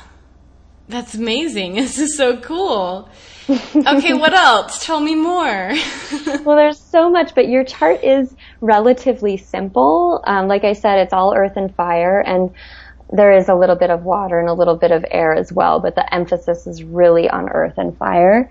that's 0.88 1.14
amazing. 1.14 1.74
This 1.84 1.98
is 1.98 2.16
so 2.16 2.38
cool. 2.38 3.08
okay, 3.48 4.14
what 4.14 4.32
else? 4.32 4.84
Tell 4.84 5.00
me 5.00 5.14
more. 5.14 5.72
well, 6.44 6.56
there's 6.56 6.78
so 6.78 7.10
much, 7.10 7.34
but 7.34 7.48
your 7.48 7.64
chart 7.64 8.02
is 8.02 8.34
relatively 8.60 9.36
simple. 9.36 10.22
Um, 10.26 10.48
like 10.48 10.64
I 10.64 10.72
said, 10.72 10.98
it's 11.00 11.12
all 11.12 11.34
earth 11.34 11.56
and 11.56 11.74
fire, 11.74 12.20
and 12.20 12.54
there 13.12 13.32
is 13.32 13.48
a 13.48 13.54
little 13.54 13.76
bit 13.76 13.90
of 13.90 14.02
water 14.02 14.40
and 14.40 14.48
a 14.48 14.54
little 14.54 14.76
bit 14.76 14.90
of 14.90 15.04
air 15.10 15.34
as 15.34 15.52
well, 15.52 15.78
but 15.78 15.94
the 15.94 16.14
emphasis 16.14 16.66
is 16.66 16.82
really 16.82 17.28
on 17.28 17.48
earth 17.48 17.74
and 17.76 17.96
fire. 17.96 18.48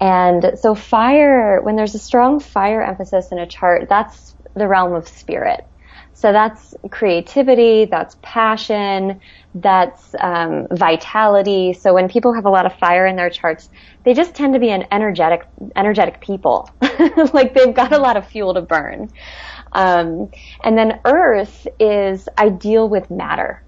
And 0.00 0.58
so 0.58 0.74
fire, 0.74 1.60
when 1.62 1.76
there's 1.76 1.94
a 1.94 1.98
strong 1.98 2.38
fire 2.38 2.82
emphasis 2.82 3.32
in 3.32 3.38
a 3.38 3.46
chart, 3.46 3.88
that's 3.88 4.34
the 4.54 4.68
realm 4.68 4.94
of 4.94 5.08
spirit. 5.08 5.66
So 6.14 6.32
that's 6.32 6.74
creativity, 6.90 7.86
that's 7.86 8.16
passion, 8.22 9.20
that's 9.52 10.14
um, 10.20 10.66
vitality. 10.72 11.72
So 11.72 11.92
when 11.94 12.08
people 12.08 12.32
have 12.34 12.46
a 12.46 12.50
lot 12.50 12.66
of 12.66 12.74
fire 12.78 13.06
in 13.06 13.16
their 13.16 13.30
charts, 13.30 13.68
they 14.04 14.14
just 14.14 14.34
tend 14.34 14.54
to 14.54 14.60
be 14.60 14.70
an 14.70 14.84
energetic, 14.92 15.42
energetic 15.76 16.20
people. 16.20 16.68
like 17.32 17.54
they've 17.54 17.74
got 17.74 17.92
a 17.92 17.98
lot 17.98 18.16
of 18.16 18.26
fuel 18.28 18.54
to 18.54 18.62
burn. 18.62 19.08
Um, 19.72 20.28
and 20.62 20.78
then 20.78 21.00
Earth 21.04 21.66
is 21.80 22.28
ideal 22.38 22.88
with 22.88 23.10
matter. 23.10 23.64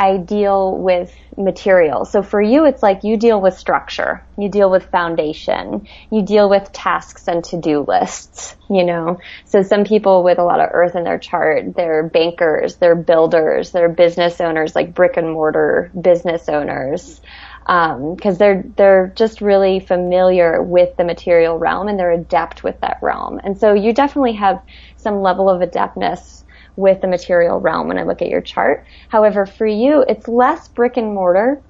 I 0.00 0.16
deal 0.16 0.78
with 0.78 1.14
material. 1.36 2.06
So 2.06 2.22
for 2.22 2.40
you, 2.40 2.64
it's 2.64 2.82
like 2.82 3.04
you 3.04 3.18
deal 3.18 3.38
with 3.38 3.58
structure, 3.58 4.24
you 4.38 4.48
deal 4.48 4.70
with 4.70 4.86
foundation, 4.86 5.86
you 6.10 6.22
deal 6.22 6.48
with 6.48 6.72
tasks 6.72 7.28
and 7.28 7.44
to-do 7.44 7.84
lists, 7.86 8.56
you 8.70 8.84
know. 8.84 9.20
So 9.44 9.62
some 9.62 9.84
people 9.84 10.22
with 10.22 10.38
a 10.38 10.42
lot 10.42 10.60
of 10.60 10.70
earth 10.72 10.96
in 10.96 11.04
their 11.04 11.18
chart, 11.18 11.76
they're 11.76 12.02
bankers, 12.02 12.76
they're 12.76 12.94
builders, 12.94 13.72
they're 13.72 13.90
business 13.90 14.40
owners, 14.40 14.74
like 14.74 14.94
brick 14.94 15.18
and 15.18 15.32
mortar 15.32 15.90
business 16.00 16.48
owners. 16.48 17.20
Um, 17.66 18.16
cause 18.16 18.38
they're, 18.38 18.64
they're 18.76 19.12
just 19.14 19.42
really 19.42 19.80
familiar 19.80 20.62
with 20.62 20.96
the 20.96 21.04
material 21.04 21.58
realm 21.58 21.88
and 21.88 21.98
they're 21.98 22.10
adept 22.10 22.64
with 22.64 22.80
that 22.80 22.96
realm. 23.02 23.38
And 23.44 23.58
so 23.58 23.74
you 23.74 23.92
definitely 23.92 24.32
have 24.32 24.62
some 24.96 25.20
level 25.20 25.50
of 25.50 25.60
adeptness 25.60 26.39
with 26.76 27.00
the 27.00 27.08
material 27.08 27.58
realm 27.58 27.88
when 27.88 27.98
I 27.98 28.04
look 28.04 28.22
at 28.22 28.28
your 28.28 28.40
chart. 28.40 28.86
However, 29.08 29.46
for 29.46 29.66
you, 29.66 30.04
it's 30.06 30.28
less 30.28 30.68
brick 30.68 30.96
and 30.96 31.14
mortar 31.14 31.62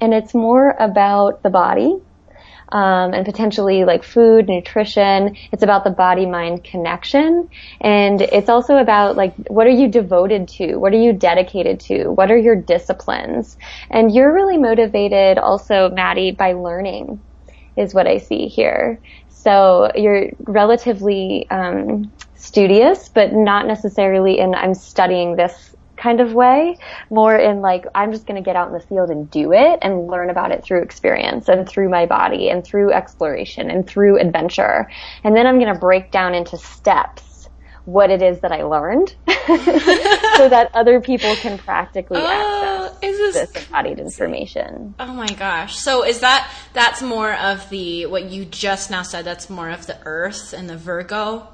and 0.00 0.12
it's 0.12 0.34
more 0.34 0.74
about 0.78 1.42
the 1.42 1.50
body. 1.50 1.94
Um, 2.70 3.12
and 3.12 3.26
potentially 3.26 3.84
like 3.84 4.02
food, 4.02 4.48
nutrition. 4.48 5.36
It's 5.52 5.62
about 5.62 5.84
the 5.84 5.90
body 5.90 6.24
mind 6.24 6.64
connection. 6.64 7.50
And 7.82 8.22
it's 8.22 8.48
also 8.48 8.76
about 8.76 9.14
like, 9.14 9.34
what 9.48 9.66
are 9.66 9.70
you 9.70 9.88
devoted 9.88 10.48
to? 10.56 10.76
What 10.76 10.94
are 10.94 11.00
you 11.00 11.12
dedicated 11.12 11.80
to? 11.80 12.08
What 12.08 12.30
are 12.30 12.36
your 12.36 12.56
disciplines? 12.56 13.58
And 13.90 14.10
you're 14.10 14.32
really 14.32 14.56
motivated 14.56 15.36
also, 15.36 15.90
Maddie, 15.90 16.30
by 16.30 16.54
learning 16.54 17.22
is 17.76 17.92
what 17.92 18.06
I 18.06 18.16
see 18.16 18.48
here. 18.48 19.00
So 19.28 19.90
you're 19.94 20.30
relatively 20.40 21.46
um, 21.50 22.12
studious, 22.42 23.08
but 23.08 23.32
not 23.32 23.66
necessarily 23.66 24.38
in 24.38 24.54
I'm 24.54 24.74
studying 24.74 25.36
this 25.36 25.76
kind 25.96 26.20
of 26.20 26.34
way, 26.34 26.76
more 27.10 27.36
in 27.36 27.60
like 27.60 27.86
I'm 27.94 28.10
just 28.10 28.26
going 28.26 28.42
to 28.42 28.44
get 28.44 28.56
out 28.56 28.66
in 28.66 28.74
the 28.74 28.80
field 28.80 29.10
and 29.10 29.30
do 29.30 29.52
it 29.52 29.78
and 29.82 30.08
learn 30.08 30.30
about 30.30 30.50
it 30.50 30.64
through 30.64 30.82
experience 30.82 31.48
and 31.48 31.68
through 31.68 31.88
my 31.88 32.06
body 32.06 32.50
and 32.50 32.64
through 32.64 32.92
exploration 32.92 33.70
and 33.70 33.86
through 33.86 34.18
adventure. 34.18 34.90
And 35.22 35.36
then 35.36 35.46
I'm 35.46 35.60
going 35.60 35.72
to 35.72 35.78
break 35.78 36.10
down 36.10 36.34
into 36.34 36.58
steps 36.58 37.48
what 37.84 38.10
it 38.10 38.22
is 38.22 38.40
that 38.40 38.52
I 38.52 38.62
learned 38.62 39.14
so 39.26 40.48
that 40.48 40.70
other 40.72 41.00
people 41.00 41.34
can 41.36 41.58
practically 41.58 42.20
oh, 42.20 42.86
access 42.86 43.16
this, 43.18 43.52
this 43.52 43.66
embodied 43.66 43.98
information. 43.98 44.94
Oh 45.00 45.12
my 45.12 45.26
gosh. 45.26 45.76
So 45.76 46.04
is 46.04 46.20
that 46.20 46.50
that's 46.74 47.02
more 47.02 47.34
of 47.34 47.68
the 47.70 48.06
what 48.06 48.30
you 48.30 48.44
just 48.44 48.90
now 48.90 49.02
said 49.02 49.24
that's 49.24 49.50
more 49.50 49.70
of 49.70 49.86
the 49.86 49.98
earth 50.04 50.52
and 50.52 50.70
the 50.70 50.76
Virgo 50.76 51.48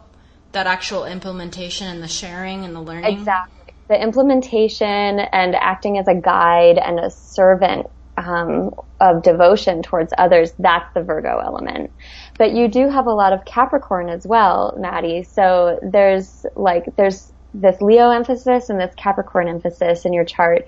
that 0.52 0.66
actual 0.66 1.04
implementation 1.04 1.86
and 1.86 2.02
the 2.02 2.08
sharing 2.08 2.64
and 2.64 2.74
the 2.74 2.80
learning. 2.80 3.18
Exactly. 3.18 3.74
The 3.88 4.02
implementation 4.02 4.86
and 4.86 5.54
acting 5.54 5.98
as 5.98 6.08
a 6.08 6.14
guide 6.14 6.78
and 6.78 6.98
a 7.00 7.10
servant 7.10 7.86
um, 8.18 8.70
of 9.00 9.22
devotion 9.22 9.82
towards 9.82 10.12
others, 10.18 10.52
that's 10.58 10.86
the 10.94 11.02
Virgo 11.02 11.38
element. 11.38 11.92
But 12.36 12.52
you 12.52 12.68
do 12.68 12.88
have 12.88 13.06
a 13.06 13.12
lot 13.12 13.32
of 13.32 13.44
Capricorn 13.44 14.08
as 14.08 14.26
well, 14.26 14.76
Maddie. 14.78 15.22
So 15.22 15.78
there's 15.82 16.44
like, 16.56 16.84
there's 16.96 17.32
this 17.54 17.80
Leo 17.80 18.10
emphasis 18.10 18.68
and 18.68 18.80
this 18.80 18.94
Capricorn 18.96 19.48
emphasis 19.48 20.04
in 20.04 20.12
your 20.12 20.24
chart. 20.24 20.64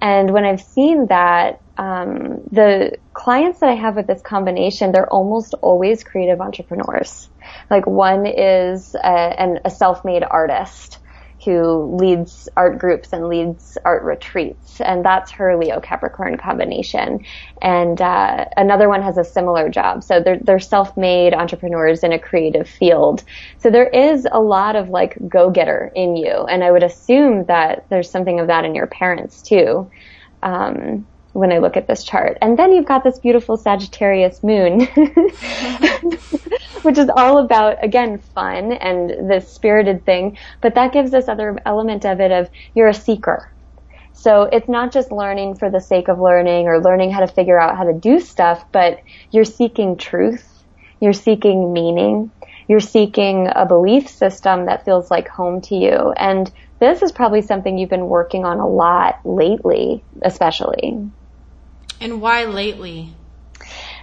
And 0.00 0.30
when 0.30 0.44
I've 0.44 0.62
seen 0.62 1.06
that, 1.08 1.61
um, 1.76 2.42
the 2.50 2.98
clients 3.14 3.60
that 3.60 3.70
I 3.70 3.74
have 3.74 3.96
with 3.96 4.06
this 4.06 4.22
combination, 4.22 4.92
they're 4.92 5.12
almost 5.12 5.54
always 5.54 6.04
creative 6.04 6.40
entrepreneurs. 6.40 7.28
Like 7.70 7.86
one 7.86 8.26
is 8.26 8.94
a, 8.94 9.06
an, 9.06 9.60
a 9.64 9.70
self-made 9.70 10.22
artist 10.22 10.98
who 11.44 11.96
leads 11.96 12.48
art 12.56 12.78
groups 12.78 13.12
and 13.12 13.26
leads 13.26 13.76
art 13.84 14.04
retreats, 14.04 14.80
and 14.80 15.04
that's 15.04 15.32
her 15.32 15.56
Leo 15.56 15.80
Capricorn 15.80 16.36
combination. 16.36 17.24
And 17.60 18.00
uh, 18.00 18.44
another 18.56 18.88
one 18.88 19.02
has 19.02 19.18
a 19.18 19.24
similar 19.24 19.68
job, 19.68 20.04
so 20.04 20.20
they're 20.20 20.38
they're 20.38 20.60
self-made 20.60 21.34
entrepreneurs 21.34 22.04
in 22.04 22.12
a 22.12 22.18
creative 22.18 22.68
field. 22.68 23.24
So 23.58 23.70
there 23.70 23.88
is 23.88 24.24
a 24.30 24.40
lot 24.40 24.76
of 24.76 24.88
like 24.88 25.16
go-getter 25.28 25.90
in 25.96 26.16
you, 26.16 26.30
and 26.30 26.62
I 26.62 26.70
would 26.70 26.84
assume 26.84 27.46
that 27.46 27.86
there's 27.88 28.10
something 28.10 28.38
of 28.38 28.46
that 28.46 28.64
in 28.64 28.76
your 28.76 28.86
parents 28.86 29.42
too. 29.42 29.90
Um, 30.44 31.06
when 31.32 31.52
I 31.52 31.58
look 31.58 31.76
at 31.76 31.86
this 31.86 32.04
chart. 32.04 32.38
And 32.40 32.58
then 32.58 32.72
you've 32.72 32.86
got 32.86 33.04
this 33.04 33.18
beautiful 33.18 33.56
Sagittarius 33.56 34.42
moon, 34.42 34.80
which 36.82 36.98
is 36.98 37.10
all 37.16 37.38
about, 37.38 37.82
again, 37.82 38.18
fun 38.18 38.72
and 38.72 39.30
this 39.30 39.52
spirited 39.52 40.04
thing. 40.04 40.36
But 40.60 40.74
that 40.74 40.92
gives 40.92 41.10
this 41.10 41.28
other 41.28 41.58
element 41.64 42.04
of 42.04 42.20
it 42.20 42.30
of 42.30 42.50
you're 42.74 42.88
a 42.88 42.94
seeker. 42.94 43.50
So 44.12 44.42
it's 44.42 44.68
not 44.68 44.92
just 44.92 45.10
learning 45.10 45.56
for 45.56 45.70
the 45.70 45.80
sake 45.80 46.08
of 46.08 46.20
learning 46.20 46.66
or 46.66 46.80
learning 46.80 47.10
how 47.10 47.20
to 47.20 47.26
figure 47.26 47.58
out 47.58 47.76
how 47.76 47.84
to 47.84 47.94
do 47.94 48.20
stuff, 48.20 48.64
but 48.70 49.00
you're 49.30 49.44
seeking 49.44 49.96
truth. 49.96 50.46
You're 51.00 51.14
seeking 51.14 51.72
meaning. 51.72 52.30
You're 52.68 52.80
seeking 52.80 53.48
a 53.50 53.66
belief 53.66 54.08
system 54.08 54.66
that 54.66 54.84
feels 54.84 55.10
like 55.10 55.28
home 55.28 55.62
to 55.62 55.74
you. 55.74 56.12
And 56.16 56.50
this 56.78 57.02
is 57.02 57.10
probably 57.10 57.42
something 57.42 57.78
you've 57.78 57.90
been 57.90 58.06
working 58.06 58.44
on 58.44 58.58
a 58.58 58.68
lot 58.68 59.20
lately, 59.24 60.04
especially. 60.22 61.10
And 62.02 62.20
why 62.20 62.44
lately? 62.46 63.14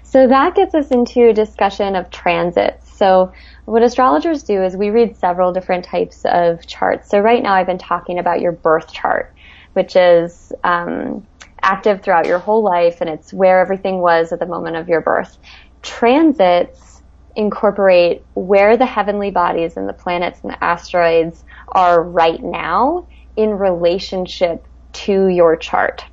So 0.03 0.25
that 0.25 0.55
gets 0.55 0.73
us 0.73 0.87
into 0.89 1.27
a 1.27 1.33
discussion 1.33 1.97
of 1.97 2.09
transits. 2.09 2.97
So 2.97 3.33
what 3.65 3.83
astrologers 3.83 4.43
do 4.43 4.63
is 4.63 4.75
we 4.75 4.89
read 4.89 5.17
several 5.17 5.51
different 5.51 5.83
types 5.83 6.21
of 6.23 6.65
charts. 6.65 7.09
So 7.09 7.19
right 7.19 7.43
now 7.43 7.53
I've 7.53 7.67
been 7.67 7.77
talking 7.77 8.17
about 8.17 8.39
your 8.39 8.53
birth 8.53 8.91
chart, 8.93 9.35
which 9.73 9.97
is 9.97 10.53
um, 10.63 11.27
active 11.61 12.01
throughout 12.01 12.25
your 12.25 12.39
whole 12.39 12.63
life 12.63 13.01
and 13.01 13.09
it's 13.09 13.33
where 13.33 13.59
everything 13.59 13.99
was 13.99 14.31
at 14.31 14.39
the 14.39 14.45
moment 14.45 14.77
of 14.77 14.87
your 14.87 15.01
birth. 15.01 15.37
Transits 15.81 17.03
incorporate 17.35 18.23
where 18.33 18.77
the 18.77 18.85
heavenly 18.85 19.29
bodies 19.29 19.75
and 19.75 19.89
the 19.89 19.93
planets 19.93 20.39
and 20.41 20.53
the 20.53 20.63
asteroids 20.63 21.43
are 21.73 22.01
right 22.01 22.41
now 22.41 23.05
in 23.35 23.51
relationship 23.51 24.65
to 24.93 25.27
your 25.27 25.57
chart. 25.57 26.03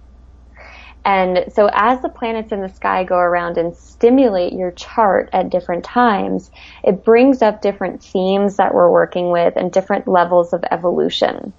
And 1.07 1.45
so 1.53 1.71
as 1.73 2.03
the 2.03 2.09
planets 2.09 2.51
in 2.51 2.63
the 2.63 2.69
sky 2.69 3.05
go 3.05 3.17
around 3.17 3.59
and 3.59 3.77
stimulate 3.77 4.53
your 4.53 4.73
chart 4.73 5.31
at 5.33 5.51
different 5.51 5.85
times, 5.85 6.51
it 6.83 7.05
brings 7.05 7.43
up 7.43 7.63
different 7.63 8.03
themes 8.03 8.57
that 8.57 8.75
we're 8.75 8.91
working 8.91 9.31
with 9.31 9.55
and 9.57 9.71
different 9.71 10.09
levels 10.09 10.53
of 10.53 10.65
evolution. 10.69 11.53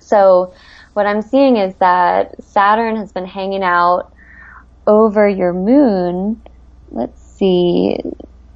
So 0.00 0.52
what 0.94 1.06
I'm 1.06 1.22
seeing 1.22 1.58
is 1.58 1.76
that 1.76 2.42
Saturn 2.42 2.96
has 2.96 3.12
been 3.12 3.24
hanging 3.24 3.62
out 3.62 4.12
over 4.84 5.28
your 5.28 5.52
moon, 5.52 6.42
let's 6.90 7.22
see, 7.22 8.00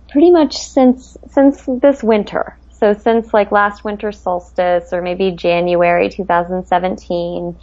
pretty 0.09 0.33
much 0.33 0.57
since, 0.57 1.17
since 1.31 1.69
this 1.81 2.03
winter. 2.03 2.59
So 2.81 2.95
since 2.95 3.33
like 3.33 3.53
last 3.53 3.85
winter 3.85 4.11
solstice 4.11 4.93
or 4.93 5.03
maybe 5.03 5.31
January 5.31 6.11
2017, 6.11 7.61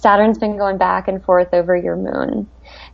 Saturn's 0.00 0.38
been 0.38 0.56
going 0.56 0.78
back 0.78 1.08
and 1.08 1.22
forth 1.24 1.48
over 1.52 1.76
your 1.76 1.96
moon. 1.96 2.50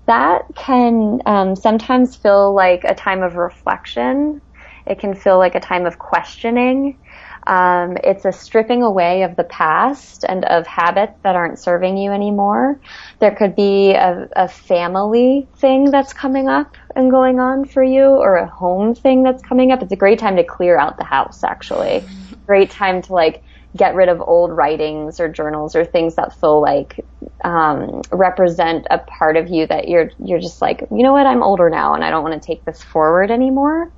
That 0.07 0.43
can 0.57 1.21
um, 1.27 1.57
sometimes 1.57 2.17
feel 2.17 2.55
like 2.55 2.85
a 2.85 2.95
time 2.95 3.23
of 3.23 3.37
reflection 3.37 4.43
It 4.87 5.01
can 5.01 5.15
feel 5.15 5.39
like 5.39 5.55
a 5.55 5.61
time 5.61 5.87
of 5.87 5.99
questioning. 5.99 6.99
Um, 7.47 7.97
it's 8.05 8.25
a 8.25 8.33
stripping 8.33 8.83
away 8.83 9.23
of 9.23 9.37
the 9.37 9.45
past 9.45 10.25
and 10.29 10.45
of 10.47 10.67
habits 10.67 11.15
that 11.23 11.37
aren't 11.37 11.59
serving 11.61 11.97
you 11.97 12.13
anymore. 12.13 12.81
There 13.21 13.35
could 13.35 13.55
be 13.57 13.93
a, 13.93 14.29
a 14.37 14.49
family 14.49 15.49
thing 15.57 15.91
that's 15.91 16.13
coming 16.13 16.49
up 16.49 16.77
and 16.97 17.11
going 17.11 17.41
on 17.41 17.65
for 17.67 17.83
you 17.83 18.05
or 18.05 18.37
a 18.37 18.49
home 18.49 18.95
thing 18.95 19.23
that's 19.23 19.43
coming 19.43 19.73
up. 19.73 19.83
It's 19.83 19.93
a 19.93 19.97
great 19.97 20.19
time 20.19 20.37
to 20.37 20.45
clear 20.45 20.79
out 20.79 20.99
the 20.99 21.05
house, 21.05 21.45
actually. 21.45 22.05
Great 22.47 22.71
time 22.71 23.03
to 23.03 23.13
like 23.13 23.43
get 23.77 23.95
rid 23.95 24.09
of 24.09 24.21
old 24.21 24.51
writings 24.53 25.21
or 25.21 25.29
journals 25.29 25.77
or 25.77 25.85
things 25.85 26.17
that 26.17 26.39
feel 26.41 26.61
like 26.61 27.05
um, 27.45 28.03
represent 28.11 28.87
a 28.91 28.99
part 28.99 29.37
of 29.37 29.49
you 29.49 29.67
that 29.67 29.89
you're 29.89 30.11
you're 30.19 30.41
just 30.41 30.63
like 30.63 30.81
you 30.91 31.03
know 31.03 31.13
what 31.13 31.27
I'm 31.27 31.43
older 31.43 31.71
now 31.71 31.95
and 31.95 32.05
I 32.05 32.11
don't 32.11 32.25
want 32.25 32.41
to 32.41 32.47
take 32.47 32.65
this 32.65 32.83
forward 32.83 33.31
anymore. 33.31 33.91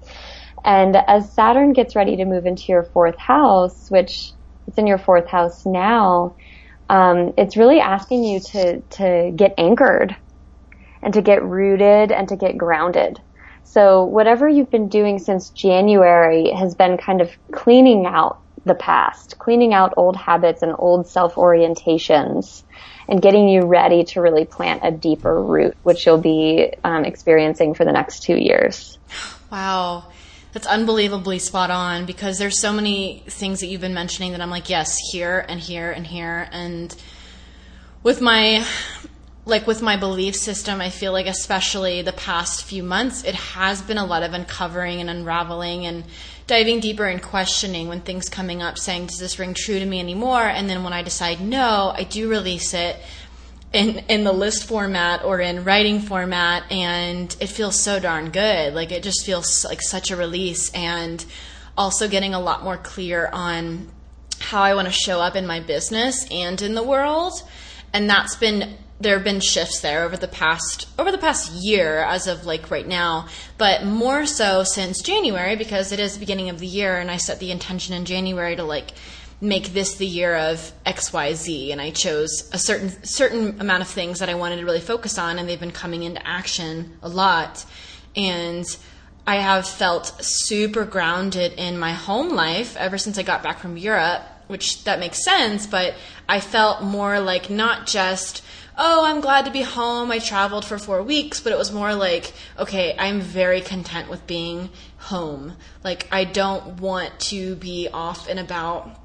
And 0.64 0.96
as 0.96 1.32
Saturn 1.32 1.72
gets 1.72 1.96
ready 1.96 2.16
to 2.16 2.24
move 2.24 2.44
into 2.44 2.64
your 2.68 2.82
fourth 2.82 3.18
house, 3.18 3.86
which 3.90 4.32
it's 4.66 4.78
in 4.78 4.86
your 4.86 4.98
fourth 4.98 5.28
house 5.28 5.64
now, 5.64 6.36
um, 6.90 7.32
it's 7.38 7.56
really 7.56 7.80
asking 7.80 8.24
you 8.24 8.40
to 8.52 8.80
to 8.80 9.32
get 9.34 9.54
anchored 9.56 10.16
and 11.02 11.14
to 11.14 11.22
get 11.22 11.42
rooted 11.42 12.12
and 12.12 12.28
to 12.28 12.36
get 12.36 12.58
grounded. 12.58 13.20
So 13.62 14.04
whatever 14.04 14.48
you've 14.48 14.70
been 14.70 14.88
doing 14.88 15.18
since 15.18 15.50
January 15.50 16.50
has 16.52 16.74
been 16.74 16.96
kind 16.96 17.20
of 17.20 17.30
cleaning 17.52 18.06
out 18.06 18.40
the 18.68 18.74
past, 18.74 19.38
cleaning 19.38 19.74
out 19.74 19.94
old 19.96 20.16
habits 20.16 20.62
and 20.62 20.74
old 20.78 21.08
self 21.08 21.34
orientations, 21.34 22.62
and 23.08 23.20
getting 23.20 23.48
you 23.48 23.62
ready 23.62 24.04
to 24.04 24.20
really 24.20 24.44
plant 24.44 24.82
a 24.84 24.90
deeper 24.90 25.42
root, 25.42 25.76
which 25.82 26.06
you'll 26.06 26.18
be 26.18 26.72
um, 26.84 27.04
experiencing 27.04 27.74
for 27.74 27.84
the 27.84 27.92
next 27.92 28.22
two 28.22 28.36
years. 28.36 28.98
Wow. 29.50 30.04
That's 30.52 30.66
unbelievably 30.66 31.40
spot 31.40 31.70
on 31.70 32.06
because 32.06 32.38
there's 32.38 32.60
so 32.60 32.72
many 32.72 33.22
things 33.26 33.60
that 33.60 33.66
you've 33.66 33.80
been 33.80 33.94
mentioning 33.94 34.32
that 34.32 34.40
I'm 34.40 34.50
like, 34.50 34.70
yes, 34.70 34.96
here 35.12 35.44
and 35.46 35.60
here 35.60 35.90
and 35.90 36.06
here. 36.06 36.48
And 36.52 36.94
with 38.02 38.20
my 38.20 38.64
like 39.48 39.66
with 39.66 39.80
my 39.80 39.96
belief 39.96 40.36
system, 40.36 40.78
I 40.80 40.90
feel 40.90 41.10
like 41.10 41.26
especially 41.26 42.02
the 42.02 42.12
past 42.12 42.64
few 42.64 42.82
months, 42.82 43.24
it 43.24 43.34
has 43.34 43.80
been 43.80 43.96
a 43.96 44.04
lot 44.04 44.22
of 44.22 44.34
uncovering 44.34 45.00
and 45.00 45.08
unraveling 45.08 45.86
and 45.86 46.04
diving 46.46 46.80
deeper 46.80 47.06
and 47.06 47.22
questioning 47.22 47.88
when 47.88 48.02
things 48.02 48.28
coming 48.28 48.62
up 48.62 48.76
saying, 48.76 49.06
does 49.06 49.18
this 49.18 49.38
ring 49.38 49.54
true 49.54 49.78
to 49.78 49.86
me 49.86 50.00
anymore? 50.00 50.42
And 50.42 50.68
then 50.68 50.84
when 50.84 50.92
I 50.92 51.02
decide 51.02 51.40
no, 51.40 51.92
I 51.96 52.04
do 52.04 52.28
release 52.28 52.74
it 52.74 52.96
in 53.72 53.98
in 54.08 54.24
the 54.24 54.32
list 54.32 54.66
format 54.66 55.24
or 55.24 55.40
in 55.40 55.64
writing 55.64 56.00
format 56.00 56.70
and 56.70 57.34
it 57.40 57.48
feels 57.48 57.82
so 57.82 57.98
darn 57.98 58.30
good. 58.30 58.74
Like 58.74 58.92
it 58.92 59.02
just 59.02 59.24
feels 59.24 59.64
like 59.64 59.80
such 59.80 60.10
a 60.10 60.16
release 60.16 60.70
and 60.74 61.24
also 61.74 62.06
getting 62.06 62.34
a 62.34 62.40
lot 62.40 62.64
more 62.64 62.76
clear 62.76 63.30
on 63.32 63.88
how 64.40 64.60
I 64.60 64.74
want 64.74 64.88
to 64.88 64.92
show 64.92 65.20
up 65.20 65.36
in 65.36 65.46
my 65.46 65.60
business 65.60 66.26
and 66.30 66.60
in 66.60 66.74
the 66.74 66.82
world. 66.82 67.42
And 67.94 68.10
that's 68.10 68.36
been 68.36 68.76
there 69.00 69.14
have 69.14 69.24
been 69.24 69.40
shifts 69.40 69.80
there 69.80 70.04
over 70.04 70.16
the 70.16 70.28
past 70.28 70.88
over 70.98 71.12
the 71.12 71.18
past 71.18 71.52
year 71.52 71.98
as 71.98 72.26
of 72.26 72.46
like 72.46 72.70
right 72.70 72.86
now 72.86 73.26
but 73.56 73.84
more 73.84 74.26
so 74.26 74.64
since 74.64 75.02
january 75.02 75.56
because 75.56 75.92
it 75.92 76.00
is 76.00 76.14
the 76.14 76.20
beginning 76.20 76.48
of 76.48 76.58
the 76.58 76.66
year 76.66 76.96
and 76.96 77.10
i 77.10 77.16
set 77.16 77.38
the 77.38 77.50
intention 77.50 77.94
in 77.94 78.04
january 78.04 78.56
to 78.56 78.64
like 78.64 78.92
make 79.40 79.68
this 79.68 79.96
the 79.96 80.06
year 80.06 80.34
of 80.36 80.72
xyz 80.84 81.70
and 81.70 81.80
i 81.80 81.90
chose 81.90 82.48
a 82.52 82.58
certain 82.58 82.90
certain 83.04 83.60
amount 83.60 83.82
of 83.82 83.88
things 83.88 84.18
that 84.18 84.28
i 84.28 84.34
wanted 84.34 84.56
to 84.56 84.64
really 84.64 84.80
focus 84.80 85.16
on 85.18 85.38
and 85.38 85.48
they've 85.48 85.60
been 85.60 85.70
coming 85.70 86.02
into 86.02 86.26
action 86.26 86.98
a 87.02 87.08
lot. 87.08 87.64
And 88.16 88.64
i 89.26 89.36
have 89.36 89.68
felt 89.68 90.24
super 90.24 90.84
grounded 90.84 91.52
in 91.52 91.78
my 91.78 91.92
home 91.92 92.30
life 92.30 92.76
ever 92.76 92.98
since 92.98 93.16
i 93.16 93.22
got 93.22 93.44
back 93.44 93.60
from 93.60 93.76
europe 93.76 94.22
which 94.48 94.82
that 94.84 94.98
makes 94.98 95.22
sense 95.24 95.66
but 95.66 95.94
i 96.28 96.40
felt 96.40 96.82
more 96.82 97.20
like 97.20 97.48
not 97.48 97.86
just 97.86 98.42
oh, 98.78 99.04
I'm 99.04 99.20
glad 99.20 99.44
to 99.44 99.50
be 99.50 99.62
home. 99.62 100.10
I 100.12 100.20
traveled 100.20 100.64
for 100.64 100.78
four 100.78 101.02
weeks, 101.02 101.40
but 101.40 101.52
it 101.52 101.58
was 101.58 101.72
more 101.72 101.94
like, 101.94 102.32
okay, 102.58 102.94
I'm 102.96 103.20
very 103.20 103.60
content 103.60 104.08
with 104.08 104.26
being 104.26 104.70
home. 104.98 105.56
Like, 105.82 106.06
I 106.12 106.24
don't 106.24 106.80
want 106.80 107.18
to 107.20 107.56
be 107.56 107.88
off 107.92 108.28
and 108.28 108.38
about 108.38 108.98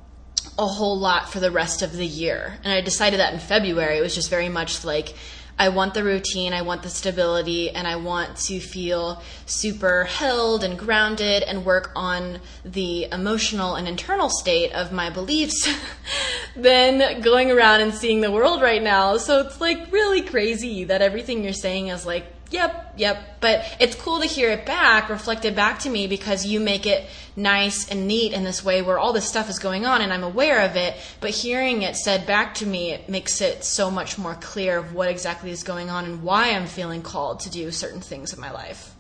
a 0.60 0.68
whole 0.68 1.00
lot 1.00 1.32
for 1.32 1.40
the 1.40 1.50
rest 1.50 1.82
of 1.82 1.94
the 1.94 2.06
year. 2.06 2.60
And 2.64 2.72
I 2.72 2.82
decided 2.82 3.20
that 3.20 3.34
in 3.34 3.40
February. 3.40 3.98
It 3.98 4.02
was 4.02 4.14
just 4.14 4.30
very 4.30 4.50
much 4.50 4.86
like, 4.86 5.16
I 5.58 5.70
want 5.70 5.94
the 5.94 6.04
routine, 6.04 6.54
I 6.54 6.64
want 6.64 6.84
the 6.84 6.90
stability, 6.90 7.70
and 7.70 7.88
I 7.88 7.96
want 7.98 8.38
to 8.38 8.60
feel 8.60 9.22
super 9.46 10.06
held 10.06 10.64
and 10.64 10.78
grounded 10.78 11.44
and 11.44 11.64
work 11.64 11.92
on 11.96 12.40
the 12.66 13.08
emotional 13.12 13.76
and 13.76 13.88
internal 13.88 14.30
state 14.30 14.72
of 14.74 14.92
my 14.92 15.10
beliefs 15.10 15.72
than 16.56 17.22
going 17.22 17.52
around 17.52 17.82
and 17.82 17.94
seeing 17.94 18.22
the 18.22 18.32
world 18.32 18.62
right 18.62 18.82
now. 18.82 19.18
So 19.18 19.42
it's 19.42 19.62
like 19.62 19.92
really 19.92 20.22
crazy 20.22 20.86
that 20.86 21.02
everything 21.02 21.44
you're 21.44 21.54
saying 21.54 21.88
is 21.88 22.06
like 22.06 22.26
yep, 22.54 22.94
yep. 22.96 23.42
But 23.42 23.66
it's 23.80 23.96
cool 23.96 24.22
to 24.22 24.26
hear 24.26 24.52
it 24.52 24.66
back, 24.66 25.10
reflected 25.10 25.56
back 25.56 25.80
to 25.80 25.90
me, 25.90 26.08
because 26.08 26.46
you 26.46 26.60
make 26.60 26.86
it 26.86 27.06
nice 27.36 27.90
and 27.90 28.08
neat 28.08 28.32
in 28.32 28.44
this 28.44 28.64
way 28.64 28.82
where 28.82 29.00
all 29.00 29.12
this 29.12 29.28
stuff 29.28 29.50
is 29.50 29.60
going 29.60 29.86
on 29.86 30.02
and 30.02 30.14
I'm 30.14 30.24
aware 30.24 30.62
of 30.62 30.76
it. 30.76 30.96
But 31.20 31.32
hearing 31.32 31.82
it 31.82 31.96
said 31.98 32.26
back 32.26 32.54
to 32.56 32.66
me, 32.66 32.92
it 32.92 33.10
makes 33.10 33.42
it 33.42 33.64
so 33.64 33.90
much 33.90 34.18
more 34.18 34.36
clear 34.36 34.78
of 34.78 34.94
what 34.94 35.10
exactly 35.10 35.52
is 35.52 35.64
going 35.64 35.90
on 35.90 36.06
and 36.06 36.24
why 36.24 36.52
I'm 36.52 36.68
feeling 36.68 37.02
called 37.02 37.42
to 37.42 37.50
do 37.50 37.72
certain 37.72 38.02
things 38.02 38.34
in 38.34 38.40
my 38.40 38.52
life. 38.52 38.92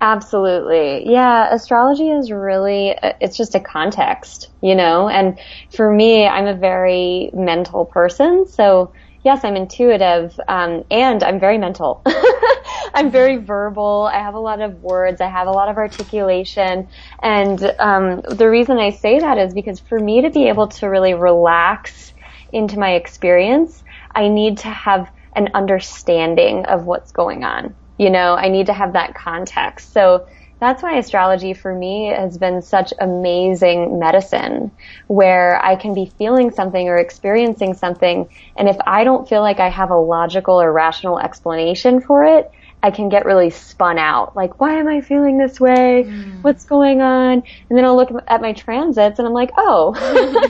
Absolutely. 0.00 1.10
Yeah, 1.10 1.52
astrology 1.52 2.08
is 2.08 2.30
really, 2.30 2.94
it's 3.20 3.36
just 3.36 3.56
a 3.56 3.60
context, 3.60 4.48
you 4.60 4.76
know? 4.76 5.08
And 5.08 5.38
for 5.70 5.92
me, 5.92 6.24
I'm 6.24 6.46
a 6.46 6.54
very 6.54 7.30
mental 7.34 7.84
person. 7.84 8.46
So 8.46 8.92
yes, 9.24 9.44
I'm 9.44 9.56
intuitive, 9.56 10.38
um, 10.48 10.84
and 10.90 11.22
I'm 11.22 11.40
very 11.40 11.58
mental. 11.58 12.02
I'm 12.94 13.10
very 13.10 13.36
verbal. 13.36 14.10
I 14.12 14.18
have 14.18 14.34
a 14.34 14.40
lot 14.40 14.60
of 14.60 14.74
words. 14.76 15.20
I 15.20 15.28
have 15.28 15.46
a 15.46 15.52
lot 15.52 15.68
of 15.68 15.76
articulation. 15.76 16.88
And 17.22 17.62
um, 17.78 18.22
the 18.28 18.48
reason 18.48 18.78
I 18.78 18.90
say 18.90 19.20
that 19.20 19.38
is 19.38 19.54
because 19.54 19.80
for 19.80 19.98
me 19.98 20.22
to 20.22 20.30
be 20.30 20.48
able 20.48 20.68
to 20.68 20.86
really 20.86 21.14
relax 21.14 22.12
into 22.52 22.78
my 22.78 22.92
experience, 22.94 23.82
I 24.14 24.28
need 24.28 24.58
to 24.58 24.68
have 24.68 25.10
an 25.34 25.50
understanding 25.54 26.64
of 26.66 26.84
what's 26.86 27.12
going 27.12 27.44
on. 27.44 27.76
You 27.98 28.10
know, 28.10 28.34
I 28.34 28.48
need 28.48 28.66
to 28.66 28.72
have 28.72 28.94
that 28.94 29.14
context. 29.14 29.92
So 29.92 30.26
that's 30.60 30.82
why 30.82 30.98
astrology 30.98 31.54
for 31.54 31.74
me 31.74 32.06
has 32.06 32.36
been 32.36 32.62
such 32.62 32.92
amazing 33.00 33.98
medicine 33.98 34.70
where 35.06 35.64
I 35.64 35.76
can 35.76 35.94
be 35.94 36.12
feeling 36.18 36.50
something 36.50 36.88
or 36.88 36.96
experiencing 36.96 37.74
something. 37.74 38.28
And 38.56 38.68
if 38.68 38.76
I 38.86 39.04
don't 39.04 39.28
feel 39.28 39.40
like 39.40 39.60
I 39.60 39.68
have 39.68 39.90
a 39.90 39.96
logical 39.96 40.60
or 40.60 40.72
rational 40.72 41.18
explanation 41.18 42.00
for 42.00 42.24
it, 42.24 42.50
I 42.82 42.90
can 42.90 43.08
get 43.08 43.24
really 43.24 43.50
spun 43.50 43.98
out. 43.98 44.36
Like, 44.36 44.60
why 44.60 44.78
am 44.78 44.88
I 44.88 45.00
feeling 45.00 45.38
this 45.38 45.58
way? 45.58 46.04
Mm. 46.06 46.42
What's 46.42 46.64
going 46.64 47.00
on? 47.02 47.42
And 47.68 47.78
then 47.78 47.84
I'll 47.84 47.96
look 47.96 48.10
at 48.28 48.40
my 48.40 48.52
transits 48.52 49.18
and 49.18 49.26
I'm 49.26 49.34
like, 49.34 49.50
oh, 49.56 49.94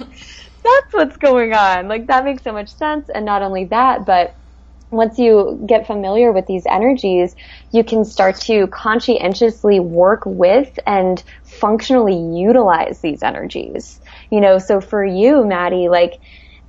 that's 0.62 0.92
what's 0.92 1.16
going 1.16 1.54
on. 1.54 1.88
Like, 1.88 2.06
that 2.08 2.24
makes 2.24 2.42
so 2.42 2.52
much 2.52 2.74
sense. 2.74 3.08
And 3.14 3.24
not 3.24 3.42
only 3.42 3.64
that, 3.66 4.04
but 4.04 4.34
once 4.90 5.18
you 5.18 5.62
get 5.66 5.86
familiar 5.86 6.32
with 6.32 6.46
these 6.46 6.64
energies, 6.66 7.34
you 7.72 7.84
can 7.84 8.04
start 8.04 8.36
to 8.36 8.66
conscientiously 8.68 9.80
work 9.80 10.22
with 10.24 10.78
and 10.86 11.22
functionally 11.44 12.16
utilize 12.38 13.00
these 13.00 13.22
energies. 13.22 14.00
You 14.30 14.40
know, 14.40 14.58
so 14.58 14.80
for 14.80 15.04
you, 15.04 15.44
Maddie, 15.44 15.88
like, 15.88 16.20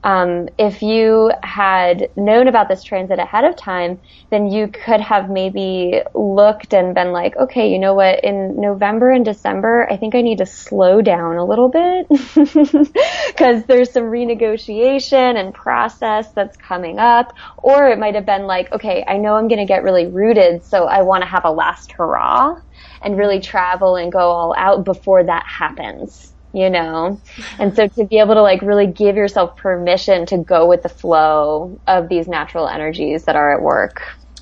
um, 0.04 0.48
if 0.58 0.82
you 0.82 1.32
had 1.44 2.10
known 2.16 2.48
about 2.48 2.70
this 2.70 2.84
transit 2.84 3.20
ahead 3.20 3.44
of 3.44 3.58
time, 3.58 4.00
then 4.30 4.50
you 4.50 4.70
could 4.70 5.02
have 5.02 5.30
maybe 5.30 6.02
looked 6.14 6.74
and 6.74 6.96
been 6.96 7.12
like, 7.12 7.36
okay, 7.36 7.70
you 7.70 7.80
know 7.80 7.94
what, 7.94 8.24
in 8.24 8.60
November 8.62 9.12
and 9.12 9.26
December, 9.26 9.88
I 9.92 9.98
think 9.98 10.16
I 10.16 10.22
need 10.22 10.38
to 10.38 10.46
slow 10.46 11.02
down 11.02 11.36
a 11.36 11.44
little 11.44 11.68
bit 11.68 12.08
because 12.10 13.66
there's 13.66 13.92
some 13.92 14.04
renegotiation 14.04 15.36
and 15.36 15.54
process 15.54 16.32
that's 16.32 16.56
coming 16.56 16.98
up. 16.98 17.34
Or 17.58 17.90
it 17.90 18.00
might 18.00 18.16
have 18.16 18.26
been 18.26 18.48
like, 18.48 18.72
okay, 18.72 19.04
I 19.06 19.18
know 19.18 19.36
I'm 19.36 19.50
going 19.50 19.60
to 19.60 19.66
get 19.66 19.84
really 19.84 20.08
rooted, 20.08 20.64
so 20.64 20.86
I 20.86 21.02
want 21.02 21.24
to 21.24 21.30
have 21.30 21.44
a 21.44 21.52
last 21.52 21.92
hurrah 21.92 22.56
and 23.02 23.18
really 23.18 23.42
travel 23.42 23.98
and 23.98 24.12
go 24.12 24.20
all 24.20 24.56
out 24.58 24.86
before 24.86 25.26
that 25.26 25.46
happens 25.46 26.34
you 26.54 26.70
know? 26.70 27.20
And 27.58 27.76
so 27.76 27.88
to 27.88 28.06
be 28.06 28.20
able 28.20 28.36
to 28.36 28.42
like 28.42 28.62
really 28.62 28.88
give 28.88 29.16
yourself 29.16 29.56
permission 29.58 30.26
to 30.28 30.38
go 30.38 30.68
with 30.68 30.84
the 30.84 30.90
flow 30.90 31.80
of 31.88 32.10
these 32.10 32.28
natural 32.28 32.68
energies 32.68 33.26
that 33.26 33.36
are 33.36 33.54
at 33.54 33.62
work. 33.62 34.02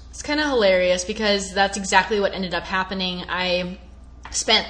It's 0.10 0.24
kind 0.24 0.40
of 0.40 0.48
hilarious 0.48 1.04
because 1.04 1.54
that's 1.54 1.78
exactly 1.78 2.20
what 2.20 2.34
ended 2.34 2.54
up 2.54 2.64
happening. 2.64 3.24
I 3.30 3.78
spent 4.32 4.68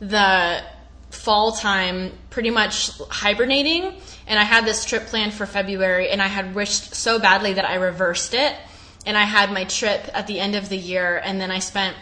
the 0.00 0.62
fall 1.10 1.52
time 1.52 2.12
pretty 2.30 2.50
much 2.50 2.90
hibernating 3.08 3.94
and 4.26 4.38
I 4.38 4.44
had 4.44 4.64
this 4.64 4.84
trip 4.84 5.06
planned 5.06 5.32
for 5.32 5.46
February 5.46 6.10
and 6.10 6.20
I 6.20 6.26
had 6.26 6.54
wished 6.54 6.94
so 6.94 7.18
badly 7.18 7.54
that 7.54 7.64
I 7.64 7.76
reversed 7.76 8.34
it 8.34 8.54
and 9.06 9.16
I 9.16 9.22
had 9.22 9.50
my 9.52 9.64
trip 9.64 10.08
at 10.12 10.26
the 10.26 10.38
end 10.38 10.54
of 10.54 10.68
the 10.68 10.76
year 10.76 11.20
and 11.24 11.40
then 11.40 11.50
I 11.50 11.60
spent 11.60 11.96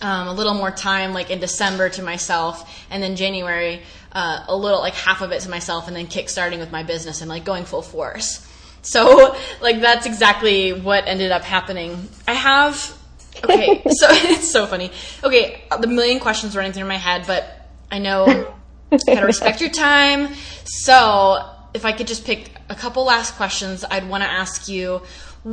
um, 0.00 0.28
a 0.28 0.32
little 0.32 0.54
more 0.54 0.70
time, 0.70 1.12
like 1.12 1.30
in 1.30 1.40
December, 1.40 1.88
to 1.90 2.02
myself, 2.02 2.86
and 2.90 3.02
then 3.02 3.16
January, 3.16 3.82
uh, 4.12 4.44
a 4.48 4.56
little 4.56 4.80
like 4.80 4.94
half 4.94 5.20
of 5.20 5.32
it 5.32 5.40
to 5.42 5.50
myself, 5.50 5.88
and 5.88 5.96
then 5.96 6.06
kickstarting 6.06 6.58
with 6.58 6.72
my 6.72 6.82
business 6.82 7.20
and 7.20 7.28
like 7.28 7.44
going 7.44 7.64
full 7.64 7.82
force. 7.82 8.46
So, 8.82 9.36
like 9.60 9.80
that's 9.80 10.06
exactly 10.06 10.72
what 10.72 11.06
ended 11.06 11.30
up 11.30 11.42
happening. 11.42 12.08
I 12.26 12.34
have 12.34 12.98
okay, 13.44 13.82
so 13.88 14.06
it's 14.10 14.50
so 14.50 14.66
funny. 14.66 14.90
Okay, 15.22 15.62
the 15.80 15.86
million 15.86 16.20
questions 16.20 16.56
running 16.56 16.72
through 16.72 16.88
my 16.88 16.96
head, 16.96 17.24
but 17.26 17.44
I 17.90 17.98
know 17.98 18.54
I 18.92 18.96
gotta 19.06 19.26
respect 19.26 19.60
your 19.60 19.70
time. 19.70 20.34
So, 20.64 21.44
if 21.74 21.84
I 21.84 21.92
could 21.92 22.06
just 22.06 22.24
pick 22.24 22.50
a 22.68 22.74
couple 22.74 23.04
last 23.04 23.34
questions, 23.36 23.84
I'd 23.90 24.08
want 24.08 24.22
to 24.22 24.30
ask 24.30 24.68
you 24.68 25.02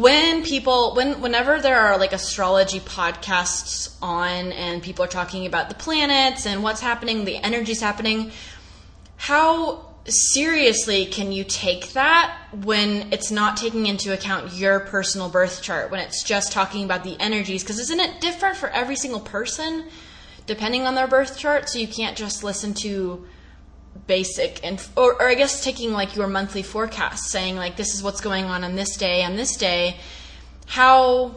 when 0.02 0.44
people 0.44 0.94
when 0.96 1.22
whenever 1.22 1.62
there 1.62 1.80
are 1.80 1.98
like 1.98 2.12
astrology 2.12 2.80
podcasts 2.80 3.96
on 4.02 4.52
and 4.52 4.84
people 4.84 5.06
are 5.06 5.10
talking 5.10 5.46
about 5.46 5.70
the 5.70 5.76
planets 5.76 6.46
and 6.46 6.64
what's 6.64 6.82
happening 6.82 7.24
the 7.24 7.38
energies 7.38 7.80
happening 7.80 8.32
how 9.16 9.86
seriously 10.08 11.06
can 11.06 11.32
you 11.32 11.44
take 11.44 11.94
that 11.94 12.38
when 12.64 13.12
it's 13.12 13.32
not 13.32 13.58
taking 13.58 13.88
into 13.88 14.14
account 14.14 14.54
your 14.54 14.80
personal 14.82 15.30
birth 15.30 15.62
chart 15.62 15.90
when 15.90 16.00
it's 16.00 16.24
just 16.24 16.52
talking 16.52 16.84
about 16.84 17.04
the 17.04 17.20
energies? 17.20 17.64
Because 17.64 17.80
isn't 17.80 18.00
it 18.00 18.22
different 18.22 18.56
for 18.56 18.70
every 18.70 18.96
single 18.96 19.20
person 19.20 19.86
depending 20.46 20.86
on 20.86 20.94
their 20.94 21.08
birth 21.08 21.38
chart? 21.38 21.70
So 21.70 21.80
you 21.80 21.88
can't 21.88 22.16
just 22.16 22.44
listen 22.44 22.74
to 22.76 23.26
basic 24.08 24.64
and 24.64 24.86
or, 24.96 25.14
or 25.14 25.30
I 25.30 25.36
guess 25.36 25.64
taking 25.64 25.92
like 25.92 26.16
your 26.16 26.28
monthly 26.28 26.64
forecast 26.64 27.26
saying 27.30 27.56
like 27.56 27.76
this 27.76 27.94
is 27.94 28.04
what's 28.04 28.22
going 28.22 28.46
on 28.46 28.64
on 28.64 28.76
this 28.76 28.98
day 28.98 29.24
on 29.24 29.36
this 29.36 29.56
day. 29.56 29.98
How 30.68 31.36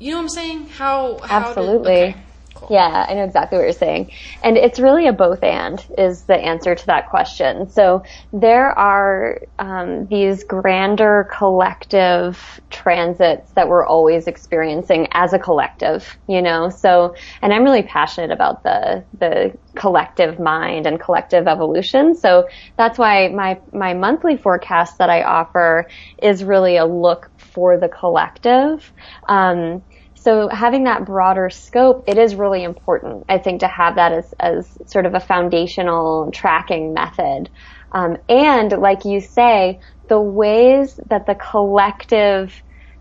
you 0.00 0.12
know 0.12 0.16
what 0.16 0.22
I'm 0.22 0.28
saying? 0.30 0.68
How, 0.68 1.18
how 1.18 1.48
absolutely. 1.48 1.94
did, 1.94 2.08
okay. 2.10 2.22
Cool. 2.60 2.68
Yeah, 2.72 3.06
I 3.08 3.14
know 3.14 3.24
exactly 3.24 3.56
what 3.56 3.64
you're 3.64 3.72
saying. 3.72 4.12
And 4.44 4.58
it's 4.58 4.78
really 4.78 5.06
a 5.06 5.14
both 5.14 5.42
and 5.42 5.82
is 5.96 6.24
the 6.24 6.36
answer 6.36 6.74
to 6.74 6.86
that 6.86 7.08
question. 7.08 7.70
So 7.70 8.02
there 8.34 8.78
are 8.78 9.40
um, 9.58 10.06
these 10.08 10.44
grander 10.44 11.26
collective 11.32 12.60
transits 12.68 13.50
that 13.52 13.68
we're 13.68 13.86
always 13.86 14.26
experiencing 14.26 15.08
as 15.12 15.32
a 15.32 15.38
collective, 15.38 16.18
you 16.28 16.42
know? 16.42 16.68
So, 16.68 17.14
and 17.40 17.54
I'm 17.54 17.64
really 17.64 17.82
passionate 17.82 18.30
about 18.30 18.62
the, 18.62 19.04
the 19.18 19.56
collective 19.74 20.38
mind 20.38 20.86
and 20.86 21.00
collective 21.00 21.48
evolution. 21.48 22.14
So 22.14 22.46
that's 22.76 22.98
why 22.98 23.28
my, 23.28 23.58
my 23.72 23.94
monthly 23.94 24.36
forecast 24.36 24.98
that 24.98 25.08
I 25.08 25.22
offer 25.22 25.88
is 26.22 26.44
really 26.44 26.76
a 26.76 26.84
look 26.84 27.30
for 27.38 27.78
the 27.78 27.88
collective. 27.88 28.92
Um, 29.28 29.82
so 30.20 30.48
having 30.48 30.84
that 30.84 31.06
broader 31.06 31.48
scope, 31.48 32.04
it 32.06 32.18
is 32.18 32.34
really 32.34 32.62
important, 32.62 33.24
I 33.28 33.38
think, 33.38 33.60
to 33.60 33.68
have 33.68 33.94
that 33.94 34.12
as, 34.12 34.34
as 34.38 34.78
sort 34.84 35.06
of 35.06 35.14
a 35.14 35.20
foundational 35.20 36.30
tracking 36.30 36.92
method. 36.92 37.48
Um, 37.92 38.18
and 38.28 38.70
like 38.72 39.06
you 39.06 39.22
say, 39.22 39.80
the 40.08 40.20
ways 40.20 41.00
that 41.06 41.26
the 41.26 41.34
collective 41.34 42.52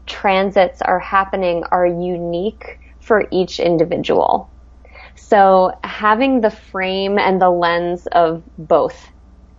transits 0.05 0.82
are 0.82 0.99
happening 0.99 1.65
are 1.72 1.86
unique 1.86 2.80
for 3.01 3.28
each 3.32 3.59
individual. 3.59 4.49
So 5.15 5.78
having 5.84 6.39
the 6.39 6.49
frame 6.49 7.20
and 7.20 7.41
the 7.41 7.49
lens 7.49 8.07
of 8.07 8.43
both 8.57 9.09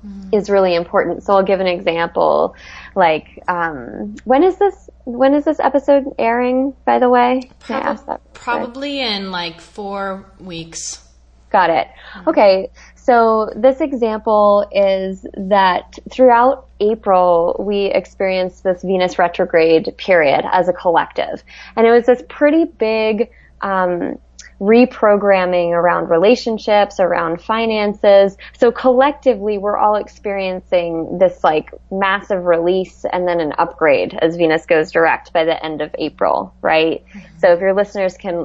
mm-hmm. 0.04 0.34
is 0.34 0.48
really 0.48 0.74
important. 0.74 1.22
So 1.22 1.34
I'll 1.34 1.42
give 1.42 1.60
an 1.60 1.66
example. 1.66 2.54
Like, 2.94 3.42
um, 3.48 4.16
when 4.24 4.42
is 4.44 4.56
this? 4.56 4.88
When 5.18 5.34
is 5.34 5.44
this 5.44 5.60
episode 5.60 6.04
airing? 6.18 6.74
By 6.84 6.98
the 6.98 7.08
way, 7.08 7.50
Prob- 7.60 8.20
probably 8.34 9.00
in 9.00 9.30
like 9.30 9.60
four 9.60 10.30
weeks. 10.38 11.06
Got 11.50 11.70
it. 11.70 11.88
Mm-hmm. 12.14 12.28
Okay. 12.28 12.70
So 12.94 13.50
this 13.56 13.80
example 13.80 14.68
is 14.70 15.26
that 15.34 15.98
throughout 16.10 16.68
April, 16.78 17.56
we 17.58 17.86
experienced 17.86 18.62
this 18.62 18.82
Venus 18.82 19.18
retrograde 19.18 19.94
period 19.96 20.44
as 20.52 20.68
a 20.68 20.72
collective. 20.72 21.42
And 21.76 21.86
it 21.86 21.90
was 21.90 22.06
this 22.06 22.22
pretty 22.28 22.66
big, 22.66 23.30
um, 23.62 24.18
reprogramming 24.60 25.70
around 25.70 26.10
relationships, 26.10 27.00
around 27.00 27.40
finances. 27.40 28.36
So 28.58 28.70
collectively, 28.70 29.56
we're 29.56 29.78
all 29.78 29.96
experiencing 29.96 31.18
this 31.18 31.42
like 31.42 31.70
massive 31.90 32.44
release 32.44 33.06
and 33.10 33.26
then 33.26 33.40
an 33.40 33.54
upgrade 33.58 34.18
as 34.20 34.36
Venus 34.36 34.66
goes 34.66 34.92
direct 34.92 35.32
by 35.32 35.44
the 35.44 35.64
end 35.64 35.80
of 35.80 35.94
April, 35.98 36.54
right? 36.60 37.02
Mm-hmm. 37.06 37.38
So 37.38 37.52
if 37.54 37.60
your 37.60 37.74
listeners 37.74 38.16
can 38.18 38.44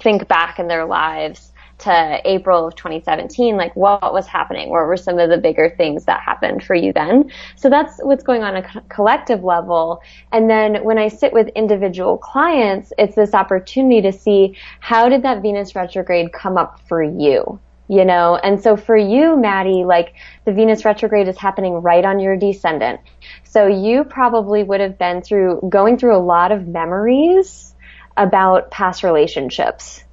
think 0.00 0.26
back 0.26 0.58
in 0.58 0.68
their 0.68 0.86
lives, 0.86 1.51
to 1.82 2.20
April 2.24 2.66
of 2.66 2.74
2017, 2.76 3.56
like 3.56 3.74
what 3.76 4.12
was 4.12 4.26
happening? 4.26 4.70
What 4.70 4.86
were 4.86 4.96
some 4.96 5.18
of 5.18 5.30
the 5.30 5.38
bigger 5.38 5.74
things 5.76 6.04
that 6.06 6.20
happened 6.20 6.62
for 6.62 6.74
you 6.74 6.92
then? 6.92 7.30
So 7.56 7.68
that's 7.68 7.98
what's 7.98 8.22
going 8.22 8.42
on 8.42 8.56
a 8.56 8.82
collective 8.88 9.44
level. 9.44 10.00
And 10.30 10.48
then 10.48 10.84
when 10.84 10.98
I 10.98 11.08
sit 11.08 11.32
with 11.32 11.48
individual 11.48 12.18
clients, 12.18 12.92
it's 12.98 13.14
this 13.14 13.34
opportunity 13.34 14.02
to 14.02 14.12
see 14.12 14.56
how 14.80 15.08
did 15.08 15.22
that 15.22 15.42
Venus 15.42 15.74
retrograde 15.74 16.32
come 16.32 16.56
up 16.56 16.80
for 16.88 17.02
you? 17.02 17.60
You 17.88 18.04
know, 18.04 18.36
and 18.36 18.62
so 18.62 18.76
for 18.76 18.96
you, 18.96 19.36
Maddie, 19.36 19.84
like 19.84 20.14
the 20.44 20.52
Venus 20.52 20.84
retrograde 20.84 21.28
is 21.28 21.36
happening 21.36 21.74
right 21.74 22.04
on 22.04 22.20
your 22.20 22.36
descendant. 22.36 23.00
So 23.44 23.66
you 23.66 24.04
probably 24.04 24.62
would 24.62 24.80
have 24.80 24.98
been 24.98 25.20
through, 25.20 25.68
going 25.68 25.98
through 25.98 26.16
a 26.16 26.22
lot 26.22 26.52
of 26.52 26.66
memories 26.66 27.74
about 28.16 28.70
past 28.70 29.02
relationships 29.02 30.04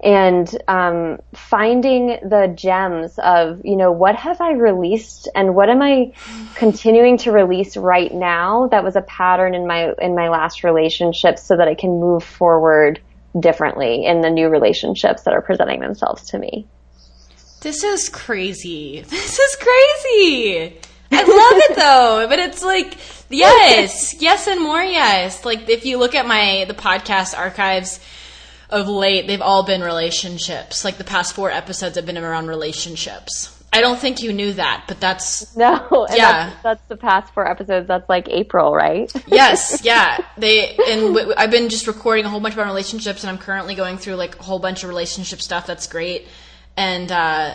and 0.00 0.62
um, 0.68 1.18
finding 1.34 2.18
the 2.28 2.52
gems 2.56 3.18
of 3.18 3.60
you 3.64 3.76
know 3.76 3.90
what 3.90 4.14
have 4.14 4.40
I 4.40 4.52
released 4.52 5.28
and 5.34 5.54
what 5.54 5.68
am 5.68 5.82
I 5.82 6.12
continuing 6.54 7.18
to 7.18 7.32
release 7.32 7.76
right 7.76 8.12
now 8.12 8.68
that 8.68 8.84
was 8.84 8.94
a 8.96 9.02
pattern 9.02 9.54
in 9.54 9.66
my 9.66 9.92
in 10.00 10.14
my 10.14 10.28
last 10.28 10.62
relationship 10.62 11.38
so 11.38 11.56
that 11.56 11.66
I 11.66 11.74
can 11.74 12.00
move 12.00 12.22
forward 12.22 13.00
differently 13.38 14.04
in 14.04 14.20
the 14.20 14.30
new 14.30 14.48
relationships 14.48 15.22
that 15.22 15.34
are 15.34 15.42
presenting 15.42 15.80
themselves 15.80 16.30
to 16.30 16.38
me. 16.38 16.66
This 17.60 17.82
is 17.82 18.08
crazy. 18.08 19.04
This 19.08 19.38
is 19.38 19.56
crazy. 19.56 20.76
I 21.10 21.22
love 21.22 21.62
it 21.70 21.76
though, 21.76 22.26
but 22.28 22.38
it's 22.38 22.62
like 22.62 22.96
yes, 23.30 24.14
yes 24.20 24.46
and 24.46 24.62
more 24.62 24.82
yes. 24.82 25.44
Like 25.44 25.68
if 25.68 25.84
you 25.84 25.98
look 25.98 26.14
at 26.14 26.26
my 26.26 26.66
the 26.68 26.74
podcast 26.74 27.36
archives 27.36 27.98
of 28.70 28.88
late, 28.88 29.26
they've 29.26 29.42
all 29.42 29.62
been 29.62 29.82
relationships. 29.82 30.84
Like 30.84 30.98
the 30.98 31.04
past 31.04 31.34
four 31.34 31.50
episodes 31.50 31.96
have 31.96 32.06
been 32.06 32.18
around 32.18 32.48
relationships. 32.48 33.54
I 33.72 33.82
don't 33.82 33.98
think 33.98 34.22
you 34.22 34.32
knew 34.32 34.54
that, 34.54 34.84
but 34.88 34.98
that's 35.00 35.54
no. 35.56 36.06
yeah, 36.10 36.50
that's, 36.50 36.62
that's, 36.62 36.82
the 36.88 36.96
past 36.96 37.32
four 37.34 37.46
episodes. 37.46 37.86
That's 37.86 38.08
like 38.08 38.28
April, 38.28 38.74
right? 38.74 39.12
yes, 39.26 39.82
yeah. 39.84 40.18
They 40.36 40.70
and 40.70 41.14
w- 41.14 41.34
I've 41.36 41.50
been 41.50 41.68
just 41.68 41.86
recording 41.86 42.24
a 42.24 42.28
whole 42.28 42.40
bunch 42.40 42.54
about 42.54 42.66
relationships, 42.66 43.22
and 43.22 43.30
I'm 43.30 43.38
currently 43.38 43.74
going 43.74 43.98
through 43.98 44.14
like 44.14 44.38
a 44.38 44.42
whole 44.42 44.58
bunch 44.58 44.84
of 44.84 44.88
relationship 44.88 45.42
stuff. 45.42 45.66
That's 45.66 45.86
great, 45.86 46.28
and 46.76 47.12
uh, 47.12 47.54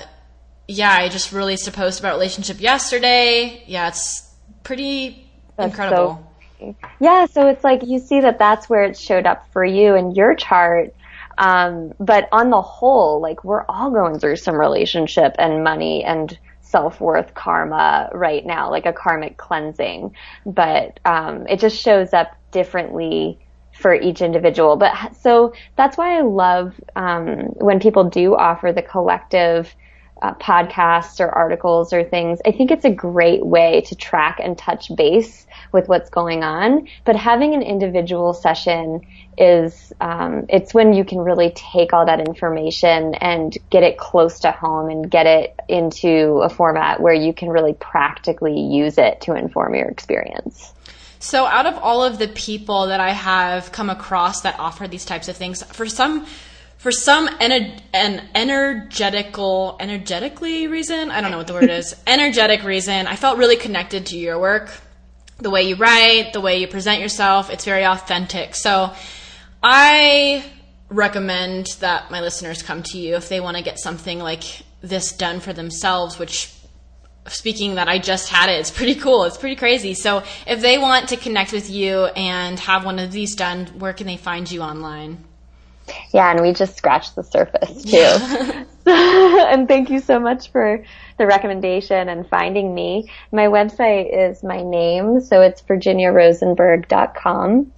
yeah, 0.67 0.91
I 0.91 1.09
just 1.09 1.31
released 1.31 1.67
a 1.67 1.71
post 1.71 1.99
about 1.99 2.13
relationship 2.13 2.61
yesterday. 2.61 3.63
Yeah, 3.65 3.87
it's 3.87 4.31
pretty 4.63 5.27
that's 5.57 5.71
incredible. 5.71 6.31
So, 6.59 6.75
yeah, 6.99 7.25
so 7.25 7.47
it's 7.47 7.63
like 7.63 7.81
you 7.83 7.99
see 7.99 8.21
that 8.21 8.37
that's 8.37 8.69
where 8.69 8.83
it 8.83 8.97
showed 8.97 9.25
up 9.25 9.51
for 9.51 9.65
you 9.65 9.95
in 9.95 10.11
your 10.11 10.35
chart 10.35 10.93
um, 11.37 11.93
but 11.99 12.27
on 12.31 12.49
the 12.49 12.61
whole, 12.61 13.19
like 13.19 13.43
we're 13.43 13.65
all 13.67 13.91
going 13.91 14.19
through 14.19 14.37
some 14.37 14.55
relationship 14.55 15.35
and 15.39 15.63
money 15.63 16.03
and 16.03 16.37
self-worth 16.61 17.33
karma 17.33 18.09
right 18.13 18.45
now, 18.45 18.69
like 18.69 18.85
a 18.85 18.93
karmic 18.93 19.37
cleansing. 19.37 20.15
But, 20.45 20.99
um, 21.05 21.45
it 21.47 21.59
just 21.59 21.77
shows 21.77 22.13
up 22.13 22.35
differently 22.51 23.37
for 23.73 23.93
each 23.93 24.21
individual. 24.21 24.75
But 24.75 25.15
so 25.15 25.53
that's 25.75 25.97
why 25.97 26.17
I 26.17 26.21
love, 26.21 26.73
um, 26.95 27.45
when 27.55 27.79
people 27.79 28.05
do 28.05 28.35
offer 28.35 28.71
the 28.71 28.81
collective, 28.81 29.75
uh, 30.23 30.33
podcasts 30.35 31.19
or 31.19 31.29
articles 31.29 31.91
or 31.91 32.03
things. 32.03 32.39
I 32.45 32.51
think 32.51 32.71
it's 32.71 32.85
a 32.85 32.89
great 32.89 33.45
way 33.45 33.81
to 33.87 33.95
track 33.95 34.39
and 34.41 34.57
touch 34.57 34.89
base 34.95 35.45
with 35.73 35.89
what's 35.89 36.09
going 36.09 36.43
on. 36.43 36.87
But 37.03 37.17
having 37.17 37.53
an 37.53 37.61
individual 37.61 38.33
session 38.33 39.01
is 39.37 39.91
um, 39.99 40.45
it's 40.47 40.73
when 40.73 40.93
you 40.93 41.03
can 41.03 41.19
really 41.19 41.51
take 41.55 41.91
all 41.91 42.05
that 42.05 42.21
information 42.21 43.15
and 43.15 43.55
get 43.69 43.83
it 43.83 43.97
close 43.97 44.39
to 44.41 44.51
home 44.51 44.89
and 44.89 45.11
get 45.11 45.25
it 45.25 45.59
into 45.67 46.39
a 46.41 46.49
format 46.49 47.01
where 47.01 47.13
you 47.13 47.33
can 47.33 47.49
really 47.49 47.73
practically 47.73 48.57
use 48.57 48.97
it 48.97 49.19
to 49.21 49.35
inform 49.35 49.75
your 49.75 49.89
experience. 49.89 50.71
So, 51.19 51.45
out 51.45 51.65
of 51.65 51.75
all 51.75 52.03
of 52.03 52.17
the 52.17 52.27
people 52.27 52.87
that 52.87 52.99
I 52.99 53.11
have 53.11 53.71
come 53.71 53.89
across 53.89 54.41
that 54.41 54.59
offer 54.59 54.87
these 54.87 55.05
types 55.05 55.27
of 55.27 55.35
things, 55.35 55.63
for 55.63 55.87
some 55.87 56.27
for 56.83 56.91
some 56.91 57.29
ener- 57.39 57.79
an 57.93 58.27
energetical 58.35 59.77
energetically 59.79 60.67
reason, 60.67 61.11
I 61.11 61.21
don't 61.21 61.31
know 61.31 61.37
what 61.37 61.47
the 61.47 61.53
word 61.53 61.69
is, 61.69 61.95
energetic 62.07 62.65
reason, 62.65 63.07
I 63.07 63.15
felt 63.15 63.37
really 63.37 63.55
connected 63.55 64.07
to 64.07 64.17
your 64.17 64.37
work 64.37 64.69
the 65.37 65.49
way 65.49 65.63
you 65.63 65.77
write, 65.77 66.33
the 66.33 66.41
way 66.41 66.59
you 66.59 66.67
present 66.67 66.99
yourself. 66.99 67.49
It's 67.49 67.63
very 67.63 67.85
authentic. 67.85 68.53
So 68.53 68.93
I 69.63 70.43
recommend 70.89 71.67
that 71.79 72.11
my 72.11 72.19
listeners 72.19 72.61
come 72.61 72.83
to 72.83 72.97
you 72.97 73.15
if 73.15 73.29
they 73.29 73.39
want 73.39 73.55
to 73.55 73.63
get 73.63 73.79
something 73.79 74.19
like 74.19 74.43
this 74.81 75.13
done 75.13 75.39
for 75.39 75.53
themselves, 75.53 76.19
which 76.19 76.53
speaking 77.27 77.75
that 77.75 77.87
I 77.87 77.97
just 77.97 78.27
had 78.27 78.49
it, 78.49 78.59
it's 78.59 78.71
pretty 78.71 78.95
cool. 78.95 79.23
It's 79.23 79.37
pretty 79.37 79.55
crazy. 79.55 79.93
So 79.93 80.21
if 80.45 80.59
they 80.59 80.77
want 80.77 81.07
to 81.09 81.15
connect 81.15 81.53
with 81.53 81.69
you 81.69 82.07
and 82.07 82.59
have 82.59 82.83
one 82.83 82.99
of 82.99 83.13
these 83.13 83.35
done, 83.35 83.67
where 83.79 83.93
can 83.93 84.05
they 84.05 84.17
find 84.17 84.51
you 84.51 84.61
online? 84.61 85.23
Yeah, 86.13 86.31
and 86.31 86.41
we 86.41 86.53
just 86.53 86.77
scratched 86.77 87.15
the 87.15 87.23
surface 87.23 87.83
too. 87.83 88.65
and 88.91 89.67
thank 89.67 89.89
you 89.89 89.99
so 89.99 90.19
much 90.19 90.51
for 90.51 90.83
the 91.17 91.25
recommendation 91.25 92.09
and 92.09 92.27
finding 92.27 92.73
me. 92.73 93.09
My 93.31 93.47
website 93.47 94.09
is 94.11 94.43
my 94.43 94.61
name, 94.61 95.21
so 95.21 95.41
it's 95.41 95.61
virginiarosenberg.com. 95.61 97.71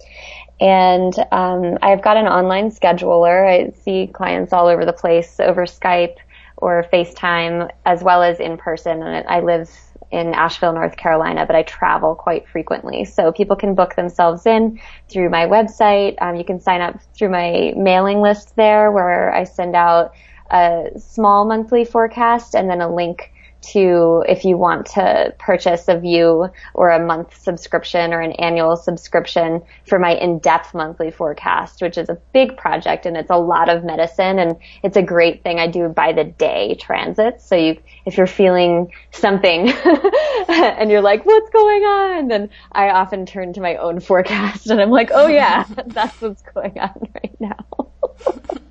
And 0.58 1.14
um, 1.32 1.78
I've 1.82 2.02
got 2.02 2.16
an 2.16 2.26
online 2.26 2.70
scheduler. 2.70 3.46
I 3.46 3.72
see 3.82 4.06
clients 4.06 4.52
all 4.52 4.68
over 4.68 4.86
the 4.86 4.92
place 4.92 5.38
over 5.38 5.66
Skype 5.66 6.16
or 6.56 6.86
FaceTime, 6.92 7.70
as 7.84 8.02
well 8.02 8.22
as 8.22 8.40
in 8.40 8.56
person. 8.56 9.02
And 9.02 9.26
I 9.28 9.40
live 9.40 9.70
in 10.10 10.34
Asheville, 10.34 10.72
North 10.72 10.96
Carolina, 10.96 11.44
but 11.46 11.56
I 11.56 11.62
travel 11.62 12.14
quite 12.14 12.48
frequently. 12.48 13.04
So 13.04 13.32
people 13.32 13.56
can 13.56 13.74
book 13.74 13.96
themselves 13.96 14.46
in 14.46 14.80
through 15.08 15.30
my 15.30 15.46
website. 15.46 16.16
Um, 16.20 16.36
you 16.36 16.44
can 16.44 16.60
sign 16.60 16.80
up 16.80 17.00
through 17.14 17.30
my 17.30 17.72
mailing 17.76 18.20
list 18.20 18.56
there, 18.56 18.92
where 18.92 19.34
I 19.34 19.44
send 19.44 19.74
out 19.74 20.14
a 20.50 20.90
small 20.96 21.44
monthly 21.44 21.84
forecast 21.84 22.54
and 22.54 22.70
then 22.70 22.80
a 22.80 22.94
link 22.94 23.32
to 23.72 24.24
if 24.28 24.44
you 24.44 24.56
want 24.56 24.86
to 24.86 25.34
purchase 25.38 25.88
a 25.88 25.98
view 25.98 26.48
or 26.74 26.90
a 26.90 27.04
month 27.04 27.36
subscription 27.36 28.12
or 28.12 28.20
an 28.20 28.32
annual 28.32 28.76
subscription 28.76 29.62
for 29.86 29.98
my 29.98 30.14
in-depth 30.14 30.74
monthly 30.74 31.10
forecast, 31.10 31.82
which 31.82 31.98
is 31.98 32.08
a 32.08 32.18
big 32.32 32.56
project 32.56 33.06
and 33.06 33.16
it's 33.16 33.30
a 33.30 33.36
lot 33.36 33.68
of 33.68 33.84
medicine 33.84 34.38
and 34.38 34.56
it's 34.82 34.96
a 34.96 35.02
great 35.02 35.42
thing 35.42 35.58
I 35.58 35.66
do 35.66 35.88
by 35.88 36.12
the 36.12 36.24
day 36.24 36.76
transits. 36.80 37.46
So 37.46 37.56
you, 37.56 37.78
if 38.04 38.16
you're 38.16 38.26
feeling 38.26 38.92
something 39.12 39.68
and 40.48 40.90
you're 40.90 41.02
like, 41.02 41.24
what's 41.26 41.50
going 41.50 41.82
on? 41.82 42.28
Then 42.28 42.50
I 42.72 42.90
often 42.90 43.26
turn 43.26 43.52
to 43.54 43.60
my 43.60 43.76
own 43.76 44.00
forecast 44.00 44.68
and 44.68 44.80
I'm 44.80 44.90
like, 44.90 45.10
oh 45.12 45.26
yeah, 45.26 45.64
that's 45.86 46.20
what's 46.20 46.42
going 46.42 46.78
on 46.78 47.08
right 47.14 47.36
now. 47.40 48.62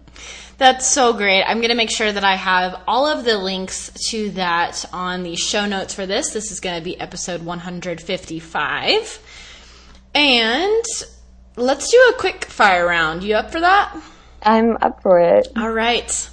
That's 0.58 0.88
so 0.88 1.14
great. 1.14 1.44
I'm 1.44 1.58
going 1.58 1.70
to 1.70 1.76
make 1.76 1.92
sure 1.92 2.12
that 2.12 2.24
I 2.24 2.36
have 2.36 2.82
all 2.88 3.08
of 3.08 3.26
the 3.26 3.38
links 3.38 3.92
to 4.10 4.30
that 4.32 4.86
on 4.94 5.24
the 5.24 5.36
show 5.36 5.66
notes 5.66 5.94
for 5.94 6.06
this. 6.06 6.32
This 6.32 6.52
is 6.52 6.60
going 6.60 6.78
to 6.78 6.84
be 6.84 7.00
episode 7.00 7.44
155. 7.44 9.20
And 10.14 10.84
let's 11.58 11.92
do 11.92 11.98
a 12.14 12.20
quick 12.20 12.46
fire 12.46 12.88
round. 12.88 13.24
You 13.24 13.36
up 13.36 13.52
for 13.52 13.60
that? 13.60 13.96
I'm 14.42 14.78
up 14.82 15.02
for 15.02 15.20
it. 15.20 15.50
All 15.58 15.72
right. 15.72 16.30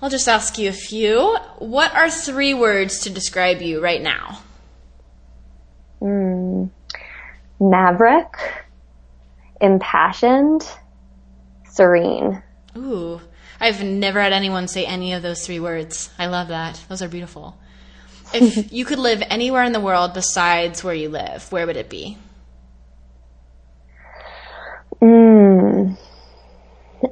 I'll 0.00 0.08
just 0.08 0.28
ask 0.28 0.56
you 0.56 0.70
a 0.70 0.72
few. 0.72 1.36
What 1.58 1.94
are 1.94 2.08
three 2.08 2.54
words 2.54 3.00
to 3.00 3.10
describe 3.10 3.60
you 3.60 3.82
right 3.82 4.00
now? 4.00 4.38
Mm, 6.00 6.70
maverick, 7.60 8.34
impassioned, 9.60 10.66
serene. 11.68 12.42
Ooh, 12.76 13.20
I've 13.60 13.82
never 13.82 14.20
had 14.20 14.32
anyone 14.32 14.68
say 14.68 14.86
any 14.86 15.12
of 15.12 15.22
those 15.22 15.44
three 15.44 15.60
words. 15.60 16.10
I 16.18 16.26
love 16.26 16.48
that. 16.48 16.82
Those 16.88 17.02
are 17.02 17.08
beautiful. 17.08 17.56
If 18.32 18.72
you 18.72 18.84
could 18.84 18.98
live 18.98 19.22
anywhere 19.28 19.64
in 19.64 19.72
the 19.72 19.80
world 19.80 20.14
besides 20.14 20.84
where 20.84 20.94
you 20.94 21.08
live, 21.08 21.50
where 21.50 21.66
would 21.66 21.76
it 21.76 21.88
be? 21.90 22.16
Mm, 25.02 25.96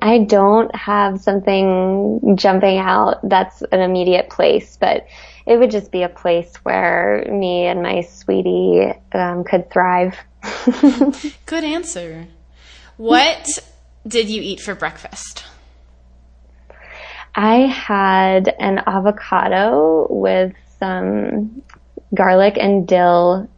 I 0.03 0.19
don't 0.19 0.75
have 0.75 1.21
something 1.21 2.37
jumping 2.37 2.79
out 2.79 3.27
that's 3.29 3.63
an 3.73 3.81
immediate 3.81 4.29
place, 4.29 4.77
but 4.77 5.07
it 5.47 5.57
would 5.59 5.71
just 5.71 5.91
be 5.91 6.03
a 6.03 6.09
place 6.09 6.55
where 6.57 7.27
me 7.31 7.67
and 7.67 7.83
my 7.83 8.03
sweetie 8.03 8.93
um, 9.13 9.45
could 9.45 9.71
thrive. 9.71 10.19
Good 11.47 11.65
answer. 11.65 12.29
What 12.99 13.59
did 14.09 14.29
you 14.31 14.43
eat 14.43 14.61
for 14.61 14.75
breakfast? 14.75 15.45
I 17.35 17.67
had 17.67 18.55
an 18.59 18.79
avocado 18.87 20.07
with 20.11 20.55
some 20.79 21.63
garlic 22.15 22.57
and 22.59 22.89
dill 22.89 23.49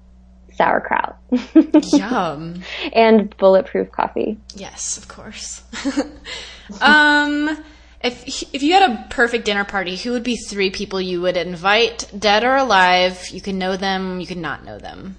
sauerkraut. 0.55 1.17
Yum. 1.93 2.63
and 2.93 3.35
bulletproof 3.39 3.91
coffee. 3.93 4.39
Yes, 4.55 4.99
of 4.99 5.09
course. 5.09 5.63
um, 6.83 7.65
if 8.03 8.43
if 8.55 8.63
you 8.63 8.73
had 8.73 8.91
a 8.91 9.07
perfect 9.11 9.45
dinner 9.45 9.65
party, 9.65 9.97
who 9.97 10.13
would 10.13 10.25
be 10.25 10.37
three 10.37 10.71
people 10.71 11.01
you 11.01 11.21
would 11.23 11.37
invite, 11.37 12.11
dead 12.19 12.45
or 12.45 12.57
alive? 12.57 13.29
You 13.31 13.41
can 13.41 13.59
know 13.59 13.77
them, 13.77 14.21
you 14.21 14.27
can 14.27 14.41
not 14.41 14.65
know 14.65 14.79
them. 14.79 15.17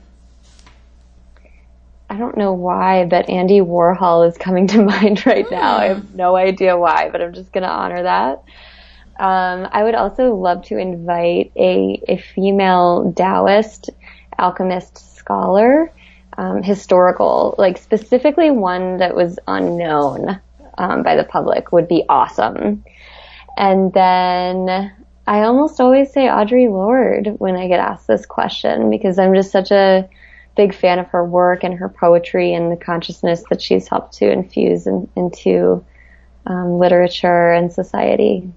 I 2.12 2.18
don't 2.18 2.36
know 2.36 2.52
why, 2.52 3.06
but 3.06 3.30
Andy 3.30 3.62
Warhol 3.62 4.28
is 4.28 4.38
coming 4.38 4.68
to 4.68 4.82
mind 4.84 5.26
right 5.26 5.46
now. 5.50 5.78
I 5.78 5.86
have 5.86 6.14
no 6.14 6.36
idea 6.36 6.78
why, 6.78 7.08
but 7.10 7.22
I'm 7.22 7.32
just 7.32 7.54
going 7.54 7.64
to 7.64 7.70
honor 7.70 8.04
that. 8.04 8.44
Um, 9.18 9.70
I 9.72 9.82
would 9.82 9.96
also 9.96 10.36
love 10.36 10.66
to 10.66 10.78
invite 10.78 11.54
a, 11.56 12.04
a 12.10 12.18
female 12.18 13.14
Taoist 13.16 13.92
alchemist 14.38 15.16
scholar, 15.16 15.90
um, 16.38 16.62
historical, 16.62 17.56
like 17.58 17.78
specifically 17.78 18.52
one 18.52 18.98
that 18.98 19.16
was 19.16 19.40
unknown 19.48 20.42
um, 20.78 21.04
by 21.04 21.16
the 21.16 21.24
public 21.24 21.72
would 21.72 21.88
be 21.88 22.04
awesome. 22.10 22.84
And 23.56 23.94
then 23.94 24.92
I 25.26 25.44
almost 25.44 25.80
always 25.80 26.12
say 26.12 26.24
Audre 26.24 26.70
Lorde 26.70 27.40
when 27.40 27.56
I 27.56 27.70
get 27.70 27.80
asked 27.80 28.08
this 28.08 28.26
question 28.26 28.90
because 28.90 29.18
I'm 29.18 29.34
just 29.34 29.52
such 29.52 29.72
a 29.72 30.10
big 30.56 30.74
fan 30.74 31.00
of 31.00 31.08
her 31.08 31.24
work 31.24 31.64
and 31.64 31.74
her 31.76 31.90
poetry 31.90 32.54
and 32.54 32.72
the 32.72 32.76
consciousness 32.76 33.44
that 33.50 33.62
she's 33.62 33.88
helped 33.88 34.14
to 34.18 34.30
infuse 34.30 34.86
in, 34.86 35.10
into 35.16 35.86
um, 36.46 36.78
literature 36.78 37.52
and 37.52 37.72
society. 37.72 38.52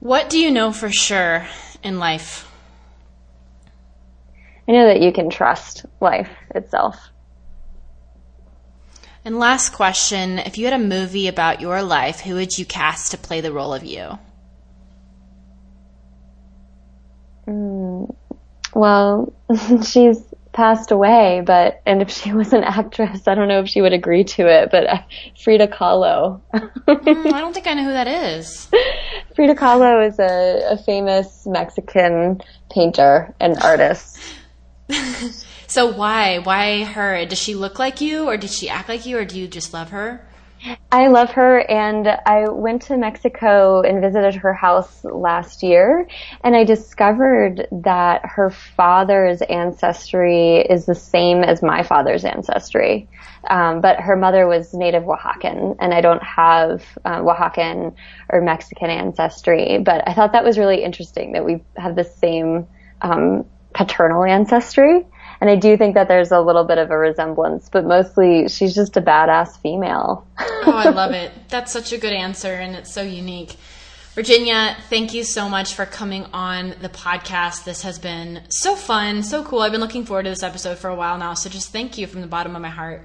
What 0.00 0.28
do 0.28 0.38
you 0.38 0.50
know 0.50 0.72
for 0.72 0.90
sure 0.90 1.46
in 1.82 1.98
life? 1.98 2.48
I 4.66 4.72
know 4.72 4.86
that 4.86 5.00
you 5.00 5.12
can 5.12 5.30
trust 5.30 5.86
life 6.00 6.30
itself. 6.54 7.10
And 9.24 9.38
last 9.38 9.72
question 9.72 10.40
if 10.40 10.58
you 10.58 10.64
had 10.64 10.74
a 10.74 10.84
movie 10.84 11.28
about 11.28 11.60
your 11.60 11.82
life, 11.82 12.20
who 12.20 12.34
would 12.34 12.58
you 12.58 12.64
cast 12.64 13.12
to 13.12 13.18
play 13.18 13.40
the 13.40 13.52
role 13.52 13.72
of 13.72 13.84
you? 13.84 14.18
Mm, 17.46 18.14
well, 18.74 19.32
she's 19.84 20.22
passed 20.52 20.90
away, 20.90 21.42
but 21.44 21.80
and 21.86 22.02
if 22.02 22.10
she 22.10 22.32
was 22.32 22.52
an 22.52 22.64
actress, 22.64 23.26
I 23.26 23.34
don't 23.34 23.48
know 23.48 23.60
if 23.60 23.68
she 23.68 23.80
would 23.80 23.92
agree 23.92 24.24
to 24.24 24.46
it. 24.46 24.70
But 24.70 24.86
uh, 24.86 25.02
Frida 25.42 25.68
Kahlo. 25.68 26.40
mm, 26.52 27.32
I 27.32 27.40
don't 27.40 27.52
think 27.52 27.66
I 27.66 27.74
know 27.74 27.84
who 27.84 27.92
that 27.92 28.08
is. 28.08 28.68
Frida 29.34 29.54
Kahlo 29.54 30.06
is 30.06 30.18
a, 30.18 30.72
a 30.72 30.76
famous 30.76 31.46
Mexican 31.46 32.40
painter 32.70 33.34
and 33.40 33.58
artist. 33.58 34.18
so 35.66 35.92
why 35.92 36.38
why 36.38 36.84
her? 36.84 37.24
Does 37.26 37.38
she 37.38 37.54
look 37.54 37.78
like 37.78 38.00
you, 38.00 38.28
or 38.28 38.36
did 38.36 38.50
she 38.50 38.68
act 38.68 38.88
like 38.88 39.06
you, 39.06 39.18
or 39.18 39.24
do 39.24 39.38
you 39.38 39.48
just 39.48 39.72
love 39.72 39.90
her? 39.90 40.26
I 40.90 41.08
love 41.08 41.30
her 41.32 41.58
and 41.58 42.06
I 42.06 42.48
went 42.48 42.82
to 42.82 42.96
Mexico 42.96 43.82
and 43.82 44.00
visited 44.00 44.34
her 44.36 44.52
house 44.52 45.04
last 45.04 45.62
year 45.62 46.06
and 46.44 46.54
I 46.54 46.64
discovered 46.64 47.66
that 47.72 48.24
her 48.24 48.50
father's 48.50 49.42
ancestry 49.42 50.58
is 50.58 50.86
the 50.86 50.94
same 50.94 51.42
as 51.42 51.62
my 51.62 51.82
father's 51.82 52.24
ancestry. 52.24 53.08
Um, 53.48 53.80
but 53.80 53.98
her 53.98 54.14
mother 54.14 54.46
was 54.46 54.72
native 54.72 55.02
Oaxacan 55.02 55.76
and 55.80 55.92
I 55.92 56.00
don't 56.00 56.22
have 56.22 56.84
uh, 57.04 57.20
Oaxacan 57.20 57.94
or 58.28 58.40
Mexican 58.40 58.88
ancestry, 58.88 59.78
but 59.78 60.06
I 60.06 60.14
thought 60.14 60.32
that 60.32 60.44
was 60.44 60.58
really 60.58 60.84
interesting 60.84 61.32
that 61.32 61.44
we 61.44 61.64
have 61.76 61.96
the 61.96 62.04
same 62.04 62.68
um, 63.00 63.46
paternal 63.74 64.24
ancestry. 64.24 65.06
And 65.42 65.50
I 65.50 65.56
do 65.56 65.76
think 65.76 65.96
that 65.96 66.06
there's 66.06 66.30
a 66.30 66.40
little 66.40 66.62
bit 66.62 66.78
of 66.78 66.92
a 66.92 66.96
resemblance, 66.96 67.68
but 67.68 67.84
mostly 67.84 68.46
she's 68.46 68.76
just 68.76 68.96
a 68.96 69.02
badass 69.02 69.58
female. 69.58 70.24
oh, 70.38 70.72
I 70.72 70.90
love 70.90 71.10
it. 71.10 71.32
That's 71.48 71.72
such 71.72 71.92
a 71.92 71.98
good 71.98 72.12
answer, 72.12 72.54
and 72.54 72.76
it's 72.76 72.94
so 72.94 73.02
unique. 73.02 73.56
Virginia, 74.14 74.76
thank 74.88 75.12
you 75.12 75.24
so 75.24 75.48
much 75.48 75.74
for 75.74 75.84
coming 75.84 76.26
on 76.32 76.76
the 76.80 76.88
podcast. 76.88 77.64
This 77.64 77.82
has 77.82 77.98
been 77.98 78.42
so 78.50 78.76
fun, 78.76 79.24
so 79.24 79.42
cool. 79.42 79.62
I've 79.62 79.72
been 79.72 79.80
looking 79.80 80.04
forward 80.04 80.26
to 80.26 80.30
this 80.30 80.44
episode 80.44 80.78
for 80.78 80.88
a 80.88 80.94
while 80.94 81.18
now, 81.18 81.34
so 81.34 81.50
just 81.50 81.72
thank 81.72 81.98
you 81.98 82.06
from 82.06 82.20
the 82.20 82.28
bottom 82.28 82.54
of 82.54 82.62
my 82.62 82.68
heart. 82.68 83.02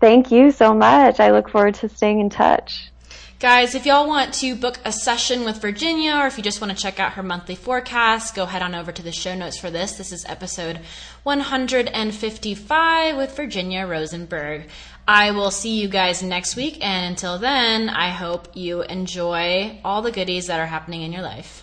Thank 0.00 0.30
you 0.30 0.52
so 0.52 0.74
much. 0.74 1.18
I 1.18 1.32
look 1.32 1.48
forward 1.48 1.74
to 1.76 1.88
staying 1.88 2.20
in 2.20 2.30
touch. 2.30 2.92
Guys, 3.38 3.74
if 3.74 3.84
y'all 3.84 4.08
want 4.08 4.32
to 4.32 4.56
book 4.56 4.78
a 4.86 4.90
session 4.90 5.44
with 5.44 5.60
Virginia 5.60 6.14
or 6.14 6.26
if 6.26 6.38
you 6.38 6.42
just 6.42 6.62
want 6.62 6.74
to 6.74 6.82
check 6.82 6.98
out 6.98 7.12
her 7.12 7.22
monthly 7.22 7.54
forecast, 7.54 8.34
go 8.34 8.46
head 8.46 8.62
on 8.62 8.74
over 8.74 8.90
to 8.90 9.02
the 9.02 9.12
show 9.12 9.34
notes 9.34 9.58
for 9.58 9.70
this. 9.70 9.98
This 9.98 10.10
is 10.10 10.24
episode 10.24 10.80
155 11.24 13.14
with 13.14 13.36
Virginia 13.36 13.86
Rosenberg. 13.86 14.68
I 15.06 15.32
will 15.32 15.50
see 15.50 15.78
you 15.78 15.86
guys 15.86 16.22
next 16.22 16.56
week, 16.56 16.78
and 16.80 17.04
until 17.04 17.38
then, 17.38 17.90
I 17.90 18.08
hope 18.08 18.48
you 18.54 18.80
enjoy 18.80 19.80
all 19.84 20.00
the 20.00 20.12
goodies 20.12 20.46
that 20.46 20.58
are 20.58 20.64
happening 20.64 21.02
in 21.02 21.12
your 21.12 21.20
life. 21.20 21.62